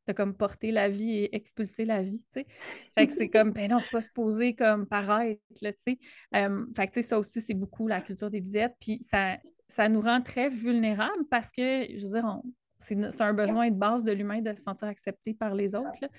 de 0.08 0.14
comme 0.14 0.36
porter 0.36 0.72
la 0.72 0.90
vie 0.90 1.18
et 1.18 1.36
expulser 1.36 1.86
la 1.86 2.02
vie, 2.02 2.24
tu 2.34 2.42
sais. 2.42 2.46
Fait 2.98 3.08
que 3.08 3.14
c'est 3.14 3.30
comme, 3.30 3.52
ben 3.52 3.70
non, 3.70 3.80
c'est 3.80 3.92
pas 3.92 4.02
supposé 4.02 4.56
comme 4.56 4.86
paraître, 4.86 5.42
là, 5.62 5.74
tu 5.74 5.80
sais. 5.88 5.98
Euh, 6.36 6.66
fait 6.76 6.88
que, 6.88 6.94
tu 6.94 7.02
sais, 7.02 7.08
ça 7.08 7.20
aussi, 7.20 7.42
c'est 7.42 7.54
beaucoup 7.54 7.88
la 7.88 8.02
culture 8.02 8.30
des 8.30 8.42
diètes, 8.42 8.76
puis 8.80 9.00
ça, 9.04 9.38
ça 9.68 9.90
nous 9.90 10.02
rend 10.02 10.22
très 10.22 10.50
vulnérables 10.50 11.26
parce 11.30 11.50
que, 11.52 11.86
je 11.96 12.06
veux 12.06 12.20
dire, 12.20 12.42
c'est 12.80 13.22
un 13.22 13.34
besoin 13.34 13.72
de 13.72 13.76
base 13.76 14.04
de 14.04 14.12
l'humain 14.12 14.42
de 14.42 14.54
se 14.54 14.62
sentir 14.62 14.88
accepté 14.88 15.34
par 15.34 15.56
les 15.56 15.76
autres, 15.76 15.98
là. 16.02 16.10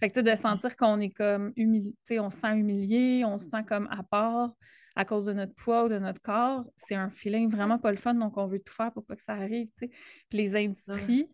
Fait 0.00 0.08
que, 0.08 0.14
tu 0.14 0.24
sais, 0.24 0.30
de 0.32 0.36
sentir 0.36 0.76
qu'on 0.76 1.00
est 1.00 1.10
comme 1.10 1.52
humilié, 1.56 1.94
on 2.18 2.30
se 2.30 2.38
sent 2.38 2.56
humilié, 2.56 3.24
on 3.24 3.38
se 3.38 3.48
sent 3.48 3.64
comme 3.66 3.88
à 3.90 4.02
part 4.02 4.54
à 4.96 5.04
cause 5.04 5.26
de 5.26 5.32
notre 5.32 5.54
poids 5.54 5.84
ou 5.84 5.88
de 5.88 5.98
notre 5.98 6.22
corps, 6.22 6.64
c'est 6.76 6.94
un 6.94 7.10
feeling 7.10 7.50
vraiment 7.50 7.78
pas 7.78 7.90
le 7.90 7.96
fun, 7.96 8.14
donc 8.14 8.36
on 8.36 8.46
veut 8.46 8.60
tout 8.60 8.72
faire 8.72 8.92
pour 8.92 9.04
pas 9.04 9.16
que 9.16 9.22
ça 9.22 9.32
arrive, 9.34 9.68
tu 9.78 9.86
sais. 9.86 9.90
Puis 10.28 10.38
les 10.38 10.56
industries, 10.56 11.28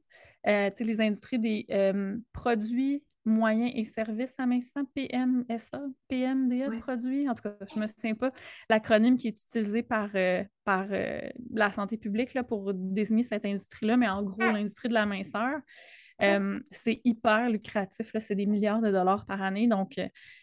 euh, 0.46 0.70
les 0.78 1.00
industries 1.00 1.38
des 1.38 1.66
euh, 1.70 2.16
produits, 2.32 3.04
moyens 3.26 3.70
et 3.74 3.84
services 3.84 4.34
amincissants, 4.38 4.84
PMSA, 4.94 5.82
PMDA, 6.08 6.70
produits, 6.80 7.28
en 7.28 7.34
tout 7.34 7.42
cas, 7.42 7.54
je 7.70 7.76
ne 7.76 7.82
me 7.82 7.86
souviens 7.86 8.14
pas 8.14 8.32
l'acronyme 8.70 9.18
qui 9.18 9.28
est 9.28 9.42
utilisé 9.42 9.82
par, 9.82 10.08
euh, 10.14 10.42
par 10.64 10.86
la 11.52 11.70
santé 11.70 11.98
publique 11.98 12.32
là, 12.32 12.42
pour 12.42 12.72
désigner 12.72 13.22
cette 13.22 13.44
industrie-là, 13.44 13.98
mais 13.98 14.08
en 14.08 14.22
gros, 14.22 14.40
l'industrie 14.40 14.88
de 14.88 14.94
la 14.94 15.04
minceur. 15.04 15.60
c'est 16.70 17.00
hyper 17.04 17.50
lucratif, 17.50 18.16
c'est 18.18 18.34
des 18.34 18.46
milliards 18.46 18.80
de 18.80 18.90
dollars 18.90 19.26
par 19.26 19.42
année. 19.42 19.68
Donc, 19.68 19.98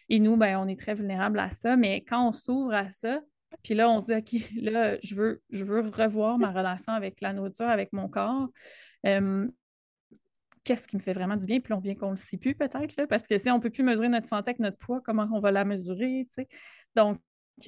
et 0.08 0.20
nous, 0.20 0.36
ben, 0.36 0.58
on 0.58 0.68
est 0.68 0.78
très 0.78 0.94
vulnérables 0.94 1.40
à 1.40 1.50
ça. 1.50 1.76
Mais 1.76 2.04
quand 2.04 2.28
on 2.28 2.32
s'ouvre 2.32 2.74
à 2.74 2.90
ça, 2.90 3.20
puis 3.64 3.74
là, 3.74 3.90
on 3.90 3.98
se 4.00 4.06
dit, 4.06 4.14
OK, 4.14 4.50
là, 4.62 4.98
je 5.02 5.14
veux, 5.14 5.42
je 5.50 5.64
veux 5.64 5.80
revoir 5.80 6.38
ma 6.38 6.52
relation 6.52 6.92
avec 6.92 7.20
la 7.20 7.32
nourriture, 7.32 7.68
avec 7.68 7.92
mon 7.92 8.08
corps 8.08 8.50
qu'est-ce 10.68 10.86
qui 10.86 10.96
me 10.96 11.00
fait 11.00 11.14
vraiment 11.14 11.36
du 11.36 11.46
bien, 11.46 11.60
puis 11.60 11.72
on 11.72 11.78
vient 11.78 11.94
qu'on 11.94 12.10
le 12.10 12.16
sait 12.16 12.36
plus 12.36 12.54
peut-être, 12.54 13.06
parce 13.06 13.26
que 13.26 13.38
si 13.38 13.50
on 13.50 13.56
ne 13.56 13.62
peut 13.62 13.70
plus 13.70 13.82
mesurer 13.82 14.10
notre 14.10 14.28
santé 14.28 14.50
avec 14.50 14.58
notre 14.58 14.76
poids, 14.76 15.00
comment 15.02 15.26
on 15.32 15.40
va 15.40 15.50
la 15.50 15.64
mesurer, 15.64 16.28
tu 16.28 16.42
sais? 16.42 16.48
Donc, 16.94 17.18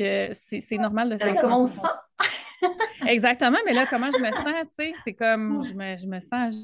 euh, 0.01 0.29
c'est 0.35 0.77
normal 0.77 1.09
de 1.09 1.17
savoir. 1.17 1.41
Comment 1.41 1.63
on 1.63 1.67
se 1.67 1.81
sent? 1.81 1.87
Exactement, 3.09 3.57
mais 3.65 3.73
là, 3.73 3.87
comment 3.89 4.11
je 4.11 4.19
me 4.19 4.31
sens, 4.31 4.45
tu 4.45 4.85
sais? 4.85 4.93
C'est 5.03 5.15
comme, 5.15 5.63
je 5.63 5.73
me, 5.73 5.97
je 5.97 6.07
me 6.07 6.21
sens... 6.21 6.55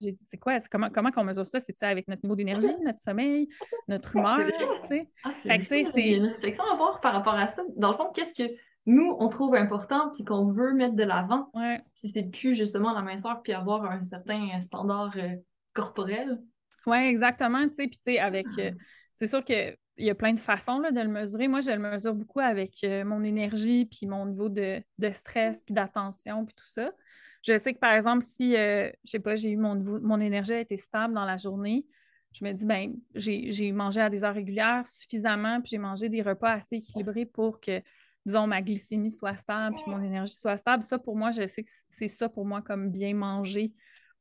J'ai 0.00 0.12
dit, 0.12 0.24
c'est 0.24 0.36
quoi? 0.36 0.58
Comment, 0.70 0.90
comment 0.90 1.10
qu'on 1.10 1.24
mesure 1.24 1.44
ça? 1.44 1.58
C'est-tu 1.58 1.84
avec 1.84 2.06
notre 2.06 2.22
niveau 2.22 2.36
d'énergie, 2.36 2.76
notre 2.84 3.00
sommeil, 3.00 3.48
notre 3.88 4.14
humeur? 4.14 4.46
tu 4.82 4.88
sais? 4.88 5.10
Ah, 5.24 5.32
c'est 5.42 5.48
une 5.48 6.24
réflexion 6.24 6.64
à 6.72 6.76
voir 6.76 7.00
par 7.00 7.14
rapport 7.14 7.34
à 7.34 7.48
ça. 7.48 7.64
Dans 7.74 7.90
le 7.90 7.96
fond, 7.96 8.12
qu'est-ce 8.14 8.32
que 8.32 8.48
nous, 8.88 9.14
on 9.18 9.28
trouve 9.28 9.54
important 9.54 10.10
puis 10.14 10.24
qu'on 10.24 10.50
veut 10.50 10.72
mettre 10.72 10.96
de 10.96 11.04
l'avant? 11.04 11.50
Si 11.92 12.10
c'est 12.10 12.24
plus 12.24 12.54
justement 12.54 12.92
la 12.92 13.02
minceur 13.02 13.42
puis 13.42 13.52
avoir 13.52 13.84
un 13.84 14.02
certain 14.02 14.60
standard 14.60 15.12
euh, 15.16 15.36
corporel. 15.74 16.40
Oui, 16.86 16.96
exactement. 16.96 17.68
Tu 17.68 17.74
sais, 17.74 17.86
puis 17.86 17.98
tu 17.98 18.12
sais, 18.12 18.18
avec. 18.18 18.46
Euh, 18.58 18.72
c'est 19.14 19.26
sûr 19.26 19.44
qu'il 19.44 19.76
y 19.98 20.10
a 20.10 20.14
plein 20.14 20.32
de 20.32 20.38
façons 20.38 20.78
là, 20.78 20.90
de 20.90 21.00
le 21.00 21.08
mesurer. 21.08 21.48
Moi, 21.48 21.60
je 21.60 21.70
le 21.70 21.78
mesure 21.78 22.14
beaucoup 22.14 22.40
avec 22.40 22.82
euh, 22.84 23.04
mon 23.04 23.22
énergie, 23.24 23.84
puis 23.84 24.06
mon 24.06 24.26
niveau 24.26 24.48
de, 24.48 24.82
stress, 25.12 25.60
puis 25.64 25.74
d'attention, 25.74 26.46
puis 26.46 26.54
tout 26.54 26.66
ça. 26.66 26.90
Je 27.42 27.58
sais 27.58 27.74
que, 27.74 27.78
par 27.78 27.92
exemple, 27.92 28.24
si, 28.24 28.56
euh, 28.56 28.90
je 29.04 29.10
sais 29.10 29.20
pas, 29.20 29.34
j'ai 29.34 29.50
eu 29.50 29.56
mon, 29.56 29.74
mon 29.74 30.20
énergie 30.20 30.54
a 30.54 30.60
été 30.60 30.76
stable 30.76 31.14
dans 31.14 31.24
la 31.24 31.36
journée, 31.36 31.84
je 32.32 32.44
me 32.44 32.52
dis, 32.52 32.66
ben 32.66 32.94
j'ai 33.14 33.72
mangé 33.72 34.00
à 34.00 34.10
des 34.10 34.24
heures 34.24 34.34
régulières 34.34 34.86
suffisamment, 34.86 35.60
puis 35.60 35.70
j'ai 35.70 35.78
mangé 35.78 36.08
des 36.08 36.22
repas 36.22 36.52
assez 36.52 36.76
équilibrés 36.76 37.26
pour 37.26 37.60
que, 37.60 37.80
disons, 38.28 38.46
ma 38.46 38.62
glycémie 38.62 39.10
soit 39.10 39.34
stable, 39.34 39.74
puis 39.76 39.90
mon 39.90 40.02
énergie 40.02 40.34
soit 40.34 40.56
stable. 40.56 40.82
Ça, 40.82 40.98
pour 40.98 41.16
moi, 41.16 41.30
je 41.30 41.46
sais 41.46 41.62
que 41.62 41.68
c'est 41.88 42.08
ça 42.08 42.28
pour 42.28 42.44
moi 42.44 42.62
comme 42.62 42.90
bien 42.90 43.14
manger 43.14 43.72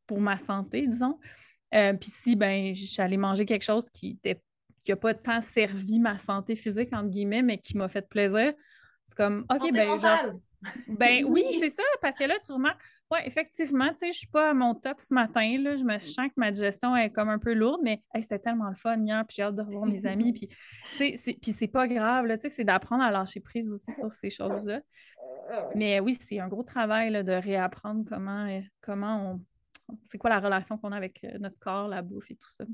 pour 0.07 0.19
ma 0.19 0.37
santé, 0.37 0.87
disons. 0.87 1.19
Euh, 1.75 1.93
puis 1.93 2.09
si 2.09 2.35
ben, 2.35 2.73
j'allais 2.73 3.17
manger 3.17 3.45
quelque 3.45 3.65
chose 3.65 3.89
qui 3.89 4.17
n'a 4.87 4.95
pas 4.95 5.13
tant 5.13 5.41
servi 5.41 5.99
ma 5.99 6.17
santé 6.17 6.55
physique, 6.55 6.89
entre 6.93 7.09
guillemets, 7.09 7.41
mais 7.41 7.57
qui 7.57 7.75
m'a 7.75 7.89
fait 7.89 8.07
plaisir, 8.07 8.53
c'est 9.05 9.17
comme, 9.17 9.45
OK, 9.49 9.71
ben, 9.73 9.97
genre. 9.99 10.33
Ben 10.87 11.23
oui, 11.25 11.45
c'est 11.59 11.69
ça, 11.69 11.83
parce 12.01 12.17
que 12.17 12.23
là, 12.23 12.35
tu 12.43 12.51
remarques, 12.51 12.81
ouais, 13.11 13.27
effectivement, 13.27 13.89
tu 13.89 13.99
sais, 13.99 14.11
je 14.11 14.17
suis 14.17 14.27
pas 14.27 14.49
à 14.49 14.53
mon 14.53 14.73
top 14.73 14.99
ce 14.99 15.13
matin, 15.13 15.57
là, 15.59 15.75
je 15.75 15.83
me 15.83 15.97
sens 15.97 16.27
que 16.27 16.33
ma 16.37 16.51
digestion 16.51 16.95
est 16.95 17.11
comme 17.11 17.29
un 17.29 17.39
peu 17.39 17.53
lourde, 17.53 17.81
mais 17.83 18.01
c'était 18.19 18.39
tellement 18.39 18.69
le 18.69 18.75
fun 18.75 18.97
hier, 18.99 19.23
puis 19.27 19.35
j'ai 19.35 19.43
hâte 19.43 19.55
de 19.55 19.61
revoir 19.61 19.85
mes 19.85 20.05
amis, 20.05 20.33
puis, 20.33 20.47
tu 20.97 21.15
sais, 21.15 21.37
puis 21.41 21.53
c'est 21.53 21.67
pas 21.67 21.87
grave, 21.87 22.25
là, 22.25 22.37
tu 22.37 22.49
sais, 22.49 22.55
c'est 22.55 22.63
d'apprendre 22.63 23.03
à 23.03 23.11
lâcher 23.11 23.39
prise 23.39 23.71
aussi 23.71 23.93
sur 23.93 24.11
ces 24.11 24.29
choses-là. 24.29 24.81
Mais 25.75 25.99
oui, 25.99 26.17
c'est 26.19 26.39
un 26.39 26.47
gros 26.47 26.63
travail 26.63 27.09
là, 27.09 27.23
de 27.23 27.31
réapprendre 27.31 28.03
comment, 28.07 28.61
comment 28.81 29.31
on, 29.31 29.41
c'est 30.09 30.17
quoi 30.17 30.29
la 30.29 30.39
relation 30.39 30.77
qu'on 30.77 30.91
a 30.91 30.97
avec 30.97 31.23
euh, 31.23 31.37
notre 31.39 31.57
corps, 31.59 31.87
la 31.87 32.01
bouffe 32.01 32.31
et 32.31 32.35
tout 32.35 32.51
ça. 32.51 32.65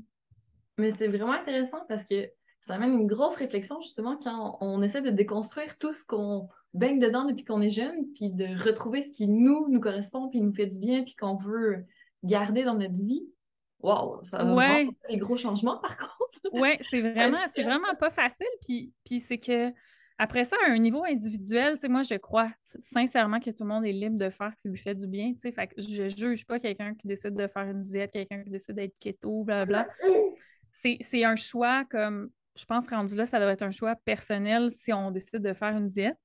Mais 0.78 0.90
c'est 0.90 1.08
vraiment 1.08 1.32
intéressant 1.32 1.84
parce 1.88 2.04
que 2.04 2.28
ça 2.60 2.74
amène 2.74 2.94
une 2.94 3.06
grosse 3.06 3.36
réflexion 3.36 3.80
justement 3.80 4.18
quand 4.22 4.58
on 4.60 4.82
essaie 4.82 5.02
de 5.02 5.10
déconstruire 5.10 5.78
tout 5.78 5.92
ce 5.92 6.04
qu'on 6.04 6.48
baigne 6.74 6.98
dedans 6.98 7.24
depuis 7.24 7.44
qu'on 7.44 7.62
est 7.62 7.70
jeune, 7.70 8.12
puis 8.14 8.30
de 8.32 8.46
retrouver 8.62 9.02
ce 9.02 9.12
qui 9.12 9.28
nous, 9.28 9.68
nous 9.68 9.80
correspond, 9.80 10.28
puis 10.28 10.40
nous 10.40 10.52
fait 10.52 10.66
du 10.66 10.78
bien, 10.78 11.02
puis 11.02 11.14
qu'on 11.14 11.36
veut 11.36 11.84
garder 12.22 12.64
dans 12.64 12.74
notre 12.74 12.94
vie. 12.94 13.26
Wow, 13.80 14.20
ça 14.22 14.42
va 14.42 14.54
ouais. 14.54 14.88
des 15.10 15.18
gros 15.18 15.36
changements 15.36 15.78
par 15.78 15.96
contre. 15.96 16.10
Oui, 16.52 16.76
c'est 16.82 17.00
vraiment, 17.00 17.40
c'est 17.52 17.62
vraiment 17.62 17.94
pas 17.98 18.10
facile. 18.10 18.46
Puis, 18.62 18.92
puis 19.04 19.18
c'est 19.18 19.38
que 19.38 19.72
après 20.18 20.44
ça, 20.44 20.56
à 20.66 20.70
un 20.70 20.78
niveau 20.78 21.04
individuel, 21.04 21.76
moi, 21.88 22.02
je 22.02 22.14
crois 22.14 22.50
sincèrement 22.64 23.40
que 23.40 23.50
tout 23.50 23.64
le 23.64 23.68
monde 23.68 23.84
est 23.84 23.92
libre 23.92 24.16
de 24.16 24.30
faire 24.30 24.52
ce 24.52 24.60
qui 24.60 24.68
lui 24.68 24.78
fait 24.78 24.94
du 24.94 25.08
bien. 25.08 25.32
Fait 25.40 25.66
que 25.66 25.74
je 25.78 26.04
ne 26.04 26.08
juge 26.08 26.46
pas 26.46 26.60
quelqu'un 26.60 26.94
qui 26.94 27.08
décide 27.08 27.34
de 27.34 27.46
faire 27.48 27.64
une 27.64 27.82
diète, 27.82 28.12
quelqu'un 28.12 28.42
qui 28.42 28.50
décide 28.50 28.76
d'être 28.76 28.96
keto, 28.98 29.42
blablabla. 29.42 29.88
C'est 30.70 31.24
un 31.24 31.34
choix 31.34 31.84
comme, 31.90 32.30
je 32.56 32.64
pense, 32.64 32.86
rendu 32.88 33.16
là, 33.16 33.26
ça 33.26 33.40
doit 33.40 33.50
être 33.50 33.62
un 33.62 33.72
choix 33.72 33.96
personnel 33.96 34.70
si 34.70 34.92
on 34.92 35.10
décide 35.10 35.40
de 35.40 35.52
faire 35.52 35.76
une 35.76 35.88
diète. 35.88 36.18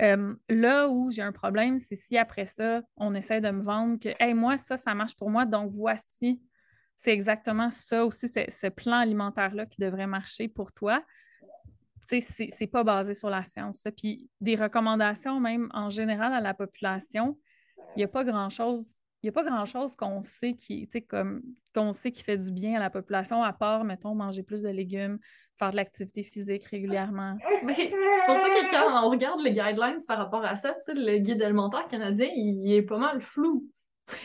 Euh, 0.00 0.34
là 0.48 0.88
où 0.88 1.10
j'ai 1.10 1.22
un 1.22 1.32
problème, 1.32 1.78
c'est 1.78 1.96
si 1.96 2.16
après 2.16 2.46
ça, 2.46 2.82
on 2.96 3.14
essaie 3.14 3.40
de 3.40 3.50
me 3.50 3.62
vendre 3.62 3.98
que, 3.98 4.10
hey, 4.20 4.32
moi, 4.32 4.56
ça, 4.56 4.76
ça 4.76 4.94
marche 4.94 5.16
pour 5.16 5.28
moi, 5.28 5.44
donc 5.44 5.72
voici, 5.72 6.40
c'est 6.96 7.12
exactement 7.12 7.70
ça 7.70 8.04
aussi, 8.04 8.28
ce 8.28 8.68
plan 8.68 8.98
alimentaire-là 8.98 9.66
qui 9.66 9.80
devrait 9.80 10.06
marcher 10.06 10.48
pour 10.48 10.72
toi 10.72 11.02
c'est 12.20 12.66
pas 12.66 12.84
basé 12.84 13.14
sur 13.14 13.30
la 13.30 13.44
science. 13.44 13.84
Puis 13.96 14.28
des 14.40 14.56
recommandations, 14.56 15.40
même 15.40 15.68
en 15.74 15.90
général 15.90 16.32
à 16.32 16.40
la 16.40 16.54
population, 16.54 17.38
il 17.96 17.98
n'y 17.98 18.04
a 18.04 18.08
pas 18.08 18.24
grand-chose. 18.24 18.96
Il 19.22 19.28
a 19.28 19.32
pas 19.32 19.44
grand-chose 19.44 19.96
qu'on 19.96 20.22
sait 20.22 20.56
qu'on 21.74 21.92
sait 21.92 22.12
qui 22.12 22.22
fait 22.22 22.38
du 22.38 22.52
bien 22.52 22.76
à 22.76 22.78
la 22.78 22.88
population, 22.88 23.42
à 23.42 23.52
part, 23.52 23.84
mettons, 23.84 24.14
manger 24.14 24.42
plus 24.42 24.62
de 24.62 24.68
légumes, 24.68 25.18
faire 25.58 25.70
de 25.70 25.76
l'activité 25.76 26.22
physique 26.22 26.64
régulièrement. 26.66 27.36
c'est 27.76 27.90
pour 28.26 28.36
ça 28.36 28.48
que 28.48 28.70
quand 28.70 29.04
on 29.04 29.10
regarde 29.10 29.40
les 29.40 29.52
guidelines 29.52 29.98
par 30.06 30.18
rapport 30.18 30.44
à 30.44 30.56
ça, 30.56 30.74
le 30.88 31.18
guide 31.18 31.42
alimentaire 31.42 31.88
canadien, 31.88 32.28
il 32.34 32.72
est 32.72 32.82
pas 32.82 32.98
mal 32.98 33.20
flou. 33.20 33.68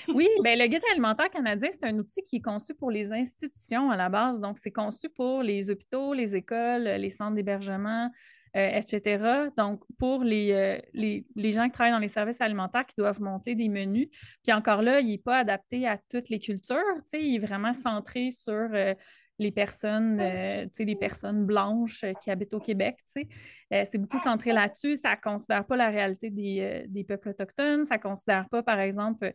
Oui, 0.07 0.27
bien, 0.43 0.55
le 0.55 0.67
guide 0.67 0.83
alimentaire 0.91 1.29
canadien, 1.29 1.69
c'est 1.71 1.85
un 1.85 1.97
outil 1.97 2.21
qui 2.23 2.37
est 2.37 2.41
conçu 2.41 2.73
pour 2.73 2.91
les 2.91 3.11
institutions 3.11 3.91
à 3.91 3.97
la 3.97 4.09
base. 4.09 4.41
Donc, 4.41 4.57
c'est 4.57 4.71
conçu 4.71 5.09
pour 5.09 5.43
les 5.43 5.69
hôpitaux, 5.69 6.13
les 6.13 6.35
écoles, 6.35 6.83
les 6.83 7.09
centres 7.09 7.35
d'hébergement, 7.35 8.09
euh, 8.55 8.69
etc. 8.77 9.49
Donc, 9.57 9.81
pour 9.97 10.21
euh, 10.21 10.77
les, 10.93 11.25
les, 11.35 11.51
gens 11.51 11.65
qui 11.65 11.71
travaillent 11.71 11.93
dans 11.93 11.99
les 11.99 12.07
services 12.07 12.39
alimentaires 12.39 12.85
qui 12.85 12.95
doivent 12.97 13.21
monter 13.21 13.55
des 13.55 13.67
menus. 13.67 14.09
Puis 14.43 14.53
encore 14.53 14.81
là, 14.81 14.99
il 14.99 15.07
n'est 15.07 15.17
pas 15.17 15.39
adapté 15.39 15.87
à 15.87 15.97
toutes 15.97 16.29
les 16.29 16.39
cultures. 16.39 16.77
Il 17.13 17.35
est 17.35 17.39
vraiment 17.45 17.73
centré 17.73 18.29
sur 18.29 18.53
euh, 18.53 18.93
les 19.39 19.51
personnes, 19.51 20.19
euh, 20.19 20.65
les 20.79 20.95
personnes 20.95 21.45
blanches 21.45 22.05
qui 22.21 22.29
habitent 22.29 22.53
au 22.53 22.59
Québec. 22.59 22.97
c'est 23.07 23.97
beaucoup 23.97 24.17
centré 24.17 24.53
là-dessus. 24.53 24.95
Ça 24.95 25.11
ne 25.11 25.21
considère 25.21 25.65
pas 25.65 25.75
la 25.75 25.89
réalité 25.89 26.29
des, 26.29 26.85
des, 26.87 27.03
peuples 27.03 27.29
autochtones. 27.29 27.85
Ça 27.85 27.97
ne 27.97 28.01
considère 28.01 28.47
pas, 28.49 28.63
par 28.63 28.79
exemple, 28.79 29.33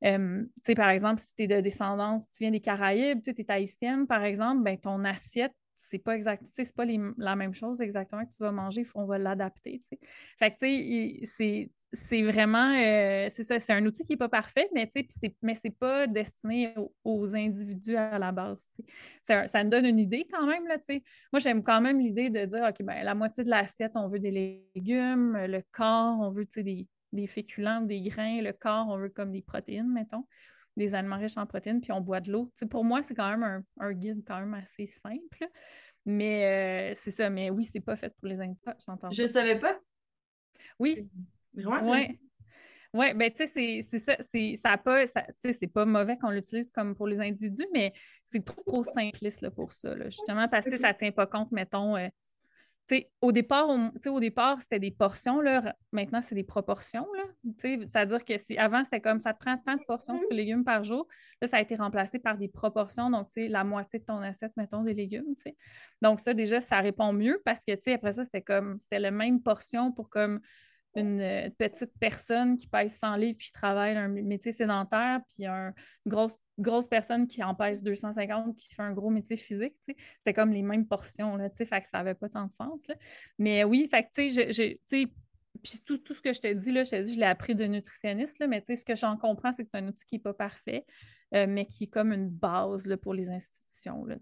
par 0.00 0.90
exemple, 0.90 1.20
si 1.20 1.34
tu 1.34 1.42
es 1.42 1.46
de 1.46 1.60
descendance, 1.60 2.30
tu 2.30 2.44
viens 2.44 2.50
des 2.50 2.60
Caraïbes, 2.60 3.22
tu 3.22 3.30
es 3.30 3.50
haïtienne, 3.50 4.06
par 4.06 4.24
exemple, 4.24 4.62
ben, 4.62 4.78
ton 4.78 5.04
assiette 5.04 5.52
c'est 5.90 5.98
pas 5.98 6.14
exact, 6.14 6.44
c'est 6.54 6.74
pas 6.74 6.84
la 7.16 7.36
même 7.36 7.54
chose 7.54 7.80
exactement 7.80 8.24
que 8.24 8.30
tu 8.30 8.42
vas 8.42 8.52
manger, 8.52 8.86
on 8.94 9.06
va 9.06 9.18
l'adapter. 9.18 9.80
Fait 10.38 10.52
que 10.52 10.58
tu 10.58 11.26
sais, 11.26 11.26
c'est 11.36 11.70
vraiment 12.22 12.72
euh, 12.72 13.26
c'est 13.28 13.42
ça, 13.42 13.58
c'est 13.58 13.72
un 13.72 13.84
outil 13.84 14.04
qui 14.04 14.12
n'est 14.12 14.16
pas 14.16 14.28
parfait, 14.28 14.68
mais 14.74 14.86
tu 14.86 15.04
sais, 15.08 15.34
mais 15.42 15.54
c'est 15.54 15.76
pas 15.76 16.06
destiné 16.06 16.74
aux, 17.04 17.34
individus 17.34 17.96
à 17.96 18.18
la 18.18 18.32
base. 18.32 18.64
Ça, 19.22 19.48
ça, 19.48 19.64
me 19.64 19.70
donne 19.70 19.86
une 19.86 19.98
idée 19.98 20.26
quand 20.32 20.46
même, 20.46 20.66
là, 20.66 20.78
tu 20.78 20.84
sais. 20.84 21.02
Moi, 21.32 21.40
j'aime 21.40 21.62
quand 21.62 21.80
même 21.80 22.00
l'idée 22.00 22.30
de 22.30 22.44
dire, 22.44 22.62
OK, 22.68 22.84
ben 22.84 23.02
la 23.02 23.14
moitié 23.14 23.44
de 23.44 23.50
l'assiette, 23.50 23.92
on 23.94 24.08
veut 24.08 24.20
des 24.20 24.30
légumes, 24.74 25.36
le 25.36 25.62
corps, 25.72 26.20
on 26.20 26.30
veut 26.30 26.46
des, 26.56 26.86
des 27.12 27.26
féculents, 27.26 27.80
des 27.80 28.00
grains, 28.02 28.40
le 28.40 28.52
corps, 28.52 28.86
on 28.88 28.96
veut 28.96 29.08
comme 29.08 29.32
des 29.32 29.42
protéines, 29.42 29.92
mettons 29.92 30.24
des 30.76 30.94
aliments 30.94 31.18
riches 31.18 31.36
en 31.36 31.46
protéines, 31.46 31.80
puis 31.80 31.92
on 31.92 32.00
boit 32.00 32.20
de 32.20 32.32
l'eau. 32.32 32.52
pour 32.70 32.84
moi, 32.84 33.02
c'est 33.02 33.14
quand 33.14 33.36
même 33.36 33.62
un, 33.78 33.92
guide 33.92 34.22
quand 34.26 34.38
même 34.38 34.54
assez 34.54 34.86
simple. 34.86 35.46
Mais 36.06 36.90
euh, 36.92 36.94
c'est 36.94 37.10
ça, 37.10 37.28
mais 37.28 37.50
oui, 37.50 37.64
c'est 37.64 37.80
pas 37.80 37.96
fait 37.96 38.14
pour 38.18 38.28
les 38.28 38.40
individus. 38.40 38.62
Je 39.10 39.26
savais 39.26 39.58
pas. 39.58 39.78
Oui. 40.78 41.08
Vraiment? 41.54 41.90
Oui. 41.90 42.18
Oui, 42.92 43.14
ben 43.14 43.30
tu 43.30 43.46
sais, 43.46 43.82
c'est 43.82 43.98
ça, 44.00 44.16
ça 44.20 44.76
pas, 44.76 45.04
c'est 45.06 45.66
pas 45.68 45.84
mauvais 45.84 46.18
qu'on 46.18 46.30
l'utilise 46.30 46.72
comme 46.72 46.96
pour 46.96 47.06
les 47.06 47.20
individus, 47.20 47.66
mais 47.72 47.92
c'est 48.24 48.44
trop, 48.44 48.60
trop 48.66 48.82
simpliste 48.82 49.42
là, 49.42 49.50
pour 49.52 49.70
ça, 49.70 49.94
justement, 50.06 50.48
parce 50.48 50.66
que 50.66 50.76
ça 50.76 50.92
ne 50.92 50.98
tient 50.98 51.12
pas 51.12 51.26
compte, 51.26 51.52
mettons, 51.52 51.96
euh, 51.96 52.08
au 53.20 53.32
départ, 53.32 53.68
au 53.68 54.20
départ, 54.20 54.60
c'était 54.60 54.78
des 54.78 54.90
portions. 54.90 55.40
Là. 55.40 55.76
Maintenant, 55.92 56.22
c'est 56.22 56.34
des 56.34 56.44
proportions. 56.44 57.06
C'est-à-dire 57.58 58.24
que 58.24 58.36
si, 58.36 58.58
avant, 58.58 58.82
c'était 58.84 59.00
comme 59.00 59.20
ça 59.20 59.32
te 59.32 59.38
prend 59.38 59.56
tant 59.58 59.76
de 59.76 59.84
portions 59.86 60.20
de 60.30 60.34
légumes 60.34 60.64
par 60.64 60.82
jour. 60.82 61.06
Là, 61.40 61.48
ça 61.48 61.58
a 61.58 61.60
été 61.60 61.76
remplacé 61.76 62.18
par 62.18 62.36
des 62.36 62.48
proportions. 62.48 63.10
Donc, 63.10 63.28
la 63.36 63.64
moitié 63.64 64.00
de 64.00 64.04
ton 64.04 64.18
assiette, 64.18 64.52
mettons, 64.56 64.82
des 64.82 64.94
légumes. 64.94 65.34
Donc, 66.02 66.20
ça, 66.20 66.34
déjà, 66.34 66.60
ça 66.60 66.80
répond 66.80 67.12
mieux 67.12 67.40
parce 67.44 67.60
que, 67.60 67.72
après 67.94 68.12
ça, 68.12 68.24
c'était 68.24 68.42
comme 68.42 68.78
c'était 68.80 68.98
la 68.98 69.10
même 69.10 69.40
portion 69.42 69.92
pour 69.92 70.10
comme 70.10 70.40
une 70.96 71.20
euh, 71.20 71.50
petite 71.56 71.92
personne 72.00 72.56
qui 72.56 72.66
pèse 72.66 72.96
100 72.98 73.16
livres 73.16 73.38
puis 73.38 73.46
qui 73.48 73.52
travaille 73.52 73.96
un 73.96 74.08
métier 74.08 74.52
sédentaire, 74.52 75.20
puis 75.28 75.46
une 75.46 75.72
grosse, 76.06 76.36
grosse 76.58 76.88
personne 76.88 77.26
qui 77.26 77.42
en 77.42 77.54
pèse 77.54 77.82
250 77.82 78.56
puis 78.56 78.66
qui 78.66 78.74
fait 78.74 78.82
un 78.82 78.92
gros 78.92 79.10
métier 79.10 79.36
physique. 79.36 79.74
C'était 80.18 80.34
comme 80.34 80.52
les 80.52 80.62
mêmes 80.62 80.86
portions, 80.86 81.36
là, 81.36 81.48
fait 81.50 81.66
que 81.66 81.88
ça 81.88 81.98
n'avait 81.98 82.14
pas 82.14 82.28
tant 82.28 82.46
de 82.46 82.52
sens. 82.52 82.82
Mais 83.38 83.64
oui, 83.64 83.88
fait 83.90 84.04
que, 84.04 85.06
puis 85.62 85.80
tout, 85.84 85.98
tout, 85.98 86.14
ce 86.14 86.20
que 86.20 86.32
je 86.32 86.40
te 86.40 86.52
dis, 86.52 86.72
là, 86.72 86.84
je 86.84 86.90
te 86.90 87.04
je 87.04 87.18
l'ai 87.18 87.26
appris 87.26 87.54
de 87.54 87.64
nutritionniste, 87.64 88.38
là, 88.38 88.46
mais 88.46 88.62
ce 88.66 88.84
que 88.84 88.94
j'en 88.94 89.16
comprends, 89.16 89.52
c'est 89.52 89.62
que 89.62 89.68
c'est 89.70 89.78
un 89.78 89.86
outil 89.88 90.04
qui 90.04 90.14
n'est 90.16 90.22
pas 90.22 90.34
parfait, 90.34 90.86
euh, 91.34 91.46
mais 91.48 91.66
qui 91.66 91.84
est 91.84 91.88
comme 91.88 92.12
une 92.12 92.28
base 92.28 92.86
là, 92.86 92.96
pour 92.96 93.14
les 93.14 93.30
institutions. 93.30 94.04
Là, 94.04 94.16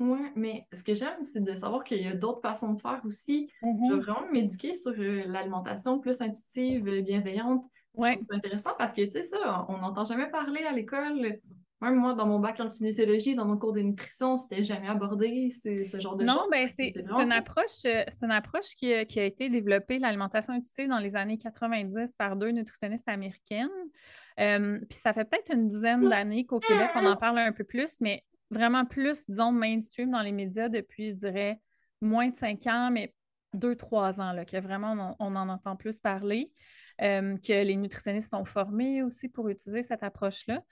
oui, 0.00 0.20
mais 0.36 0.66
ce 0.72 0.84
que 0.84 0.94
j'aime, 0.94 1.22
c'est 1.22 1.42
de 1.42 1.54
savoir 1.54 1.82
qu'il 1.82 2.00
y 2.00 2.06
a 2.06 2.14
d'autres 2.14 2.40
façons 2.40 2.74
de 2.74 2.80
faire 2.80 3.00
aussi. 3.04 3.50
Je 3.62 3.66
veux 3.66 3.72
mm-hmm. 3.72 4.00
vraiment 4.00 4.32
m'éduquer 4.32 4.74
sur 4.74 4.92
euh, 4.92 5.24
l'alimentation 5.26 5.98
plus 5.98 6.20
intuitive, 6.20 6.86
euh, 6.88 7.02
bienveillante. 7.02 7.64
Ouais. 7.94 8.20
C'est 8.30 8.36
intéressant 8.36 8.70
parce 8.78 8.92
que, 8.92 9.02
tu 9.02 9.10
sais, 9.10 9.22
ça, 9.24 9.66
on 9.68 9.78
n'entend 9.78 10.04
jamais 10.04 10.30
parler 10.30 10.62
à 10.62 10.72
l'école. 10.72 11.40
Même 11.80 11.94
moi, 11.96 12.14
dans 12.14 12.26
mon 12.26 12.38
bac 12.38 12.60
en 12.60 12.70
kinésiologie, 12.70 13.34
dans 13.34 13.44
mon 13.44 13.56
cours 13.56 13.72
de 13.72 13.80
nutrition, 13.80 14.36
c'était 14.36 14.62
jamais 14.62 14.88
abordé, 14.88 15.50
ce 15.50 15.98
genre 15.98 16.16
de 16.16 16.26
choses. 16.26 16.36
Non, 16.36 16.46
ben 16.50 16.68
c'est 16.68 16.92
une 17.20 17.32
approche, 17.32 17.84
euh, 17.86 18.04
c'est 18.08 18.24
une 18.26 18.32
approche 18.32 18.74
qui 18.76 18.92
a, 18.92 19.04
qui 19.04 19.18
a 19.18 19.24
été 19.24 19.48
développée, 19.48 19.98
l'alimentation 19.98 20.54
intuitive, 20.54 20.88
dans 20.88 20.98
les 20.98 21.16
années 21.16 21.38
90 21.38 22.14
par 22.16 22.36
deux 22.36 22.50
nutritionnistes 22.50 23.08
américaines. 23.08 23.68
puis 24.36 24.98
ça 24.98 25.12
fait 25.12 25.24
peut-être 25.24 25.52
une 25.52 25.68
dizaine 25.68 26.08
d'années 26.08 26.46
qu'au 26.46 26.60
Québec, 26.60 26.90
on 26.94 27.06
en 27.06 27.16
parle 27.16 27.38
un 27.38 27.52
peu 27.52 27.64
plus, 27.64 28.00
mais 28.00 28.22
vraiment 28.50 28.84
plus, 28.84 29.26
disons, 29.28 29.52
mainstream 29.52 30.10
dans 30.10 30.22
les 30.22 30.32
médias 30.32 30.68
depuis, 30.68 31.10
je 31.10 31.14
dirais, 31.14 31.60
moins 32.00 32.28
de 32.28 32.36
cinq 32.36 32.66
ans, 32.66 32.90
mais 32.90 33.14
deux, 33.54 33.76
trois 33.76 34.20
ans, 34.20 34.32
là, 34.32 34.44
que 34.44 34.56
vraiment 34.58 35.16
on, 35.18 35.34
en 35.34 35.48
entend 35.48 35.76
plus 35.76 36.00
parler, 36.00 36.52
euh, 37.00 37.36
que 37.38 37.64
les 37.64 37.76
nutritionnistes 37.76 38.30
sont 38.30 38.44
formés 38.44 39.02
aussi 39.02 39.28
pour 39.28 39.48
utiliser 39.48 39.82
cette 39.82 40.02
approche-là. 40.02 40.62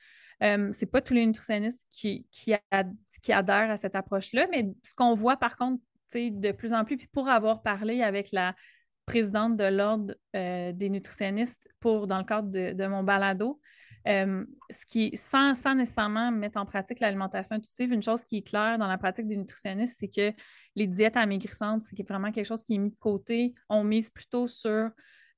Euh, 0.43 0.70
Ce 0.72 0.85
n'est 0.85 0.91
pas 0.91 1.01
tous 1.01 1.14
les 1.14 1.27
nutritionnistes 1.27 1.87
qui, 1.91 2.27
qui, 2.31 2.53
adhèrent 3.33 3.70
à 3.70 3.77
cette 3.77 3.95
approche-là, 3.95 4.47
mais 4.51 4.68
ce 4.85 4.95
qu'on 4.95 5.14
voit 5.14 5.37
par 5.37 5.57
contre 5.57 5.83
de 6.14 6.53
plus 6.53 6.72
en 6.72 6.85
plus, 6.85 6.97
puis 6.97 7.09
pour 7.09 7.29
avoir 7.29 7.62
parlé 7.62 8.03
avec 8.03 8.31
la 8.33 8.55
présidente 9.07 9.57
de 9.57 9.64
l'Ordre 9.64 10.14
euh, 10.35 10.72
des 10.72 10.89
nutritionnistes 10.89 11.68
pour, 11.81 12.07
dans 12.07 12.18
le 12.18 12.24
cadre 12.24 12.51
de 12.51 12.87
mon 12.87 13.03
balado, 13.03 13.61
ce 14.07 14.86
qui, 14.86 15.11
sans, 15.16 15.54
sans, 15.54 15.74
nécessairement 15.74 16.30
mettre 16.30 16.59
en 16.59 16.66
pratique 16.66 17.00
l'alimentation 17.00 17.57
intuitive, 17.57 17.92
une 17.92 18.02
chose 18.02 18.24
qui 18.24 18.38
est 18.38 18.42
claire 18.42 18.78
dans 18.78 18.86
la 18.86 18.98
pratique 18.98 19.26
des 19.26 19.36
nutritionnistes, 19.36 19.96
c'est 19.98 20.09
que 20.09 20.32
les 20.76 20.86
diètes 20.86 21.16
amaigrissantes, 21.16 21.82
c'est 21.82 22.09
vraiment 22.09 22.30
quelque 22.30 22.46
chose 22.46 22.62
qui 22.62 22.74
est 22.74 22.78
mis 22.78 22.90
de 22.90 22.98
côté. 22.98 23.54
On 23.68 23.82
mise 23.82 24.11
plutôt 24.11 24.46
sur 24.46 24.90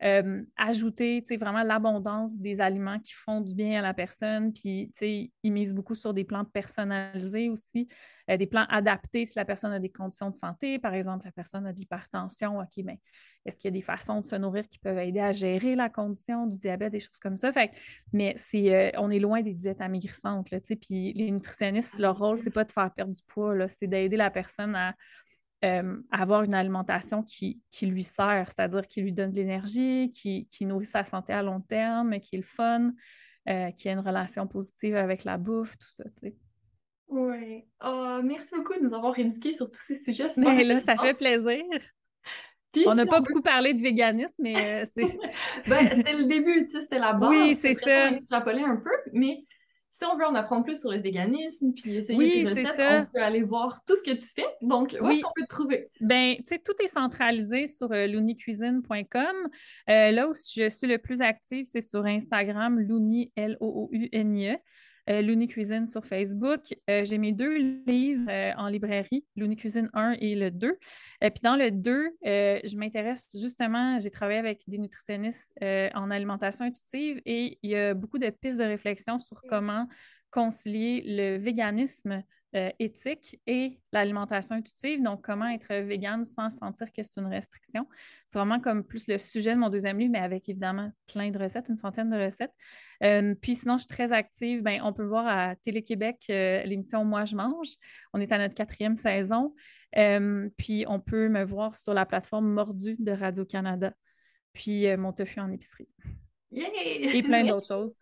euh, 0.05 0.44
ajouter 0.57 1.24
vraiment 1.40 1.64
l'abondance 1.64 2.38
des 2.38 2.61
aliments 2.61 3.01
qui 3.01 3.14
font 3.14 3.40
du 3.40 3.55
bien 3.55 3.80
à 3.80 3.82
la 3.82 3.94
personne. 3.94 4.53
Puis, 4.53 4.92
ils 5.01 5.53
misent 5.53 5.74
beaucoup 5.74 5.96
sur 5.96 6.14
des 6.14 6.22
plans 6.22 6.44
personnalisés 6.44 7.49
aussi, 7.49 7.88
euh, 8.30 8.36
des 8.36 8.46
plans 8.46 8.66
adaptés 8.68 9.24
si 9.24 9.32
la 9.36 9.44
personne 9.44 9.72
a 9.72 9.80
des 9.80 9.88
conditions 9.88 10.30
de 10.30 10.34
santé. 10.34 10.78
Par 10.78 10.94
exemple, 10.94 11.24
la 11.24 11.32
personne 11.32 11.66
a 11.66 11.72
de 11.72 11.78
l'hypertension. 11.78 12.61
OK, 12.61 12.68
mais 12.76 12.84
ben, 12.84 12.99
est-ce 13.44 13.57
qu'il 13.57 13.64
y 13.64 13.68
a 13.68 13.76
des 13.76 13.82
façons 13.82 14.20
de 14.20 14.26
se 14.26 14.36
nourrir 14.36 14.68
qui 14.68 14.78
peuvent 14.78 14.99
aider 14.99 15.20
à 15.20 15.32
gérer 15.32 15.74
la 15.74 15.88
condition 15.88 16.46
du 16.46 16.59
diabète, 16.59 16.92
des 16.92 17.01
choses 17.01 17.18
comme 17.18 17.36
ça? 17.36 17.51
Fait, 17.51 17.72
mais 18.12 18.34
c'est, 18.36 18.72
euh, 18.72 18.90
on 18.99 19.11
est 19.11 19.18
loin 19.18 19.42
des 19.42 19.55
diètes 19.55 19.80
amaigrissantes. 19.80 20.53
Là, 20.53 20.59
puis 20.80 21.12
les 21.14 21.30
nutritionnistes, 21.32 21.99
leur 21.99 22.16
rôle, 22.16 22.38
c'est 22.38 22.51
pas 22.51 22.64
de 22.64 22.70
faire 22.70 22.92
perdre 22.92 23.12
du 23.12 23.22
poids, 23.26 23.66
c'est 23.66 23.88
d'aider 23.88 24.16
la 24.16 24.30
personne 24.30 24.76
à 24.76 24.94
euh, 25.64 25.96
avoir 26.12 26.44
une 26.44 26.54
alimentation 26.54 27.24
qui, 27.24 27.61
lui 27.82 28.04
sert, 28.04 28.46
c'est-à-dire 28.46 28.86
qui 28.86 29.00
lui 29.00 29.12
donne 29.12 29.32
de 29.32 29.36
l'énergie, 29.36 30.11
qui, 30.11 30.46
nourrit 30.66 30.84
sa 30.84 31.04
santé 31.04 31.32
à 31.32 31.42
long 31.42 31.61
terme, 31.61 32.20
qui 32.20 32.36
est 32.36 32.38
le 32.38 32.44
fun, 32.44 32.92
euh, 33.48 33.70
qui 33.72 33.88
a 33.88 33.92
une 33.92 33.98
relation 33.98 34.46
positive 34.46 34.96
avec 34.96 35.24
la 35.24 35.36
bouffe, 35.36 35.76
tout 35.76 35.88
ça. 35.88 36.04
Oui. 37.09 37.64
Oh, 37.84 38.20
merci 38.22 38.50
beaucoup 38.54 38.74
de 38.74 38.84
nous 38.84 38.94
avoir 38.94 39.18
éduqués 39.18 39.52
sur 39.52 39.70
tous 39.70 39.80
ces 39.80 39.98
sujets. 39.98 40.28
Mais 40.36 40.62
là, 40.62 40.78
ça 40.78 40.96
fait 40.96 41.14
plaisir. 41.14 41.64
on 42.86 42.94
n'a 42.94 43.06
pas 43.06 43.20
beaucoup 43.20 43.42
parlé 43.42 43.74
de 43.74 43.80
véganisme, 43.80 44.34
mais 44.38 44.82
euh, 44.82 44.84
c'est. 44.84 45.18
ben, 45.68 45.88
c'était 45.88 46.12
le 46.12 46.26
début, 46.26 46.68
c'était 46.70 46.98
la 46.98 47.14
base. 47.14 47.30
Oui, 47.30 47.54
c'est 47.54 47.74
ça. 47.74 48.12
Extrapoler 48.12 48.62
un 48.62 48.76
peu, 48.76 48.96
mais 49.12 49.44
si 49.99 50.05
on 50.05 50.16
veut 50.16 50.26
en 50.26 50.34
apprendre 50.36 50.64
plus 50.64 50.80
sur 50.80 50.92
le 50.92 50.99
véganisme, 50.99 51.72
puis 51.72 51.96
essayer 51.96 52.44
de 52.44 52.49
recettes, 52.49 53.09
on 53.09 53.12
peut 53.12 53.22
aller 53.22 53.42
voir 53.42 53.82
tout 53.84 53.96
ce 53.96 54.03
que 54.03 54.12
tu 54.12 54.26
fais. 54.26 54.46
Donc, 54.62 54.96
où 55.01 55.09
est-ce 55.09 55.22
qu'on 55.22 55.32
peut 55.34 55.42
te 55.42 55.49
trouver? 55.49 55.90
Ben, 56.01 56.36
tu 56.36 56.44
sais, 56.46 56.59
tout 56.59 56.74
est 56.80 56.88
centralisé 56.88 57.66
sur 57.66 57.90
euh, 57.90 58.07
loonicuisine.com. 58.07 59.36
Euh, 59.88 60.11
là 60.12 60.28
où 60.28 60.34
je 60.34 60.68
suis 60.68 60.86
le 60.86 60.99
plus 60.99 61.20
active, 61.20 61.64
c'est 61.64 61.80
sur 61.80 62.07
Instagram, 62.07 62.78
looni, 62.78 63.32
L-O-O-U-N-I-E. 63.34 64.59
Euh, 65.09 65.22
Looney 65.22 65.46
Cuisine 65.46 65.86
sur 65.86 66.04
Facebook. 66.04 66.74
Euh, 66.90 67.04
j'ai 67.04 67.18
mes 67.18 67.32
deux 67.32 67.56
livres 67.86 68.30
euh, 68.30 68.52
en 68.56 68.68
librairie, 68.68 69.24
Looney 69.36 69.56
Cuisine 69.56 69.88
1 69.94 70.16
et 70.20 70.34
le 70.34 70.50
2. 70.50 70.78
puis 71.20 71.30
dans 71.42 71.56
le 71.56 71.70
2, 71.70 72.11
je 72.24 72.76
m'intéresse 72.76 73.28
justement, 73.40 73.98
j'ai 73.98 74.11
travaillé 74.11 74.38
avec 74.38 74.62
des 74.68 74.78
nutritionnistes 74.78 75.54
en 75.62 76.11
alimentation 76.11 76.64
intuitive 76.64 77.20
et 77.24 77.59
il 77.62 77.70
y 77.70 77.76
a 77.76 77.94
beaucoup 77.94 78.18
de 78.18 78.28
pistes 78.28 78.59
de 78.59 78.64
réflexion 78.64 79.18
sur 79.18 79.40
comment 79.48 79.86
concilier 80.30 81.02
le 81.06 81.38
véganisme 81.38 82.22
euh, 82.55 82.70
éthique 82.78 83.38
et 83.46 83.78
l'alimentation 83.92 84.57
intuitive. 84.57 85.03
Donc, 85.03 85.22
comment 85.22 85.49
être 85.49 85.74
végane 85.74 86.24
sans 86.24 86.49
sentir 86.49 86.90
que 86.92 87.03
c'est 87.03 87.20
une 87.20 87.26
restriction? 87.26 87.86
C'est 88.28 88.38
vraiment 88.38 88.59
comme 88.59 88.84
plus 88.84 89.07
le 89.07 89.18
sujet 89.18 89.55
de 89.55 89.59
mon 89.59 89.68
deuxième 89.68 89.99
livre, 89.99 90.12
mais 90.12 90.18
avec 90.18 90.49
évidemment 90.49 90.90
plein 91.12 91.30
de 91.30 91.38
recettes, 91.38 91.68
une 91.68 91.76
centaine 91.76 92.09
de 92.09 92.16
recettes. 92.16 92.55
Euh, 93.03 93.34
puis 93.34 93.55
sinon, 93.55 93.76
je 93.76 93.80
suis 93.80 93.88
très 93.88 94.12
active. 94.12 94.62
Bien, 94.62 94.82
on 94.82 94.92
peut 94.92 95.05
voir 95.05 95.26
à 95.26 95.57
Télé-Québec 95.57 96.24
euh, 96.30 96.62
l'émission 96.62 97.05
Moi, 97.05 97.24
je 97.24 97.36
mange. 97.36 97.68
On 98.14 98.20
est 98.20 98.32
à 98.32 98.38
notre 98.38 98.55
quatrième 98.55 98.96
saison. 98.96 99.55
puis 100.57 100.84
on 100.88 101.01
peut 101.01 101.28
me 101.28 101.44
voir 101.44 101.74
sur 101.74 101.92
la 101.92 102.07
plateforme 102.07 102.51
Mordu 102.51 102.96
de 102.99 103.12
Radio-Canada. 103.12 103.92
Puis 104.55 104.86
mon 104.96 105.12
tofu 105.12 105.40
en 105.40 105.51
épicerie. 105.51 105.88
Et 106.53 107.22
plein 107.22 107.44
d'autres 107.46 107.66
choses. 107.66 107.94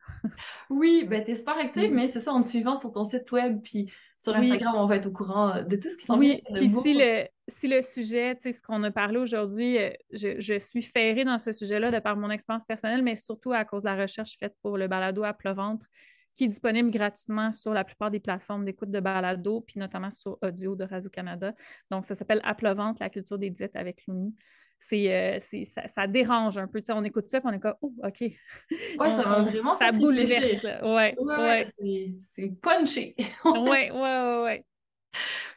oui, 0.70 1.04
ben 1.08 1.24
es 1.26 1.36
super 1.36 1.58
active, 1.58 1.92
mais 1.92 2.08
c'est 2.08 2.20
ça, 2.20 2.32
en 2.32 2.42
te 2.42 2.46
suivant 2.46 2.76
sur 2.76 2.92
ton 2.92 3.04
site 3.04 3.30
web, 3.32 3.60
puis 3.62 3.90
sur 4.18 4.34
Instagram, 4.34 4.74
on 4.76 4.86
va 4.86 4.96
être 4.96 5.06
au 5.06 5.10
courant 5.10 5.62
de 5.62 5.76
tout 5.76 5.90
ce 5.90 5.96
qui 5.96 6.06
s'en 6.06 6.18
Oui, 6.18 6.42
puis 6.54 6.68
si 6.68 6.94
le, 6.94 7.26
si 7.48 7.68
le 7.68 7.82
sujet, 7.82 8.34
tu 8.34 8.42
sais, 8.42 8.52
ce 8.52 8.62
qu'on 8.62 8.82
a 8.82 8.90
parlé 8.90 9.18
aujourd'hui, 9.18 9.78
euh, 9.78 9.90
je, 10.12 10.58
suis 10.58 10.82
ferrée 10.82 11.24
dans 11.24 11.38
ce 11.38 11.52
sujet-là 11.52 11.90
de 11.90 11.98
par 11.98 12.16
mon 12.16 12.30
expérience 12.30 12.64
personnelle, 12.64 13.02
mais 13.02 13.16
surtout 13.16 13.52
à 13.52 13.64
cause 13.64 13.82
de 13.82 13.88
la 13.88 13.96
recherche 13.96 14.36
faite 14.38 14.54
pour 14.62 14.78
le 14.78 14.88
balado 14.88 15.22
à 15.22 15.32
plat 15.32 15.52
ventre 15.52 15.86
qui 16.34 16.44
est 16.44 16.48
disponible 16.48 16.90
gratuitement 16.90 17.50
sur 17.50 17.72
la 17.72 17.82
plupart 17.82 18.10
des 18.10 18.20
plateformes 18.20 18.64
d'écoute 18.66 18.90
de 18.90 19.00
balado, 19.00 19.62
puis 19.62 19.80
notamment 19.80 20.10
sur 20.10 20.36
audio 20.42 20.76
de 20.76 20.84
Radio-Canada. 20.84 21.54
Donc, 21.90 22.04
ça 22.04 22.14
s'appelle 22.14 22.42
À 22.44 22.54
vente, 22.74 23.00
la 23.00 23.08
culture 23.08 23.38
des 23.38 23.48
diètes 23.48 23.74
avec 23.74 24.06
Louni. 24.06 24.34
C'est, 24.78 25.40
ça, 25.64 25.88
ça, 25.88 26.06
dérange 26.06 26.58
un 26.58 26.66
peu. 26.66 26.80
on 26.90 27.04
écoute 27.04 27.28
ça, 27.28 27.40
puis 27.40 27.48
on 27.50 27.54
est 27.54 27.60
comme, 27.60 27.74
oh, 27.80 27.92
OK. 28.04 28.20
Ouais, 28.20 29.10
ça 29.10 29.22
va 29.22 29.42
vraiment 29.42 29.76
Ça 29.78 29.90
bouleverse. 29.92 30.64
Ouais, 30.82 31.16
ouais, 31.18 31.66
C'est 32.20 32.52
punché. 32.60 33.14
ouais, 33.44 33.90
ouais, 33.90 33.90
ouais, 33.90 34.42
ouais. 34.44 34.64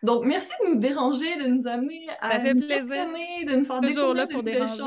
Donc, 0.02 0.26
merci 0.26 0.50
de 0.64 0.70
nous 0.70 0.80
déranger, 0.80 1.36
de 1.36 1.48
nous 1.48 1.68
amener 1.68 2.08
à 2.22 2.32
ça 2.32 2.40
fait 2.40 2.54
nous 2.54 2.66
plaisir. 2.66 2.88
de 2.88 3.56
nous 3.58 3.66
faire 3.66 3.82
toujours 3.82 4.14
là 4.14 4.26
pour 4.28 4.44
déranger. 4.44 4.84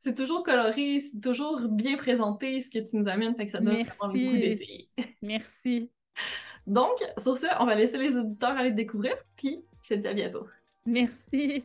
c'est 0.00 0.14
toujours 0.14 0.42
coloré, 0.42 0.98
c'est 1.00 1.20
toujours 1.20 1.60
bien 1.68 1.96
présenté 1.96 2.62
ce 2.62 2.70
que 2.70 2.78
tu 2.78 2.96
nous 2.96 3.08
amènes, 3.08 3.34
fait 3.36 3.46
que 3.46 3.52
ça 3.52 3.60
donne 3.60 3.76
merci. 3.76 3.98
envie 4.00 4.32
d'essayer. 4.32 4.88
Merci. 5.22 5.90
Donc, 6.66 6.96
sur 7.18 7.36
ce, 7.36 7.46
on 7.60 7.66
va 7.66 7.74
laisser 7.74 7.98
les 7.98 8.16
auditeurs 8.16 8.56
aller 8.56 8.70
te 8.70 8.76
découvrir, 8.76 9.16
puis 9.36 9.64
je 9.82 9.94
te 9.94 10.00
dis 10.00 10.06
à 10.06 10.14
bientôt. 10.14 10.46
Merci. 10.86 11.64